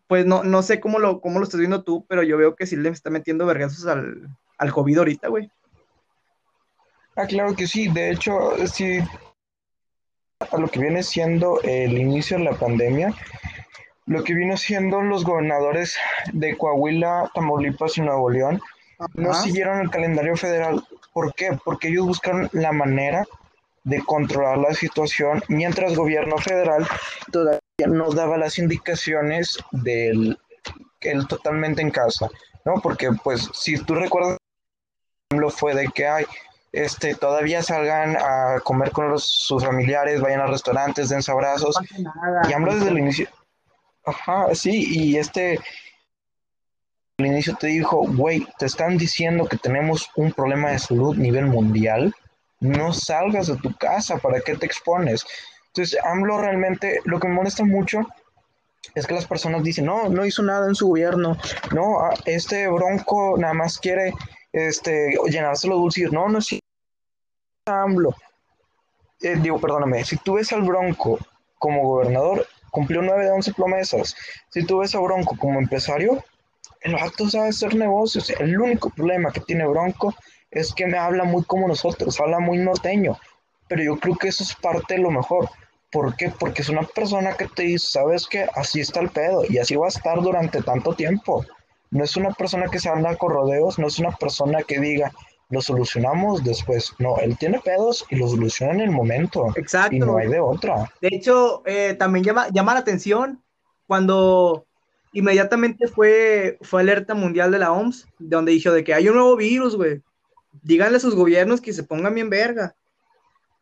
pues 0.09 0.25
no, 0.25 0.43
no 0.43 0.63
sé 0.63 0.79
cómo 0.79 0.97
lo, 0.97 1.21
cómo 1.21 1.37
lo 1.37 1.45
estás 1.45 1.59
viendo 1.59 1.83
tú, 1.83 2.03
pero 2.09 2.23
yo 2.23 2.35
veo 2.35 2.55
que 2.55 2.65
sí 2.65 2.75
le 2.75 2.89
está 2.89 3.11
metiendo 3.11 3.45
vergazos 3.45 3.85
al, 3.85 4.27
al 4.57 4.73
COVID 4.73 4.97
ahorita, 4.97 5.27
güey. 5.27 5.51
Ah, 7.15 7.27
claro 7.27 7.55
que 7.55 7.67
sí. 7.67 7.89
De 7.89 8.09
hecho, 8.09 8.33
sí, 8.65 8.97
a 10.51 10.57
lo 10.57 10.67
que 10.67 10.79
viene 10.79 11.03
siendo 11.03 11.61
el 11.61 11.95
inicio 11.95 12.39
de 12.39 12.45
la 12.45 12.57
pandemia, 12.57 13.13
lo 14.07 14.23
que 14.23 14.33
vino 14.33 14.57
siendo 14.57 14.99
los 15.03 15.23
gobernadores 15.23 15.95
de 16.33 16.57
Coahuila, 16.57 17.29
Tamaulipas 17.35 17.99
y 17.99 18.01
Nuevo 18.01 18.31
León 18.31 18.59
no 19.13 19.31
siguieron 19.35 19.79
el 19.79 19.91
calendario 19.91 20.35
federal. 20.35 20.83
¿Por 21.13 21.35
qué? 21.35 21.55
Porque 21.63 21.89
ellos 21.89 22.07
buscaron 22.07 22.49
la 22.51 22.71
manera 22.71 23.27
de 23.83 24.03
controlar 24.03 24.57
la 24.57 24.73
situación 24.73 25.41
mientras 25.47 25.91
el 25.91 25.97
gobierno 25.97 26.37
federal 26.37 26.87
todavía 27.31 27.59
no 27.87 28.11
daba 28.11 28.37
las 28.37 28.57
indicaciones 28.57 29.57
del 29.71 30.37
el 31.01 31.27
totalmente 31.27 31.81
en 31.81 31.91
casa, 31.91 32.29
¿no? 32.65 32.81
Porque 32.81 33.09
pues 33.23 33.49
si 33.53 33.77
tú 33.77 33.95
recuerdas 33.95 34.37
lo 35.31 35.49
fue 35.49 35.73
de 35.73 35.87
que 35.87 36.07
hay 36.07 36.25
este 36.71 37.15
todavía 37.15 37.63
salgan 37.63 38.15
a 38.17 38.59
comer 38.63 38.91
con 38.91 39.09
los, 39.09 39.23
sus 39.23 39.63
familiares, 39.63 40.21
vayan 40.21 40.41
a 40.41 40.47
restaurantes, 40.47 41.09
den 41.09 41.21
abrazos 41.27 41.75
No 41.75 41.81
pasa 41.81 41.99
nada. 41.99 42.41
y 42.49 42.53
AMLO 42.53 42.75
desde 42.75 42.89
el 42.89 42.99
inicio. 42.99 43.27
Ajá, 44.05 44.53
sí, 44.55 44.85
y 44.89 45.17
este. 45.17 45.59
Al 47.17 47.25
inicio 47.25 47.55
te 47.55 47.67
dijo, 47.67 48.05
güey, 48.07 48.47
te 48.57 48.65
están 48.65 48.97
diciendo 48.97 49.45
que 49.45 49.57
tenemos 49.57 50.09
un 50.15 50.31
problema 50.31 50.71
de 50.71 50.79
salud 50.79 51.15
a 51.15 51.19
nivel 51.19 51.47
mundial. 51.47 52.13
No 52.59 52.93
salgas 52.93 53.47
de 53.47 53.57
tu 53.57 53.73
casa, 53.75 54.17
¿para 54.17 54.41
qué 54.41 54.55
te 54.55 54.65
expones? 54.65 55.25
Entonces, 55.67 55.99
AMLO 56.03 56.39
realmente, 56.39 56.99
lo 57.05 57.19
que 57.19 57.27
me 57.27 57.35
molesta 57.35 57.63
mucho 57.63 58.01
es 58.95 59.05
que 59.05 59.13
las 59.13 59.25
personas 59.25 59.63
dicen, 59.63 59.85
no, 59.85 60.09
no 60.09 60.25
hizo 60.25 60.43
nada 60.43 60.67
en 60.67 60.75
su 60.75 60.87
gobierno. 60.87 61.37
No, 61.73 62.09
este 62.25 62.67
bronco 62.67 63.37
nada 63.37 63.53
más 63.53 63.77
quiere 63.77 64.13
este, 64.51 65.17
llenarse 65.29 65.67
los 65.67 65.79
bolsillos. 65.79 66.11
No, 66.11 66.27
no 66.27 66.39
es 66.39 66.45
cierto, 66.45 66.65
AMLO. 67.65 68.15
Eh, 69.21 69.35
digo, 69.41 69.59
perdóname, 69.59 70.03
si 70.05 70.17
tú 70.17 70.35
ves 70.35 70.51
al 70.53 70.61
bronco 70.61 71.19
como 71.57 71.83
gobernador, 71.83 72.47
cumplió 72.71 73.01
9 73.01 73.25
de 73.25 73.31
11 73.31 73.53
promesas. 73.53 74.15
Si 74.49 74.65
tú 74.65 74.79
ves 74.79 74.95
a 74.95 74.99
Bronco 74.99 75.35
como 75.37 75.59
empresario, 75.59 76.23
el 76.81 76.93
vato 76.93 77.29
sabe 77.29 77.49
hacer 77.49 77.75
negocios. 77.75 78.29
El 78.29 78.59
único 78.59 78.89
problema 78.89 79.31
que 79.31 79.41
tiene 79.41 79.67
Bronco 79.67 80.15
es 80.51 80.73
que 80.73 80.87
me 80.87 80.97
habla 80.97 81.23
muy 81.23 81.43
como 81.43 81.67
nosotros, 81.67 82.19
habla 82.19 82.39
muy 82.39 82.57
norteño. 82.57 83.17
Pero 83.67 83.83
yo 83.83 83.99
creo 83.99 84.15
que 84.15 84.29
eso 84.29 84.43
es 84.43 84.55
parte 84.55 84.95
de 84.95 85.01
lo 85.01 85.11
mejor. 85.11 85.49
¿Por 85.91 86.15
qué? 86.15 86.31
Porque 86.39 86.61
es 86.61 86.69
una 86.69 86.83
persona 86.83 87.35
que 87.35 87.47
te 87.47 87.63
dice, 87.63 87.91
sabes 87.91 88.27
que 88.27 88.47
así 88.55 88.79
está 88.79 88.99
el 88.99 89.09
pedo 89.09 89.43
y 89.47 89.57
así 89.57 89.75
va 89.75 89.85
a 89.85 89.89
estar 89.89 90.21
durante 90.21 90.61
tanto 90.61 90.93
tiempo. 90.93 91.45
No 91.91 92.03
es 92.03 92.15
una 92.15 92.31
persona 92.31 92.67
que 92.67 92.79
se 92.79 92.89
anda 92.89 93.15
con 93.15 93.31
rodeos, 93.31 93.79
no 93.79 93.87
es 93.87 93.97
una 93.99 94.11
persona 94.11 94.61
que 94.63 94.79
diga, 94.79 95.11
lo 95.49 95.61
solucionamos 95.61 96.43
después. 96.43 96.93
No, 96.99 97.17
él 97.17 97.37
tiene 97.37 97.59
pedos 97.59 98.05
y 98.09 98.17
lo 98.17 98.27
soluciona 98.27 98.73
en 98.73 98.81
el 98.81 98.91
momento. 98.91 99.47
Exacto. 99.55 99.95
Y 99.95 99.99
no 99.99 100.17
hay 100.17 100.27
de 100.27 100.39
otra. 100.39 100.91
De 101.01 101.09
hecho, 101.11 101.63
eh, 101.65 101.95
también 101.95 102.23
llama, 102.23 102.49
llama 102.49 102.75
la 102.75 102.81
atención 102.81 103.43
cuando 103.87 104.67
inmediatamente 105.11 105.87
fue, 105.87 106.59
fue 106.61 106.81
alerta 106.81 107.15
mundial 107.15 107.51
de 107.51 107.59
la 107.59 107.71
OMS, 107.71 108.07
donde 108.19 108.51
dijo 108.51 108.71
de 108.71 108.83
que 108.83 108.93
hay 108.93 109.07
un 109.09 109.15
nuevo 109.15 109.35
virus, 109.35 109.75
güey. 109.75 110.03
Díganle 110.51 110.97
a 110.97 111.01
sus 111.01 111.15
gobiernos 111.15 111.61
que 111.61 111.73
se 111.73 111.83
pongan 111.83 112.15
bien 112.15 112.29
verga. 112.29 112.75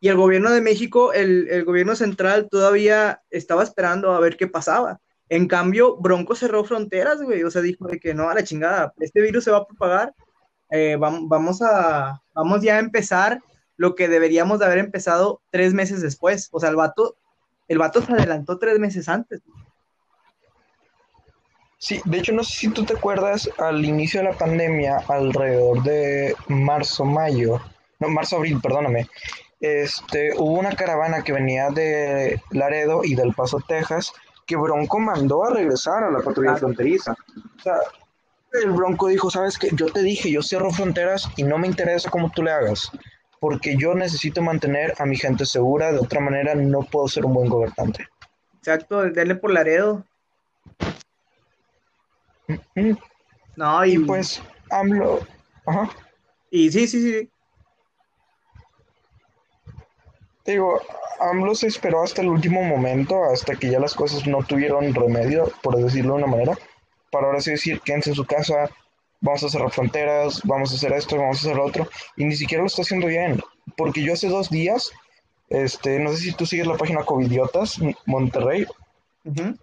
Y 0.00 0.08
el 0.08 0.16
gobierno 0.16 0.50
de 0.50 0.60
México, 0.60 1.12
el, 1.12 1.48
el 1.48 1.64
gobierno 1.64 1.96
central 1.96 2.48
todavía 2.50 3.22
estaba 3.30 3.62
esperando 3.62 4.12
a 4.12 4.20
ver 4.20 4.36
qué 4.36 4.46
pasaba. 4.46 5.00
En 5.28 5.46
cambio, 5.46 5.96
Bronco 5.96 6.34
cerró 6.34 6.64
fronteras, 6.64 7.20
güey. 7.20 7.42
O 7.42 7.50
sea, 7.50 7.62
dijo 7.62 7.86
de 7.86 7.98
que 7.98 8.14
no, 8.14 8.30
a 8.30 8.34
la 8.34 8.44
chingada, 8.44 8.94
este 8.98 9.20
virus 9.20 9.44
se 9.44 9.50
va 9.50 9.58
a 9.58 9.66
propagar. 9.66 10.14
Eh, 10.70 10.96
vamos, 10.98 11.28
vamos, 11.28 11.62
a, 11.62 12.22
vamos 12.34 12.62
ya 12.62 12.76
a 12.76 12.80
empezar 12.80 13.40
lo 13.76 13.94
que 13.94 14.08
deberíamos 14.08 14.58
de 14.58 14.66
haber 14.66 14.78
empezado 14.78 15.40
tres 15.50 15.74
meses 15.74 16.00
después. 16.00 16.48
O 16.52 16.60
sea, 16.60 16.70
el 16.70 16.76
vato, 16.76 17.16
el 17.68 17.78
vato 17.78 18.02
se 18.02 18.12
adelantó 18.12 18.58
tres 18.58 18.78
meses 18.78 19.08
antes. 19.08 19.42
Sí, 21.78 22.00
de 22.04 22.18
hecho 22.18 22.32
no 22.32 22.42
sé 22.42 22.54
si 22.54 22.68
tú 22.70 22.84
te 22.84 22.94
acuerdas 22.94 23.48
al 23.58 23.84
inicio 23.84 24.20
de 24.20 24.30
la 24.30 24.36
pandemia, 24.36 24.98
alrededor 25.08 25.82
de 25.84 26.34
marzo, 26.48 27.04
mayo, 27.04 27.60
no, 28.00 28.08
marzo, 28.08 28.36
abril, 28.36 28.60
perdóname, 28.60 29.08
este, 29.60 30.32
hubo 30.36 30.58
una 30.58 30.74
caravana 30.74 31.22
que 31.22 31.32
venía 31.32 31.70
de 31.70 32.40
Laredo 32.50 33.02
y 33.04 33.14
del 33.14 33.34
Paso, 33.34 33.60
Texas, 33.66 34.12
que 34.46 34.56
Bronco 34.56 34.98
mandó 34.98 35.44
a 35.44 35.50
regresar 35.50 36.04
a 36.04 36.10
la 36.10 36.20
patrulla 36.20 36.56
fronteriza. 36.56 37.12
O 37.12 37.62
sea, 37.62 37.76
el 38.52 38.70
Bronco 38.70 39.08
dijo, 39.08 39.30
sabes 39.30 39.58
que 39.58 39.70
yo 39.72 39.86
te 39.86 40.02
dije, 40.02 40.30
yo 40.30 40.42
cierro 40.42 40.70
fronteras 40.70 41.28
y 41.36 41.42
no 41.42 41.58
me 41.58 41.66
interesa 41.66 42.10
cómo 42.10 42.30
tú 42.30 42.42
le 42.42 42.52
hagas, 42.52 42.90
porque 43.40 43.76
yo 43.76 43.94
necesito 43.94 44.42
mantener 44.42 44.94
a 44.98 45.06
mi 45.06 45.16
gente 45.16 45.44
segura, 45.44 45.92
de 45.92 45.98
otra 45.98 46.20
manera 46.20 46.54
no 46.54 46.80
puedo 46.80 47.08
ser 47.08 47.24
un 47.24 47.34
buen 47.34 47.48
gobernante. 47.48 48.08
Exacto, 48.58 49.02
denle 49.02 49.34
por 49.34 49.52
Laredo. 49.52 50.04
No, 53.56 53.84
y, 53.84 53.94
Y 53.94 53.98
pues, 53.98 54.42
AMLO, 54.70 55.20
ajá. 55.66 55.90
y 56.50 56.70
sí, 56.70 56.86
sí, 56.86 57.02
sí. 57.02 57.30
Te 60.44 60.52
Digo, 60.52 60.80
AMLO 61.20 61.54
se 61.54 61.66
esperó 61.66 62.02
hasta 62.02 62.22
el 62.22 62.28
último 62.28 62.62
momento, 62.62 63.24
hasta 63.24 63.56
que 63.56 63.70
ya 63.70 63.80
las 63.80 63.94
cosas 63.94 64.26
no 64.26 64.42
tuvieron 64.44 64.94
remedio, 64.94 65.52
por 65.62 65.76
decirlo 65.76 66.14
de 66.14 66.22
una 66.22 66.26
manera, 66.26 66.58
para 67.10 67.26
ahora 67.26 67.40
sí 67.40 67.50
decir, 67.50 67.80
quédense 67.80 68.10
en 68.10 68.16
su 68.16 68.24
casa, 68.24 68.70
vamos 69.20 69.42
a 69.42 69.48
cerrar 69.48 69.70
fronteras, 69.70 70.40
vamos 70.44 70.72
a 70.72 70.76
hacer 70.76 70.92
esto, 70.92 71.16
vamos 71.16 71.38
a 71.38 71.40
hacer 71.40 71.56
lo 71.56 71.66
otro, 71.66 71.88
y 72.16 72.24
ni 72.24 72.36
siquiera 72.36 72.62
lo 72.62 72.68
está 72.68 72.82
haciendo 72.82 73.08
bien, 73.08 73.42
porque 73.76 74.02
yo 74.02 74.12
hace 74.12 74.28
dos 74.28 74.48
días, 74.48 74.90
este, 75.48 75.98
no 75.98 76.10
sé 76.12 76.18
si 76.18 76.32
tú 76.32 76.46
sigues 76.46 76.66
la 76.66 76.76
página 76.76 77.04
Covidiotas, 77.04 77.78
Monterrey, 78.06 78.66
Ujú. 79.24 79.54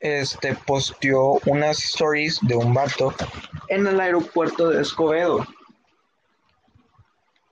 Este, 0.00 0.54
posteó 0.66 1.38
unas 1.46 1.78
stories 1.78 2.38
de 2.42 2.56
un 2.56 2.72
vato 2.74 3.14
en 3.68 3.86
el 3.86 4.00
aeropuerto 4.00 4.68
de 4.70 4.82
Escobedo. 4.82 5.44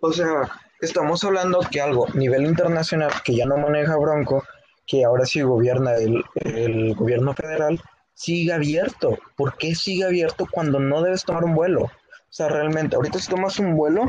O 0.00 0.12
sea, 0.12 0.48
estamos 0.80 1.24
hablando 1.24 1.60
que 1.70 1.80
algo 1.80 2.06
a 2.08 2.12
nivel 2.12 2.44
internacional 2.44 3.10
que 3.24 3.34
ya 3.36 3.46
no 3.46 3.56
maneja 3.56 3.96
Bronco, 3.96 4.44
que 4.86 5.04
ahora 5.04 5.24
sí 5.26 5.40
gobierna 5.40 5.94
el, 5.96 6.22
el 6.36 6.94
gobierno 6.94 7.34
federal, 7.34 7.80
sigue 8.14 8.52
abierto. 8.52 9.18
¿Por 9.36 9.56
qué 9.56 9.74
sigue 9.74 10.04
abierto 10.04 10.46
cuando 10.50 10.78
no 10.78 11.02
debes 11.02 11.24
tomar 11.24 11.44
un 11.44 11.54
vuelo? 11.54 11.82
O 11.84 12.32
sea, 12.36 12.48
realmente, 12.48 12.96
ahorita 12.96 13.18
si 13.18 13.28
tomas 13.30 13.58
un 13.58 13.76
vuelo, 13.76 14.04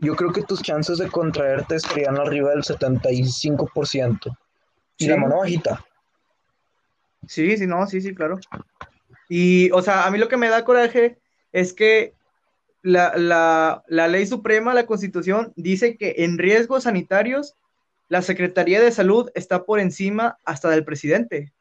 yo 0.00 0.14
creo 0.14 0.32
que 0.32 0.42
tus 0.42 0.62
chances 0.62 0.98
de 0.98 1.08
contraerte 1.08 1.76
estarían 1.76 2.18
arriba 2.18 2.50
del 2.50 2.62
75%. 2.62 4.36
Y 4.98 5.04
Sí. 5.04 5.10
la 5.10 5.16
mano 5.16 5.38
bajita. 5.38 5.84
Sí, 7.26 7.56
sí, 7.56 7.66
no, 7.66 7.86
sí, 7.86 8.00
sí, 8.00 8.14
claro. 8.14 8.38
Y, 9.28 9.70
o 9.70 9.80
sea, 9.82 10.06
a 10.06 10.10
mí 10.10 10.18
lo 10.18 10.28
que 10.28 10.36
me 10.36 10.48
da 10.48 10.64
coraje 10.64 11.18
es 11.52 11.72
que 11.72 12.14
la, 12.82 13.16
la, 13.16 13.84
la 13.86 14.08
ley 14.08 14.26
suprema, 14.26 14.74
la 14.74 14.86
constitución, 14.86 15.52
dice 15.56 15.96
que 15.96 16.16
en 16.18 16.36
riesgos 16.38 16.84
sanitarios 16.84 17.54
la 18.08 18.22
Secretaría 18.22 18.80
de 18.80 18.92
Salud 18.92 19.30
está 19.34 19.64
por 19.64 19.80
encima 19.80 20.38
hasta 20.44 20.68
del 20.68 20.84
presidente. 20.84 21.52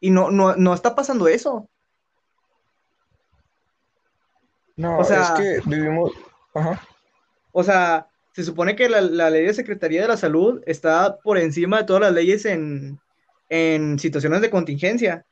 Y 0.00 0.10
no, 0.10 0.30
no, 0.30 0.54
no 0.56 0.74
está 0.74 0.94
pasando 0.94 1.26
eso. 1.28 1.68
No, 4.76 4.98
O 4.98 5.04
sea- 5.04 5.22
es 5.22 5.62
que 5.62 5.68
vivimos. 5.68 6.12
Ajá. 6.54 6.80
O 7.52 7.62
sea, 7.62 8.06
se 8.32 8.44
supone 8.44 8.76
que 8.76 8.88
la, 8.88 9.00
la 9.00 9.30
ley 9.30 9.44
de 9.46 9.54
Secretaría 9.54 10.02
de 10.02 10.08
la 10.08 10.16
Salud 10.16 10.62
está 10.66 11.18
por 11.18 11.38
encima 11.38 11.78
de 11.78 11.84
todas 11.84 12.02
las 12.02 12.12
leyes 12.12 12.44
en, 12.46 12.98
en 13.54 13.98
situaciones 13.98 14.40
de 14.40 14.48
contingencia. 14.48 15.26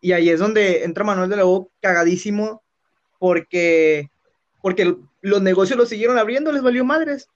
Y 0.00 0.12
ahí 0.12 0.30
es 0.30 0.40
donde 0.40 0.84
entra 0.84 1.04
Manuel 1.04 1.28
de 1.28 1.36
la 1.36 1.44
O 1.44 1.70
cagadísimo 1.82 2.62
porque, 3.18 4.08
porque 4.62 4.96
los 5.20 5.42
negocios 5.42 5.78
los 5.78 5.90
siguieron 5.90 6.16
abriendo, 6.16 6.50
les 6.50 6.62
valió 6.62 6.82
madres. 6.86 7.28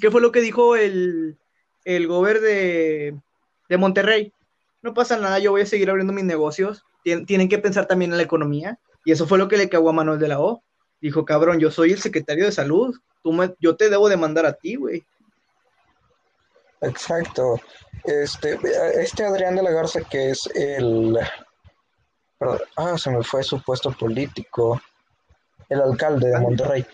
¿Qué 0.00 0.08
fue 0.10 0.20
lo 0.20 0.30
que 0.30 0.40
dijo 0.40 0.76
el, 0.76 1.36
el 1.84 2.06
gober 2.06 2.40
de, 2.40 3.16
de 3.68 3.76
Monterrey? 3.76 4.32
No 4.82 4.94
pasa 4.94 5.16
nada, 5.16 5.40
yo 5.40 5.50
voy 5.50 5.62
a 5.62 5.66
seguir 5.66 5.90
abriendo 5.90 6.12
mis 6.12 6.24
negocios. 6.24 6.84
Tien- 7.04 7.26
tienen 7.26 7.48
que 7.48 7.58
pensar 7.58 7.86
también 7.86 8.12
en 8.12 8.18
la 8.18 8.22
economía. 8.22 8.78
Y 9.04 9.10
eso 9.10 9.26
fue 9.26 9.36
lo 9.38 9.48
que 9.48 9.56
le 9.56 9.68
cagó 9.68 9.88
a 9.90 9.94
Manuel 9.94 10.20
de 10.20 10.28
la 10.28 10.38
O. 10.38 10.62
Dijo, 11.00 11.24
cabrón, 11.24 11.58
yo 11.58 11.72
soy 11.72 11.90
el 11.90 11.98
secretario 12.00 12.44
de 12.44 12.52
salud. 12.52 12.96
Tú 13.24 13.32
me- 13.32 13.54
yo 13.58 13.74
te 13.74 13.90
debo 13.90 14.08
de 14.08 14.16
mandar 14.16 14.46
a 14.46 14.52
ti, 14.52 14.76
güey. 14.76 15.04
Exacto. 16.80 17.60
Este, 18.04 18.58
este 19.00 19.24
Adrián 19.24 19.56
de 19.56 19.62
la 19.62 19.70
Garza, 19.70 20.00
que 20.00 20.30
es 20.30 20.46
el. 20.54 21.18
perdón, 22.38 22.60
ah, 22.76 22.98
se 22.98 23.10
me 23.10 23.22
fue 23.22 23.42
su 23.42 23.62
puesto 23.62 23.90
político. 23.92 24.80
El 25.68 25.80
alcalde 25.80 26.28
de 26.28 26.38
Monterrey. 26.38 26.86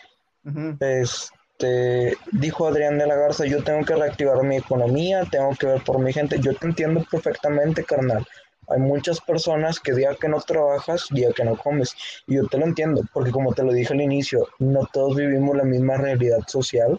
Este, 0.81 2.17
dijo 2.33 2.67
Adrián 2.67 2.99
de 2.99 3.07
la 3.07 3.17
Garza, 3.17 3.45
yo 3.45 3.63
tengo 3.63 3.85
que 3.85 3.95
reactivar 3.95 4.43
mi 4.43 4.57
economía, 4.57 5.25
tengo 5.31 5.55
que 5.57 5.67
ver 5.67 5.85
por 5.85 5.99
mi 5.99 6.13
gente. 6.13 6.41
Yo 6.41 6.55
te 6.55 6.67
entiendo 6.67 7.05
perfectamente, 7.11 7.85
carnal. 7.85 8.27
Hay 8.69 8.81
muchas 8.81 9.21
personas 9.21 9.79
que 9.79 9.93
día 9.93 10.15
que 10.19 10.29
no 10.29 10.41
trabajas, 10.41 11.07
día 11.11 11.31
que 11.37 11.45
no 11.45 11.57
comes. 11.57 11.95
Y 12.27 12.37
yo 12.37 12.47
te 12.47 12.57
lo 12.57 12.65
entiendo, 12.65 13.03
porque 13.13 13.31
como 13.31 13.53
te 13.53 13.63
lo 13.63 13.73
dije 13.73 13.93
al 13.93 14.01
inicio, 14.01 14.49
no 14.59 14.89
todos 14.91 15.17
vivimos 15.17 15.57
la 15.57 15.65
misma 15.65 15.97
realidad 15.99 16.41
social 16.47 16.99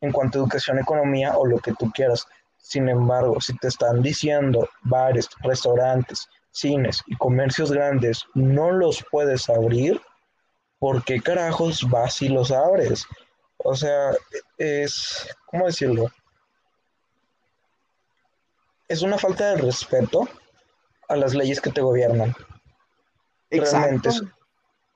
en 0.00 0.12
cuanto 0.12 0.38
a 0.38 0.42
educación, 0.42 0.78
economía 0.78 1.36
o 1.36 1.46
lo 1.46 1.58
que 1.58 1.72
tú 1.72 1.90
quieras. 1.92 2.26
Sin 2.58 2.88
embargo, 2.88 3.40
si 3.40 3.56
te 3.58 3.68
están 3.68 4.02
diciendo 4.02 4.68
bares, 4.82 5.28
restaurantes, 5.42 6.28
cines 6.50 7.02
y 7.06 7.16
comercios 7.16 7.70
grandes 7.70 8.24
no 8.34 8.72
los 8.72 9.04
puedes 9.10 9.48
abrir, 9.48 10.00
¿por 10.78 11.04
qué 11.04 11.20
carajos 11.20 11.88
vas 11.88 12.20
y 12.22 12.28
los 12.28 12.50
abres? 12.50 13.06
O 13.58 13.74
sea, 13.74 14.12
es, 14.58 15.28
¿cómo 15.46 15.66
decirlo? 15.66 16.10
Es 18.88 19.02
una 19.02 19.18
falta 19.18 19.50
de 19.50 19.62
respeto 19.62 20.28
a 21.08 21.16
las 21.16 21.34
leyes 21.34 21.60
que 21.60 21.70
te 21.70 21.80
gobiernan. 21.80 22.34
Realmente 23.50 24.08
Exacto. 24.08 24.32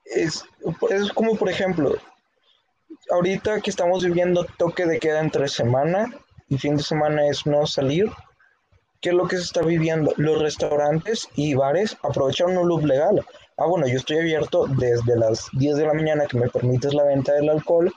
es, 0.05 0.45
es, 0.89 0.89
es 0.89 1.13
como, 1.13 1.35
por 1.35 1.49
ejemplo, 1.49 1.95
ahorita 3.09 3.61
que 3.61 3.69
estamos 3.69 4.03
viviendo 4.03 4.45
toque 4.57 4.85
de 4.85 4.99
queda 4.99 5.19
entre 5.19 5.47
semana 5.47 6.13
y 6.49 6.57
fin 6.57 6.75
de 6.75 6.83
semana 6.83 7.27
es 7.27 7.45
no 7.45 7.65
salir, 7.65 8.09
¿qué 9.01 9.09
es 9.09 9.15
lo 9.15 9.27
que 9.27 9.37
se 9.37 9.43
está 9.43 9.61
viviendo? 9.61 10.13
Los 10.17 10.41
restaurantes 10.41 11.27
y 11.35 11.53
bares 11.55 11.97
aprovecharon 12.03 12.57
un 12.57 12.67
loop 12.67 12.85
legal. 12.85 13.25
Ah, 13.57 13.65
bueno, 13.65 13.87
yo 13.87 13.97
estoy 13.97 14.17
abierto 14.17 14.67
desde 14.67 15.15
las 15.15 15.47
10 15.53 15.77
de 15.77 15.85
la 15.85 15.93
mañana 15.93 16.25
que 16.25 16.37
me 16.37 16.49
permites 16.49 16.93
la 16.93 17.03
venta 17.03 17.33
del 17.33 17.49
alcohol 17.49 17.91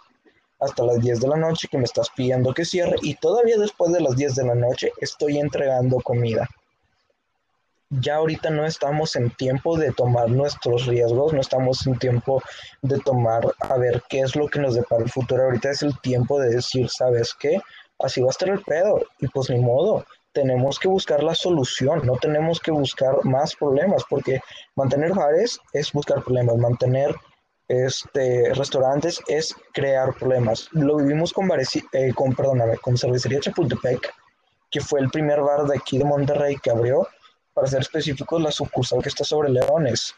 hasta 0.60 0.84
las 0.84 1.00
10 1.00 1.20
de 1.20 1.28
la 1.28 1.36
noche 1.36 1.68
que 1.70 1.78
me 1.78 1.84
estás 1.84 2.10
pidiendo 2.10 2.54
que 2.54 2.64
cierre 2.64 2.96
y 3.02 3.14
todavía 3.14 3.58
después 3.58 3.92
de 3.92 4.00
las 4.00 4.16
10 4.16 4.34
de 4.34 4.44
la 4.44 4.54
noche 4.54 4.92
estoy 5.00 5.38
entregando 5.38 5.98
comida. 6.00 6.48
Ya 8.00 8.16
ahorita 8.16 8.50
no 8.50 8.64
estamos 8.66 9.14
en 9.16 9.30
tiempo 9.30 9.76
de 9.76 9.92
tomar 9.92 10.28
nuestros 10.30 10.86
riesgos, 10.86 11.32
no 11.32 11.40
estamos 11.40 11.86
en 11.86 11.98
tiempo 11.98 12.42
de 12.82 12.98
tomar 12.98 13.44
a 13.60 13.76
ver 13.76 14.02
qué 14.08 14.20
es 14.20 14.34
lo 14.34 14.48
que 14.48 14.58
nos 14.58 14.74
depara 14.74 15.04
el 15.04 15.10
futuro. 15.10 15.44
Ahorita 15.44 15.70
es 15.70 15.82
el 15.82 15.98
tiempo 16.00 16.40
de 16.40 16.50
decir, 16.50 16.88
¿sabes 16.88 17.34
qué? 17.38 17.60
Así 18.00 18.20
va 18.20 18.28
a 18.28 18.30
estar 18.30 18.48
el 18.48 18.62
pedo 18.62 19.00
y 19.20 19.28
pues 19.28 19.50
ni 19.50 19.60
modo, 19.60 20.04
tenemos 20.32 20.78
que 20.78 20.88
buscar 20.88 21.22
la 21.22 21.34
solución, 21.34 22.04
no 22.04 22.16
tenemos 22.16 22.58
que 22.58 22.72
buscar 22.72 23.24
más 23.24 23.54
problemas, 23.54 24.02
porque 24.10 24.40
mantener 24.74 25.14
bares 25.14 25.60
es 25.72 25.92
buscar 25.92 26.22
problemas, 26.24 26.56
mantener 26.56 27.14
este, 27.68 28.52
restaurantes 28.54 29.22
es 29.28 29.54
crear 29.72 30.12
problemas. 30.14 30.68
Lo 30.72 30.96
vivimos 30.96 31.32
con, 31.32 31.48
eh, 31.52 32.12
con, 32.14 32.34
perdóname, 32.34 32.76
con 32.78 32.98
Cervecería 32.98 33.40
Chapultepec, 33.40 34.12
que 34.70 34.80
fue 34.80 35.00
el 35.00 35.10
primer 35.10 35.40
bar 35.40 35.64
de 35.66 35.76
aquí 35.76 35.98
de 35.98 36.04
Monterrey 36.04 36.56
que 36.56 36.70
abrió, 36.70 37.06
para 37.54 37.66
ser 37.68 37.80
específicos, 37.80 38.42
la 38.42 38.50
sucursal 38.50 39.02
que 39.02 39.08
está 39.08 39.24
sobre 39.24 39.48
Leones. 39.50 40.14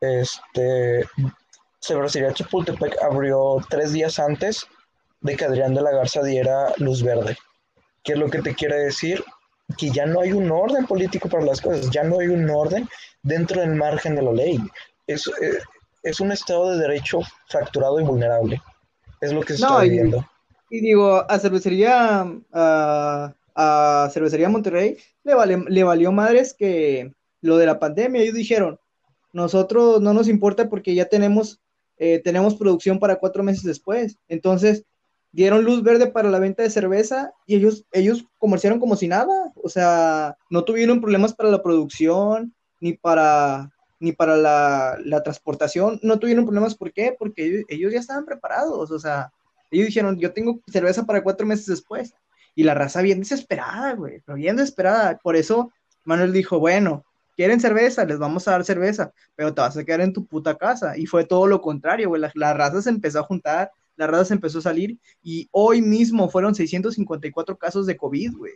Este, 0.00 1.04
Cervecería 1.80 2.32
Chapultepec 2.32 2.96
abrió 3.02 3.56
tres 3.68 3.92
días 3.92 4.18
antes 4.18 4.66
de 5.20 5.36
que 5.36 5.44
Adrián 5.44 5.74
de 5.74 5.82
la 5.82 5.90
Garza 5.92 6.22
diera 6.22 6.72
luz 6.78 7.02
verde. 7.02 7.36
¿Qué 8.04 8.12
es 8.14 8.18
lo 8.18 8.28
que 8.30 8.40
te 8.42 8.54
quiere 8.54 8.76
decir? 8.76 9.22
Que 9.78 9.90
ya 9.90 10.06
no 10.06 10.20
hay 10.20 10.32
un 10.32 10.50
orden 10.50 10.86
político 10.86 11.28
para 11.28 11.44
las 11.44 11.60
cosas, 11.60 11.90
ya 11.90 12.02
no 12.02 12.18
hay 12.20 12.28
un 12.28 12.48
orden 12.50 12.88
dentro 13.22 13.60
del 13.60 13.74
margen 13.74 14.14
de 14.16 14.22
la 14.22 14.32
ley. 14.32 14.58
Es, 15.06 15.26
eh, 15.28 15.58
es 16.02 16.20
un 16.20 16.32
estado 16.32 16.70
de 16.72 16.78
derecho 16.78 17.20
fracturado 17.48 18.00
y 18.00 18.04
vulnerable. 18.04 18.60
Es 19.20 19.32
lo 19.32 19.40
que 19.42 19.54
se 19.54 19.62
No, 19.62 19.68
está 19.68 19.86
y- 19.86 19.90
viviendo. 19.90 20.26
Y 20.70 20.80
digo, 20.80 21.24
a 21.30 21.38
cervecería, 21.38 22.26
a, 22.52 23.32
a 23.54 24.08
cervecería 24.12 24.48
Monterrey 24.48 24.96
le, 25.24 25.84
valió 25.84 26.12
madres 26.12 26.54
que 26.54 27.12
lo 27.40 27.56
de 27.56 27.66
la 27.66 27.78
pandemia. 27.78 28.22
Ellos 28.22 28.34
dijeron, 28.34 28.78
nosotros 29.32 30.00
no 30.00 30.12
nos 30.12 30.28
importa 30.28 30.68
porque 30.68 30.94
ya 30.94 31.06
tenemos, 31.06 31.60
eh, 31.98 32.20
tenemos 32.22 32.54
producción 32.54 32.98
para 32.98 33.16
cuatro 33.16 33.42
meses 33.42 33.64
después. 33.64 34.18
Entonces, 34.28 34.84
dieron 35.32 35.64
luz 35.64 35.82
verde 35.82 36.06
para 36.06 36.30
la 36.30 36.38
venta 36.38 36.62
de 36.62 36.70
cerveza 36.70 37.32
y 37.46 37.56
ellos, 37.56 37.84
ellos 37.92 38.24
comerciaron 38.38 38.78
como 38.80 38.96
si 38.96 39.08
nada. 39.08 39.52
O 39.62 39.68
sea, 39.68 40.36
no 40.50 40.64
tuvieron 40.64 41.00
problemas 41.00 41.34
para 41.34 41.50
la 41.50 41.62
producción 41.62 42.54
ni 42.80 42.94
para, 42.94 43.70
ni 44.00 44.12
para 44.12 44.36
la, 44.36 44.98
la 45.04 45.22
transportación. 45.22 45.98
No 46.02 46.18
tuvieron 46.18 46.44
problemas, 46.44 46.74
¿por 46.74 46.92
qué? 46.92 47.14
Porque 47.18 47.46
ellos, 47.46 47.64
ellos 47.68 47.92
ya 47.92 48.00
estaban 48.00 48.24
preparados. 48.24 48.90
O 48.90 48.98
sea, 48.98 49.32
ellos 49.70 49.86
dijeron, 49.86 50.18
yo 50.18 50.32
tengo 50.32 50.60
cerveza 50.70 51.04
para 51.04 51.22
cuatro 51.22 51.46
meses 51.46 51.66
después. 51.66 52.14
Y 52.54 52.64
la 52.64 52.74
raza 52.74 53.02
bien 53.02 53.20
desesperada, 53.20 53.94
güey, 53.94 54.20
pero 54.24 54.36
bien 54.36 54.56
desesperada. 54.56 55.18
Por 55.18 55.36
eso 55.36 55.72
Manuel 56.04 56.32
dijo, 56.32 56.58
bueno, 56.58 57.04
quieren 57.36 57.60
cerveza, 57.60 58.04
les 58.04 58.18
vamos 58.18 58.46
a 58.46 58.52
dar 58.52 58.64
cerveza, 58.64 59.12
pero 59.34 59.54
te 59.54 59.60
vas 59.60 59.76
a 59.76 59.84
quedar 59.84 60.00
en 60.00 60.12
tu 60.12 60.26
puta 60.26 60.56
casa. 60.56 60.96
Y 60.96 61.06
fue 61.06 61.24
todo 61.24 61.46
lo 61.46 61.60
contrario, 61.60 62.08
güey. 62.08 62.20
La, 62.20 62.30
la 62.34 62.54
raza 62.54 62.82
se 62.82 62.90
empezó 62.90 63.20
a 63.20 63.24
juntar, 63.24 63.70
la 63.96 64.06
raza 64.06 64.26
se 64.26 64.34
empezó 64.34 64.58
a 64.58 64.62
salir 64.62 64.98
y 65.22 65.48
hoy 65.50 65.82
mismo 65.82 66.28
fueron 66.28 66.54
654 66.54 67.56
casos 67.56 67.86
de 67.86 67.96
COVID, 67.96 68.36
güey. 68.36 68.54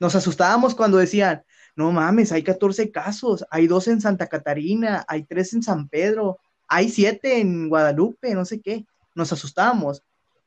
Nos 0.00 0.14
asustábamos 0.14 0.74
cuando 0.74 0.98
decían, 0.98 1.42
no 1.76 1.92
mames, 1.92 2.32
hay 2.32 2.42
14 2.42 2.90
casos, 2.90 3.44
hay 3.50 3.66
dos 3.66 3.88
en 3.88 4.00
Santa 4.00 4.26
Catarina, 4.26 5.04
hay 5.08 5.24
tres 5.24 5.54
en 5.54 5.62
San 5.62 5.88
Pedro, 5.88 6.38
hay 6.68 6.88
siete 6.88 7.40
en 7.40 7.68
Guadalupe, 7.68 8.34
no 8.34 8.44
sé 8.44 8.60
qué. 8.60 8.84
Nos 9.14 9.32
asustábamos. 9.32 10.02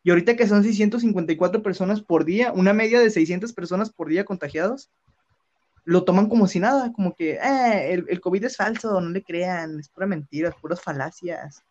Y 0.08 0.10
ahorita 0.10 0.38
que 0.38 0.48
son 0.48 0.64
654 0.64 1.62
personas 1.62 2.00
por 2.00 2.24
día, 2.24 2.54
una 2.54 2.72
media 2.72 3.02
de 3.02 3.10
600 3.10 3.52
personas 3.52 3.90
por 3.90 4.08
día 4.08 4.24
contagiados, 4.24 4.90
lo 5.84 6.06
toman 6.06 6.30
como 6.30 6.48
si 6.48 6.62
nada, 6.62 6.94
como 6.94 7.14
que 7.14 7.32
eh, 7.34 7.94
el, 7.94 8.06
el, 8.08 8.22
COVID 8.22 8.46
es 8.46 8.56
falso, 8.56 9.02
no 9.02 9.10
le 9.10 9.22
crean, 9.22 9.82
es 9.82 9.90
pura 9.90 10.08
mentira, 10.08 10.56
puras 10.62 10.82
falacias. 10.82 11.62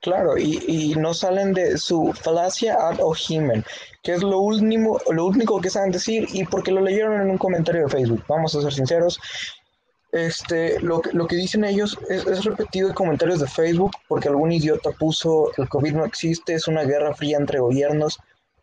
Claro, 0.00 0.38
y, 0.38 0.62
y, 0.68 0.94
no 0.94 1.14
salen 1.14 1.52
de 1.52 1.78
su 1.78 2.12
falacia 2.12 2.74
ad 2.74 3.00
ojimen, 3.00 3.64
que 4.04 4.12
es 4.12 4.22
lo 4.22 4.38
último, 4.38 5.00
lo 5.10 5.26
único 5.26 5.60
que 5.60 5.68
saben 5.68 5.90
decir 5.90 6.28
y 6.32 6.44
porque 6.44 6.70
lo 6.70 6.80
leyeron 6.80 7.20
en 7.20 7.28
un 7.28 7.38
comentario 7.38 7.82
de 7.82 7.88
Facebook. 7.88 8.24
Vamos 8.28 8.54
a 8.54 8.62
ser 8.62 8.72
sinceros, 8.72 9.18
este, 10.12 10.78
lo, 10.80 11.00
lo 11.12 11.26
que 11.26 11.36
dicen 11.36 11.64
ellos 11.64 11.98
es, 12.08 12.26
es, 12.26 12.44
repetido 12.44 12.88
en 12.88 12.94
comentarios 12.94 13.40
de 13.40 13.48
Facebook 13.48 13.92
porque 14.08 14.28
algún 14.28 14.52
idiota 14.52 14.90
puso 14.92 15.50
el 15.56 15.68
COVID 15.68 15.94
no 15.94 16.04
existe, 16.04 16.54
es 16.54 16.68
una 16.68 16.84
guerra 16.84 17.14
fría 17.14 17.38
entre 17.38 17.60
gobiernos. 17.60 18.20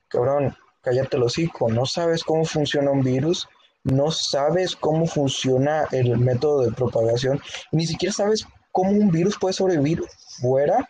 Cabrón, 0.07 0.55
cállate 0.81 1.17
el 1.17 1.23
hocico, 1.23 1.69
no 1.69 1.85
sabes 1.85 2.23
cómo 2.23 2.45
funciona 2.45 2.91
un 2.91 3.03
virus, 3.03 3.47
no 3.83 4.11
sabes 4.11 4.75
cómo 4.75 5.07
funciona 5.07 5.85
el 5.91 6.17
método 6.17 6.61
de 6.61 6.71
propagación, 6.71 7.41
ni 7.71 7.87
siquiera 7.87 8.13
sabes 8.13 8.45
cómo 8.71 8.91
un 8.91 9.09
virus 9.09 9.37
puede 9.39 9.53
sobrevivir 9.53 10.03
fuera 10.39 10.87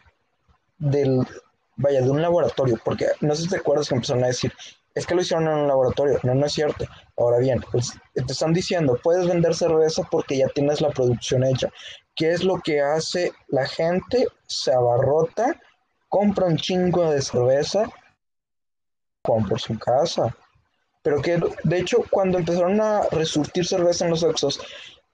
del, 0.77 1.25
vaya, 1.77 2.01
de 2.01 2.09
un 2.09 2.21
laboratorio, 2.21 2.77
porque 2.83 3.07
no 3.21 3.35
sé 3.35 3.43
si 3.43 3.49
te 3.49 3.57
acuerdas 3.57 3.87
que 3.87 3.95
empezaron 3.95 4.23
a 4.23 4.27
decir, 4.27 4.53
es 4.99 5.07
que 5.07 5.15
lo 5.15 5.21
hicieron 5.21 5.47
en 5.47 5.53
un 5.53 5.67
laboratorio, 5.67 6.19
no, 6.23 6.35
no 6.35 6.45
es 6.45 6.53
cierto. 6.53 6.85
Ahora 7.17 7.39
bien, 7.39 7.63
pues 7.71 7.93
te 8.13 8.31
están 8.31 8.53
diciendo, 8.53 8.99
puedes 9.01 9.27
vender 9.27 9.55
cerveza 9.55 10.03
porque 10.11 10.37
ya 10.37 10.47
tienes 10.49 10.81
la 10.81 10.89
producción 10.89 11.43
hecha. 11.43 11.69
¿Qué 12.15 12.31
es 12.31 12.43
lo 12.43 12.59
que 12.59 12.81
hace 12.81 13.31
la 13.47 13.65
gente? 13.65 14.27
Se 14.45 14.73
abarrota, 14.73 15.59
compra 16.09 16.47
un 16.47 16.57
chingo 16.57 17.09
de 17.09 17.21
cerveza, 17.21 17.89
con 19.23 19.47
por 19.47 19.59
su 19.59 19.77
casa. 19.79 20.35
Pero 21.01 21.21
que, 21.21 21.39
de 21.63 21.79
hecho, 21.79 22.03
cuando 22.11 22.37
empezaron 22.37 22.81
a 22.81 23.03
resurtir 23.11 23.65
cerveza 23.65 24.05
en 24.05 24.11
los 24.11 24.23
Oxos, 24.23 24.59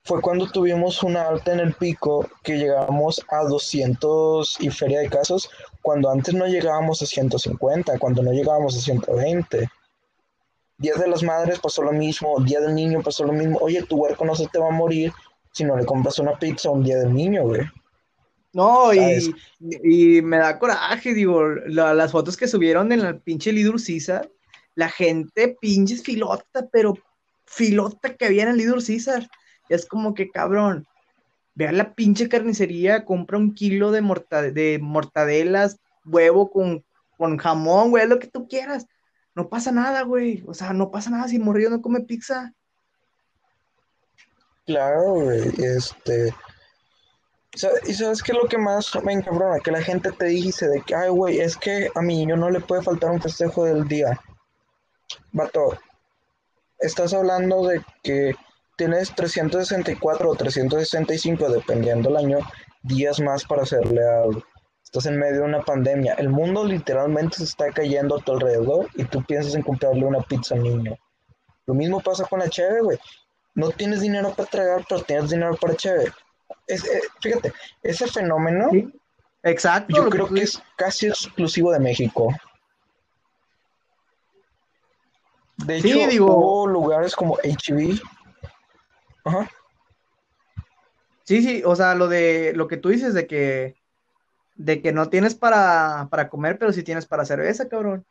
fue 0.06 0.20
cuando 0.20 0.48
tuvimos 0.48 1.02
una 1.02 1.28
alta 1.28 1.52
en 1.52 1.60
el 1.60 1.74
pico 1.74 2.28
que 2.44 2.58
llegamos 2.58 3.20
a 3.28 3.42
200 3.42 4.60
y 4.60 4.70
feria 4.70 5.00
de 5.00 5.08
casos, 5.08 5.50
cuando 5.82 6.10
antes 6.10 6.32
no 6.32 6.46
llegábamos 6.46 7.02
a 7.02 7.06
150, 7.06 7.98
cuando 7.98 8.22
no 8.22 8.32
llegábamos 8.32 8.76
a 8.76 8.80
120. 8.80 9.68
Día 10.78 10.94
de 10.94 11.08
las 11.08 11.22
Madres 11.22 11.58
pasó 11.58 11.82
lo 11.82 11.92
mismo, 11.92 12.38
Día 12.40 12.60
del 12.60 12.74
Niño 12.74 13.02
pasó 13.02 13.24
lo 13.24 13.32
mismo. 13.32 13.58
Oye, 13.60 13.82
tu 13.82 13.96
huerco 13.96 14.24
no 14.24 14.34
se 14.34 14.46
te 14.48 14.58
va 14.58 14.68
a 14.68 14.72
morir 14.72 15.12
si 15.52 15.64
no 15.64 15.76
le 15.76 15.86
compras 15.86 16.18
una 16.18 16.38
pizza 16.38 16.70
un 16.70 16.84
Día 16.84 16.98
del 16.98 17.14
Niño, 17.14 17.44
güey. 17.44 17.62
No, 18.52 18.92
y, 18.94 19.34
y, 19.60 20.22
me 20.22 20.38
da 20.38 20.58
coraje, 20.58 21.12
digo, 21.12 21.46
la, 21.66 21.92
las 21.92 22.12
fotos 22.12 22.38
que 22.38 22.48
subieron 22.48 22.90
en 22.90 23.02
la 23.02 23.18
pinche 23.18 23.52
Lidur 23.52 23.78
César, 23.78 24.30
la 24.74 24.88
gente 24.88 25.56
pinches 25.60 26.02
filota, 26.02 26.66
pero 26.72 26.94
filota 27.44 28.14
que 28.14 28.24
había 28.24 28.44
en 28.44 28.50
el 28.50 28.56
Lidur 28.56 28.80
César. 28.80 29.28
Es 29.68 29.84
como 29.84 30.14
que, 30.14 30.30
cabrón, 30.30 30.86
ve 31.54 31.68
a 31.68 31.72
la 31.72 31.94
pinche 31.94 32.28
carnicería, 32.28 33.04
compra 33.04 33.38
un 33.38 33.54
kilo 33.54 33.90
de, 33.90 34.00
mortade 34.00 34.52
de 34.52 34.78
mortadelas, 34.80 35.78
huevo 36.04 36.50
con, 36.50 36.84
con 37.18 37.36
jamón, 37.38 37.90
güey, 37.90 38.06
lo 38.06 38.18
que 38.18 38.28
tú 38.28 38.46
quieras. 38.48 38.86
No 39.36 39.50
pasa 39.50 39.70
nada, 39.70 40.02
güey. 40.02 40.42
O 40.46 40.54
sea, 40.54 40.72
no 40.72 40.90
pasa 40.90 41.10
nada 41.10 41.28
si 41.28 41.38
Morrillo 41.38 41.68
no 41.68 41.82
come 41.82 42.00
pizza. 42.00 42.54
Claro, 44.64 45.12
güey. 45.12 45.52
Este. 45.58 46.34
¿Y 47.86 47.94
sabes 47.94 48.22
qué 48.22 48.32
es 48.32 48.38
lo 48.38 48.48
que 48.48 48.58
más 48.58 48.90
me 49.04 49.12
encabrona? 49.12 49.60
Que 49.60 49.70
la 49.70 49.82
gente 49.82 50.10
te 50.12 50.26
dice 50.26 50.68
de 50.68 50.80
que, 50.80 50.94
ay, 50.94 51.10
güey, 51.10 51.38
es 51.38 51.56
que 51.56 51.90
a 51.94 52.00
mi 52.00 52.16
niño 52.16 52.36
no 52.36 52.50
le 52.50 52.60
puede 52.60 52.82
faltar 52.82 53.10
un 53.10 53.20
festejo 53.20 53.64
del 53.64 53.86
día. 53.86 54.18
Vato, 55.32 55.78
estás 56.80 57.12
hablando 57.12 57.66
de 57.66 57.82
que 58.02 58.34
tienes 58.76 59.14
364 59.14 60.30
o 60.30 60.34
365, 60.34 61.50
dependiendo 61.50 62.08
el 62.08 62.16
año, 62.16 62.38
días 62.82 63.20
más 63.20 63.44
para 63.44 63.62
hacerle 63.62 64.02
algo. 64.02 64.42
Estás 64.86 65.06
en 65.06 65.18
medio 65.18 65.40
de 65.40 65.42
una 65.42 65.62
pandemia. 65.62 66.14
El 66.14 66.28
mundo 66.30 66.64
literalmente 66.64 67.38
se 67.38 67.44
está 67.44 67.70
cayendo 67.72 68.16
a 68.16 68.20
tu 68.22 68.32
alrededor 68.32 68.88
y 68.94 69.04
tú 69.04 69.22
piensas 69.24 69.54
en 69.56 69.62
comprarle 69.62 70.04
una 70.04 70.20
pizza 70.22 70.54
al 70.54 70.62
niño. 70.62 70.96
Lo 71.66 71.74
mismo 71.74 72.00
pasa 72.00 72.24
con 72.24 72.38
la 72.38 72.48
cheve, 72.48 72.80
güey. 72.82 72.96
No 73.56 73.70
tienes 73.70 74.00
dinero 74.00 74.32
para 74.34 74.48
tragar, 74.48 74.84
pero 74.88 75.02
tienes 75.02 75.30
dinero 75.30 75.56
para 75.60 75.74
cheve. 75.74 76.12
Es, 76.68 76.84
eh, 76.86 77.00
fíjate, 77.20 77.52
ese 77.82 78.06
fenómeno 78.06 78.68
Sí, 78.70 78.88
Exacto. 79.42 79.96
yo 79.96 80.08
creo 80.08 80.28
que 80.28 80.42
es 80.42 80.62
casi 80.76 81.08
exclusivo 81.08 81.72
de 81.72 81.80
México. 81.80 82.28
De 85.56 85.80
Sí, 85.80 85.90
hecho, 86.00 86.08
digo- 86.10 86.36
hubo 86.36 86.66
lugares 86.68 87.16
como 87.16 87.36
HB. 87.42 88.00
Ajá. 89.24 89.50
Sí, 91.24 91.42
sí, 91.42 91.62
o 91.64 91.74
sea, 91.74 91.96
lo 91.96 92.06
de 92.06 92.52
lo 92.54 92.68
que 92.68 92.76
tú 92.76 92.90
dices 92.90 93.14
de 93.14 93.26
que 93.26 93.74
de 94.56 94.82
que 94.82 94.92
no 94.92 95.08
tienes 95.08 95.34
para, 95.34 96.08
para 96.10 96.28
comer, 96.28 96.58
pero 96.58 96.72
sí 96.72 96.82
tienes 96.82 97.06
para 97.06 97.24
cerveza, 97.24 97.68
cabrón. 97.68 98.04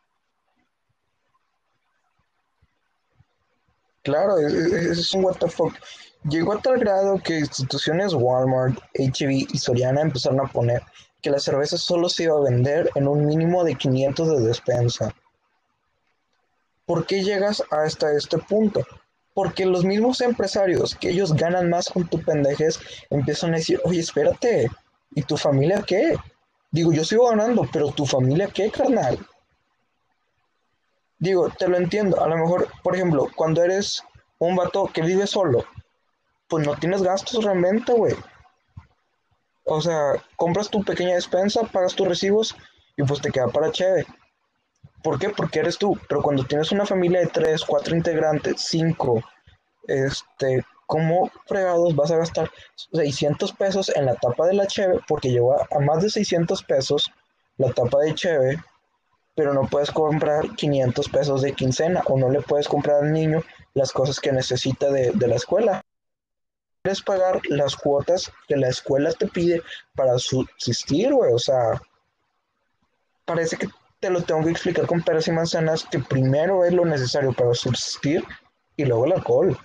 Claro, 4.03 4.37
es, 4.37 4.53
es- 4.53 4.97
es 4.99 5.13
un 5.13 5.25
what 5.25 5.35
the 5.37 5.49
fuck. 5.49 5.73
Llegó 6.29 6.53
a 6.53 6.61
tal 6.61 6.79
grado 6.79 7.19
que 7.21 7.39
instituciones 7.39 8.13
Walmart, 8.13 8.79
HB 8.93 9.47
y 9.51 9.57
Soriana 9.57 9.99
empezaron 10.01 10.39
a 10.39 10.49
poner 10.49 10.81
que 11.21 11.29
la 11.29 11.39
cerveza 11.39 11.77
solo 11.77 12.07
se 12.07 12.23
iba 12.23 12.37
a 12.37 12.41
vender 12.41 12.89
en 12.95 13.07
un 13.09 13.25
mínimo 13.25 13.65
de 13.65 13.75
500 13.75 14.29
de 14.29 14.47
despensa. 14.47 15.13
¿Por 16.85 17.05
qué 17.05 17.23
llegas 17.23 17.61
hasta 17.71 18.11
este 18.15 18.37
punto? 18.37 18.81
Porque 19.33 19.65
los 19.65 19.83
mismos 19.83 20.21
empresarios, 20.21 20.95
que 20.95 21.09
ellos 21.09 21.33
ganan 21.33 21.69
más 21.69 21.89
con 21.89 22.07
tu 22.07 22.21
pendejez, 22.21 22.79
empiezan 23.09 23.53
a 23.53 23.57
decir, 23.57 23.79
oye, 23.83 23.99
espérate, 23.99 24.69
¿y 25.13 25.21
tu 25.23 25.35
familia 25.37 25.83
qué? 25.85 26.15
Digo, 26.75 26.91
yo 26.91 27.05
sigo 27.05 27.29
ganando, 27.29 27.65
pero 27.71 27.91
¿tu 27.91 28.05
familia 28.05 28.49
qué, 28.53 28.69
carnal? 28.69 29.17
Digo, 31.17 31.49
te 31.57 31.69
lo 31.69 31.77
entiendo. 31.77 32.21
A 32.21 32.27
lo 32.27 32.35
mejor, 32.35 32.67
por 32.83 32.93
ejemplo, 32.93 33.29
cuando 33.33 33.63
eres 33.63 34.03
un 34.39 34.57
vato 34.57 34.91
que 34.93 35.01
vive 35.01 35.25
solo, 35.25 35.63
pues 36.49 36.67
no 36.67 36.75
tienes 36.75 37.01
gastos 37.01 37.45
realmente, 37.45 37.93
güey. 37.93 38.13
O 39.63 39.79
sea, 39.79 40.21
compras 40.35 40.69
tu 40.69 40.83
pequeña 40.83 41.15
despensa, 41.15 41.61
pagas 41.63 41.95
tus 41.95 42.09
recibos 42.09 42.57
y 42.97 43.03
pues 43.03 43.21
te 43.21 43.31
queda 43.31 43.47
para 43.47 43.71
chévere. 43.71 44.05
¿Por 45.01 45.17
qué? 45.17 45.29
Porque 45.29 45.59
eres 45.59 45.77
tú. 45.77 45.97
Pero 46.09 46.21
cuando 46.21 46.43
tienes 46.43 46.73
una 46.73 46.85
familia 46.85 47.21
de 47.21 47.27
tres, 47.27 47.63
cuatro 47.63 47.95
integrantes, 47.95 48.65
cinco, 48.67 49.23
este, 49.87 50.65
¿cómo 50.85 51.31
fregados 51.45 51.95
vas 51.95 52.11
a 52.11 52.17
gastar 52.17 52.51
600 52.93 53.51
pesos 53.53 53.89
en 53.95 54.05
la 54.05 54.15
tapa 54.15 54.47
de 54.47 54.53
la 54.53 54.67
cheve? 54.67 54.99
Porque 55.07 55.31
lleva 55.31 55.67
a 55.71 55.79
más 55.79 56.03
de 56.03 56.09
600 56.09 56.63
pesos 56.63 57.11
la 57.57 57.71
tapa 57.71 57.99
de 57.99 58.15
cheve 58.15 58.59
pero 59.35 59.53
no 59.53 59.67
puedes 59.67 59.91
comprar 59.91 60.55
500 60.55 61.09
pesos 61.09 61.41
de 61.41 61.53
quincena 61.53 62.01
o 62.07 62.17
no 62.17 62.29
le 62.29 62.41
puedes 62.41 62.67
comprar 62.67 63.03
al 63.03 63.11
niño 63.11 63.43
las 63.73 63.91
cosas 63.91 64.19
que 64.19 64.31
necesita 64.31 64.89
de, 64.89 65.11
de 65.11 65.27
la 65.27 65.35
escuela. 65.35 65.81
Puedes 66.81 67.01
pagar 67.01 67.41
las 67.49 67.75
cuotas 67.75 68.31
que 68.47 68.55
la 68.55 68.69
escuela 68.69 69.11
te 69.11 69.27
pide 69.27 69.61
para 69.93 70.17
subsistir, 70.17 71.13
güey. 71.13 71.33
O 71.33 71.39
sea, 71.39 71.81
parece 73.25 73.57
que 73.57 73.67
te 73.99 74.09
lo 74.09 74.21
tengo 74.21 74.43
que 74.43 74.51
explicar 74.51 74.87
con 74.87 75.01
peras 75.01 75.27
y 75.27 75.31
manzanas 75.31 75.83
que 75.83 75.99
primero 75.99 76.63
es 76.63 76.73
lo 76.73 76.85
necesario 76.85 77.33
para 77.33 77.53
subsistir 77.53 78.23
y 78.77 78.85
luego 78.85 79.05
el 79.05 79.13
alcohol. 79.13 79.57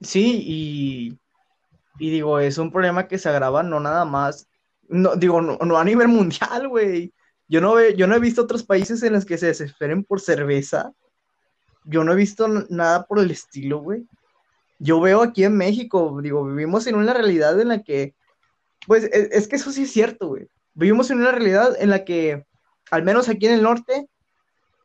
Sí, 0.00 0.42
y, 0.44 1.18
y 1.98 2.10
digo, 2.10 2.38
es 2.38 2.58
un 2.58 2.70
problema 2.70 3.08
que 3.08 3.18
se 3.18 3.28
agrava 3.28 3.62
no 3.62 3.80
nada 3.80 4.04
más, 4.04 4.48
no, 4.88 5.16
digo, 5.16 5.40
no, 5.40 5.58
no 5.58 5.78
a 5.78 5.84
nivel 5.84 6.08
mundial, 6.08 6.68
güey. 6.68 7.12
Yo 7.48 7.60
no, 7.60 7.80
yo 7.90 8.06
no 8.06 8.16
he 8.16 8.20
visto 8.20 8.42
otros 8.42 8.64
países 8.64 9.02
en 9.02 9.12
los 9.12 9.24
que 9.24 9.38
se 9.38 9.46
desesperen 9.46 10.04
por 10.04 10.20
cerveza. 10.20 10.92
Yo 11.84 12.02
no 12.04 12.12
he 12.12 12.16
visto 12.16 12.48
nada 12.68 13.06
por 13.06 13.20
el 13.20 13.30
estilo, 13.30 13.78
güey. 13.78 14.04
Yo 14.78 15.00
veo 15.00 15.22
aquí 15.22 15.44
en 15.44 15.56
México, 15.56 16.18
digo, 16.22 16.44
vivimos 16.44 16.86
en 16.86 16.96
una 16.96 17.14
realidad 17.14 17.58
en 17.60 17.68
la 17.68 17.82
que, 17.82 18.14
pues, 18.86 19.04
es, 19.04 19.30
es 19.30 19.48
que 19.48 19.56
eso 19.56 19.70
sí 19.72 19.84
es 19.84 19.92
cierto, 19.92 20.28
güey. 20.28 20.48
Vivimos 20.74 21.10
en 21.10 21.18
una 21.18 21.32
realidad 21.32 21.76
en 21.78 21.90
la 21.90 22.04
que, 22.04 22.44
al 22.90 23.02
menos 23.02 23.28
aquí 23.28 23.46
en 23.46 23.54
el 23.54 23.62
norte, 23.62 24.08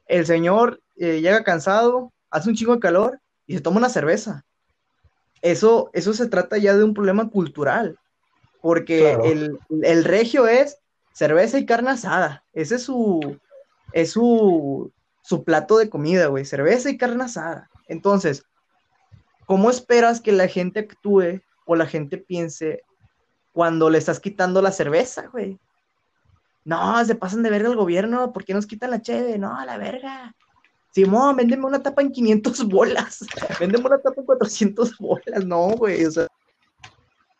el 0.05 0.25
señor 0.25 0.81
eh, 0.97 1.19
llega 1.21 1.43
cansado, 1.43 2.13
hace 2.29 2.49
un 2.49 2.55
chingo 2.55 2.75
de 2.75 2.79
calor 2.79 3.19
y 3.47 3.55
se 3.55 3.61
toma 3.61 3.77
una 3.77 3.89
cerveza. 3.89 4.45
Eso, 5.41 5.89
eso 5.93 6.13
se 6.13 6.27
trata 6.27 6.57
ya 6.57 6.75
de 6.75 6.83
un 6.83 6.93
problema 6.93 7.29
cultural, 7.29 7.97
porque 8.61 8.99
Claro. 8.99 9.25
el, 9.25 9.59
el 9.83 10.03
regio 10.03 10.47
es 10.47 10.79
cerveza 11.13 11.57
y 11.57 11.65
carne 11.65 11.91
asada. 11.91 12.43
Ese 12.53 12.75
es 12.75 12.83
su, 12.83 13.39
es 13.91 14.11
su, 14.11 14.91
su 15.23 15.43
plato 15.43 15.77
de 15.77 15.89
comida, 15.89 16.27
güey, 16.27 16.45
cerveza 16.45 16.89
y 16.89 16.97
carne 16.97 17.23
asada. 17.23 17.69
Entonces, 17.87 18.45
¿cómo 19.45 19.69
esperas 19.69 20.21
que 20.21 20.31
la 20.31 20.47
gente 20.47 20.81
actúe 20.81 21.41
o 21.65 21.75
la 21.75 21.85
gente 21.85 22.17
piense 22.17 22.83
cuando 23.51 23.89
le 23.89 23.97
estás 23.97 24.19
quitando 24.19 24.61
la 24.61 24.71
cerveza, 24.71 25.27
güey? 25.27 25.59
No, 26.63 27.03
se 27.03 27.15
pasan 27.15 27.41
de 27.41 27.49
verga 27.49 27.69
al 27.69 27.75
gobierno, 27.75 28.31
¿por 28.31 28.45
qué 28.45 28.53
nos 28.53 28.67
quitan 28.67 28.91
la 28.91 29.01
cheve? 29.01 29.37
No, 29.37 29.57
a 29.57 29.65
la 29.65 29.77
verga. 29.77 30.35
Simón, 30.93 31.37
véndeme 31.37 31.65
una 31.65 31.81
tapa 31.81 32.01
en 32.01 32.11
500 32.11 32.67
bolas. 32.67 33.25
Véndeme 33.59 33.85
una 33.85 33.97
tapa 33.99 34.19
en 34.19 34.25
400 34.25 34.97
bolas. 34.97 35.45
No, 35.45 35.69
güey, 35.69 36.05
o 36.05 36.11
sea, 36.11 36.27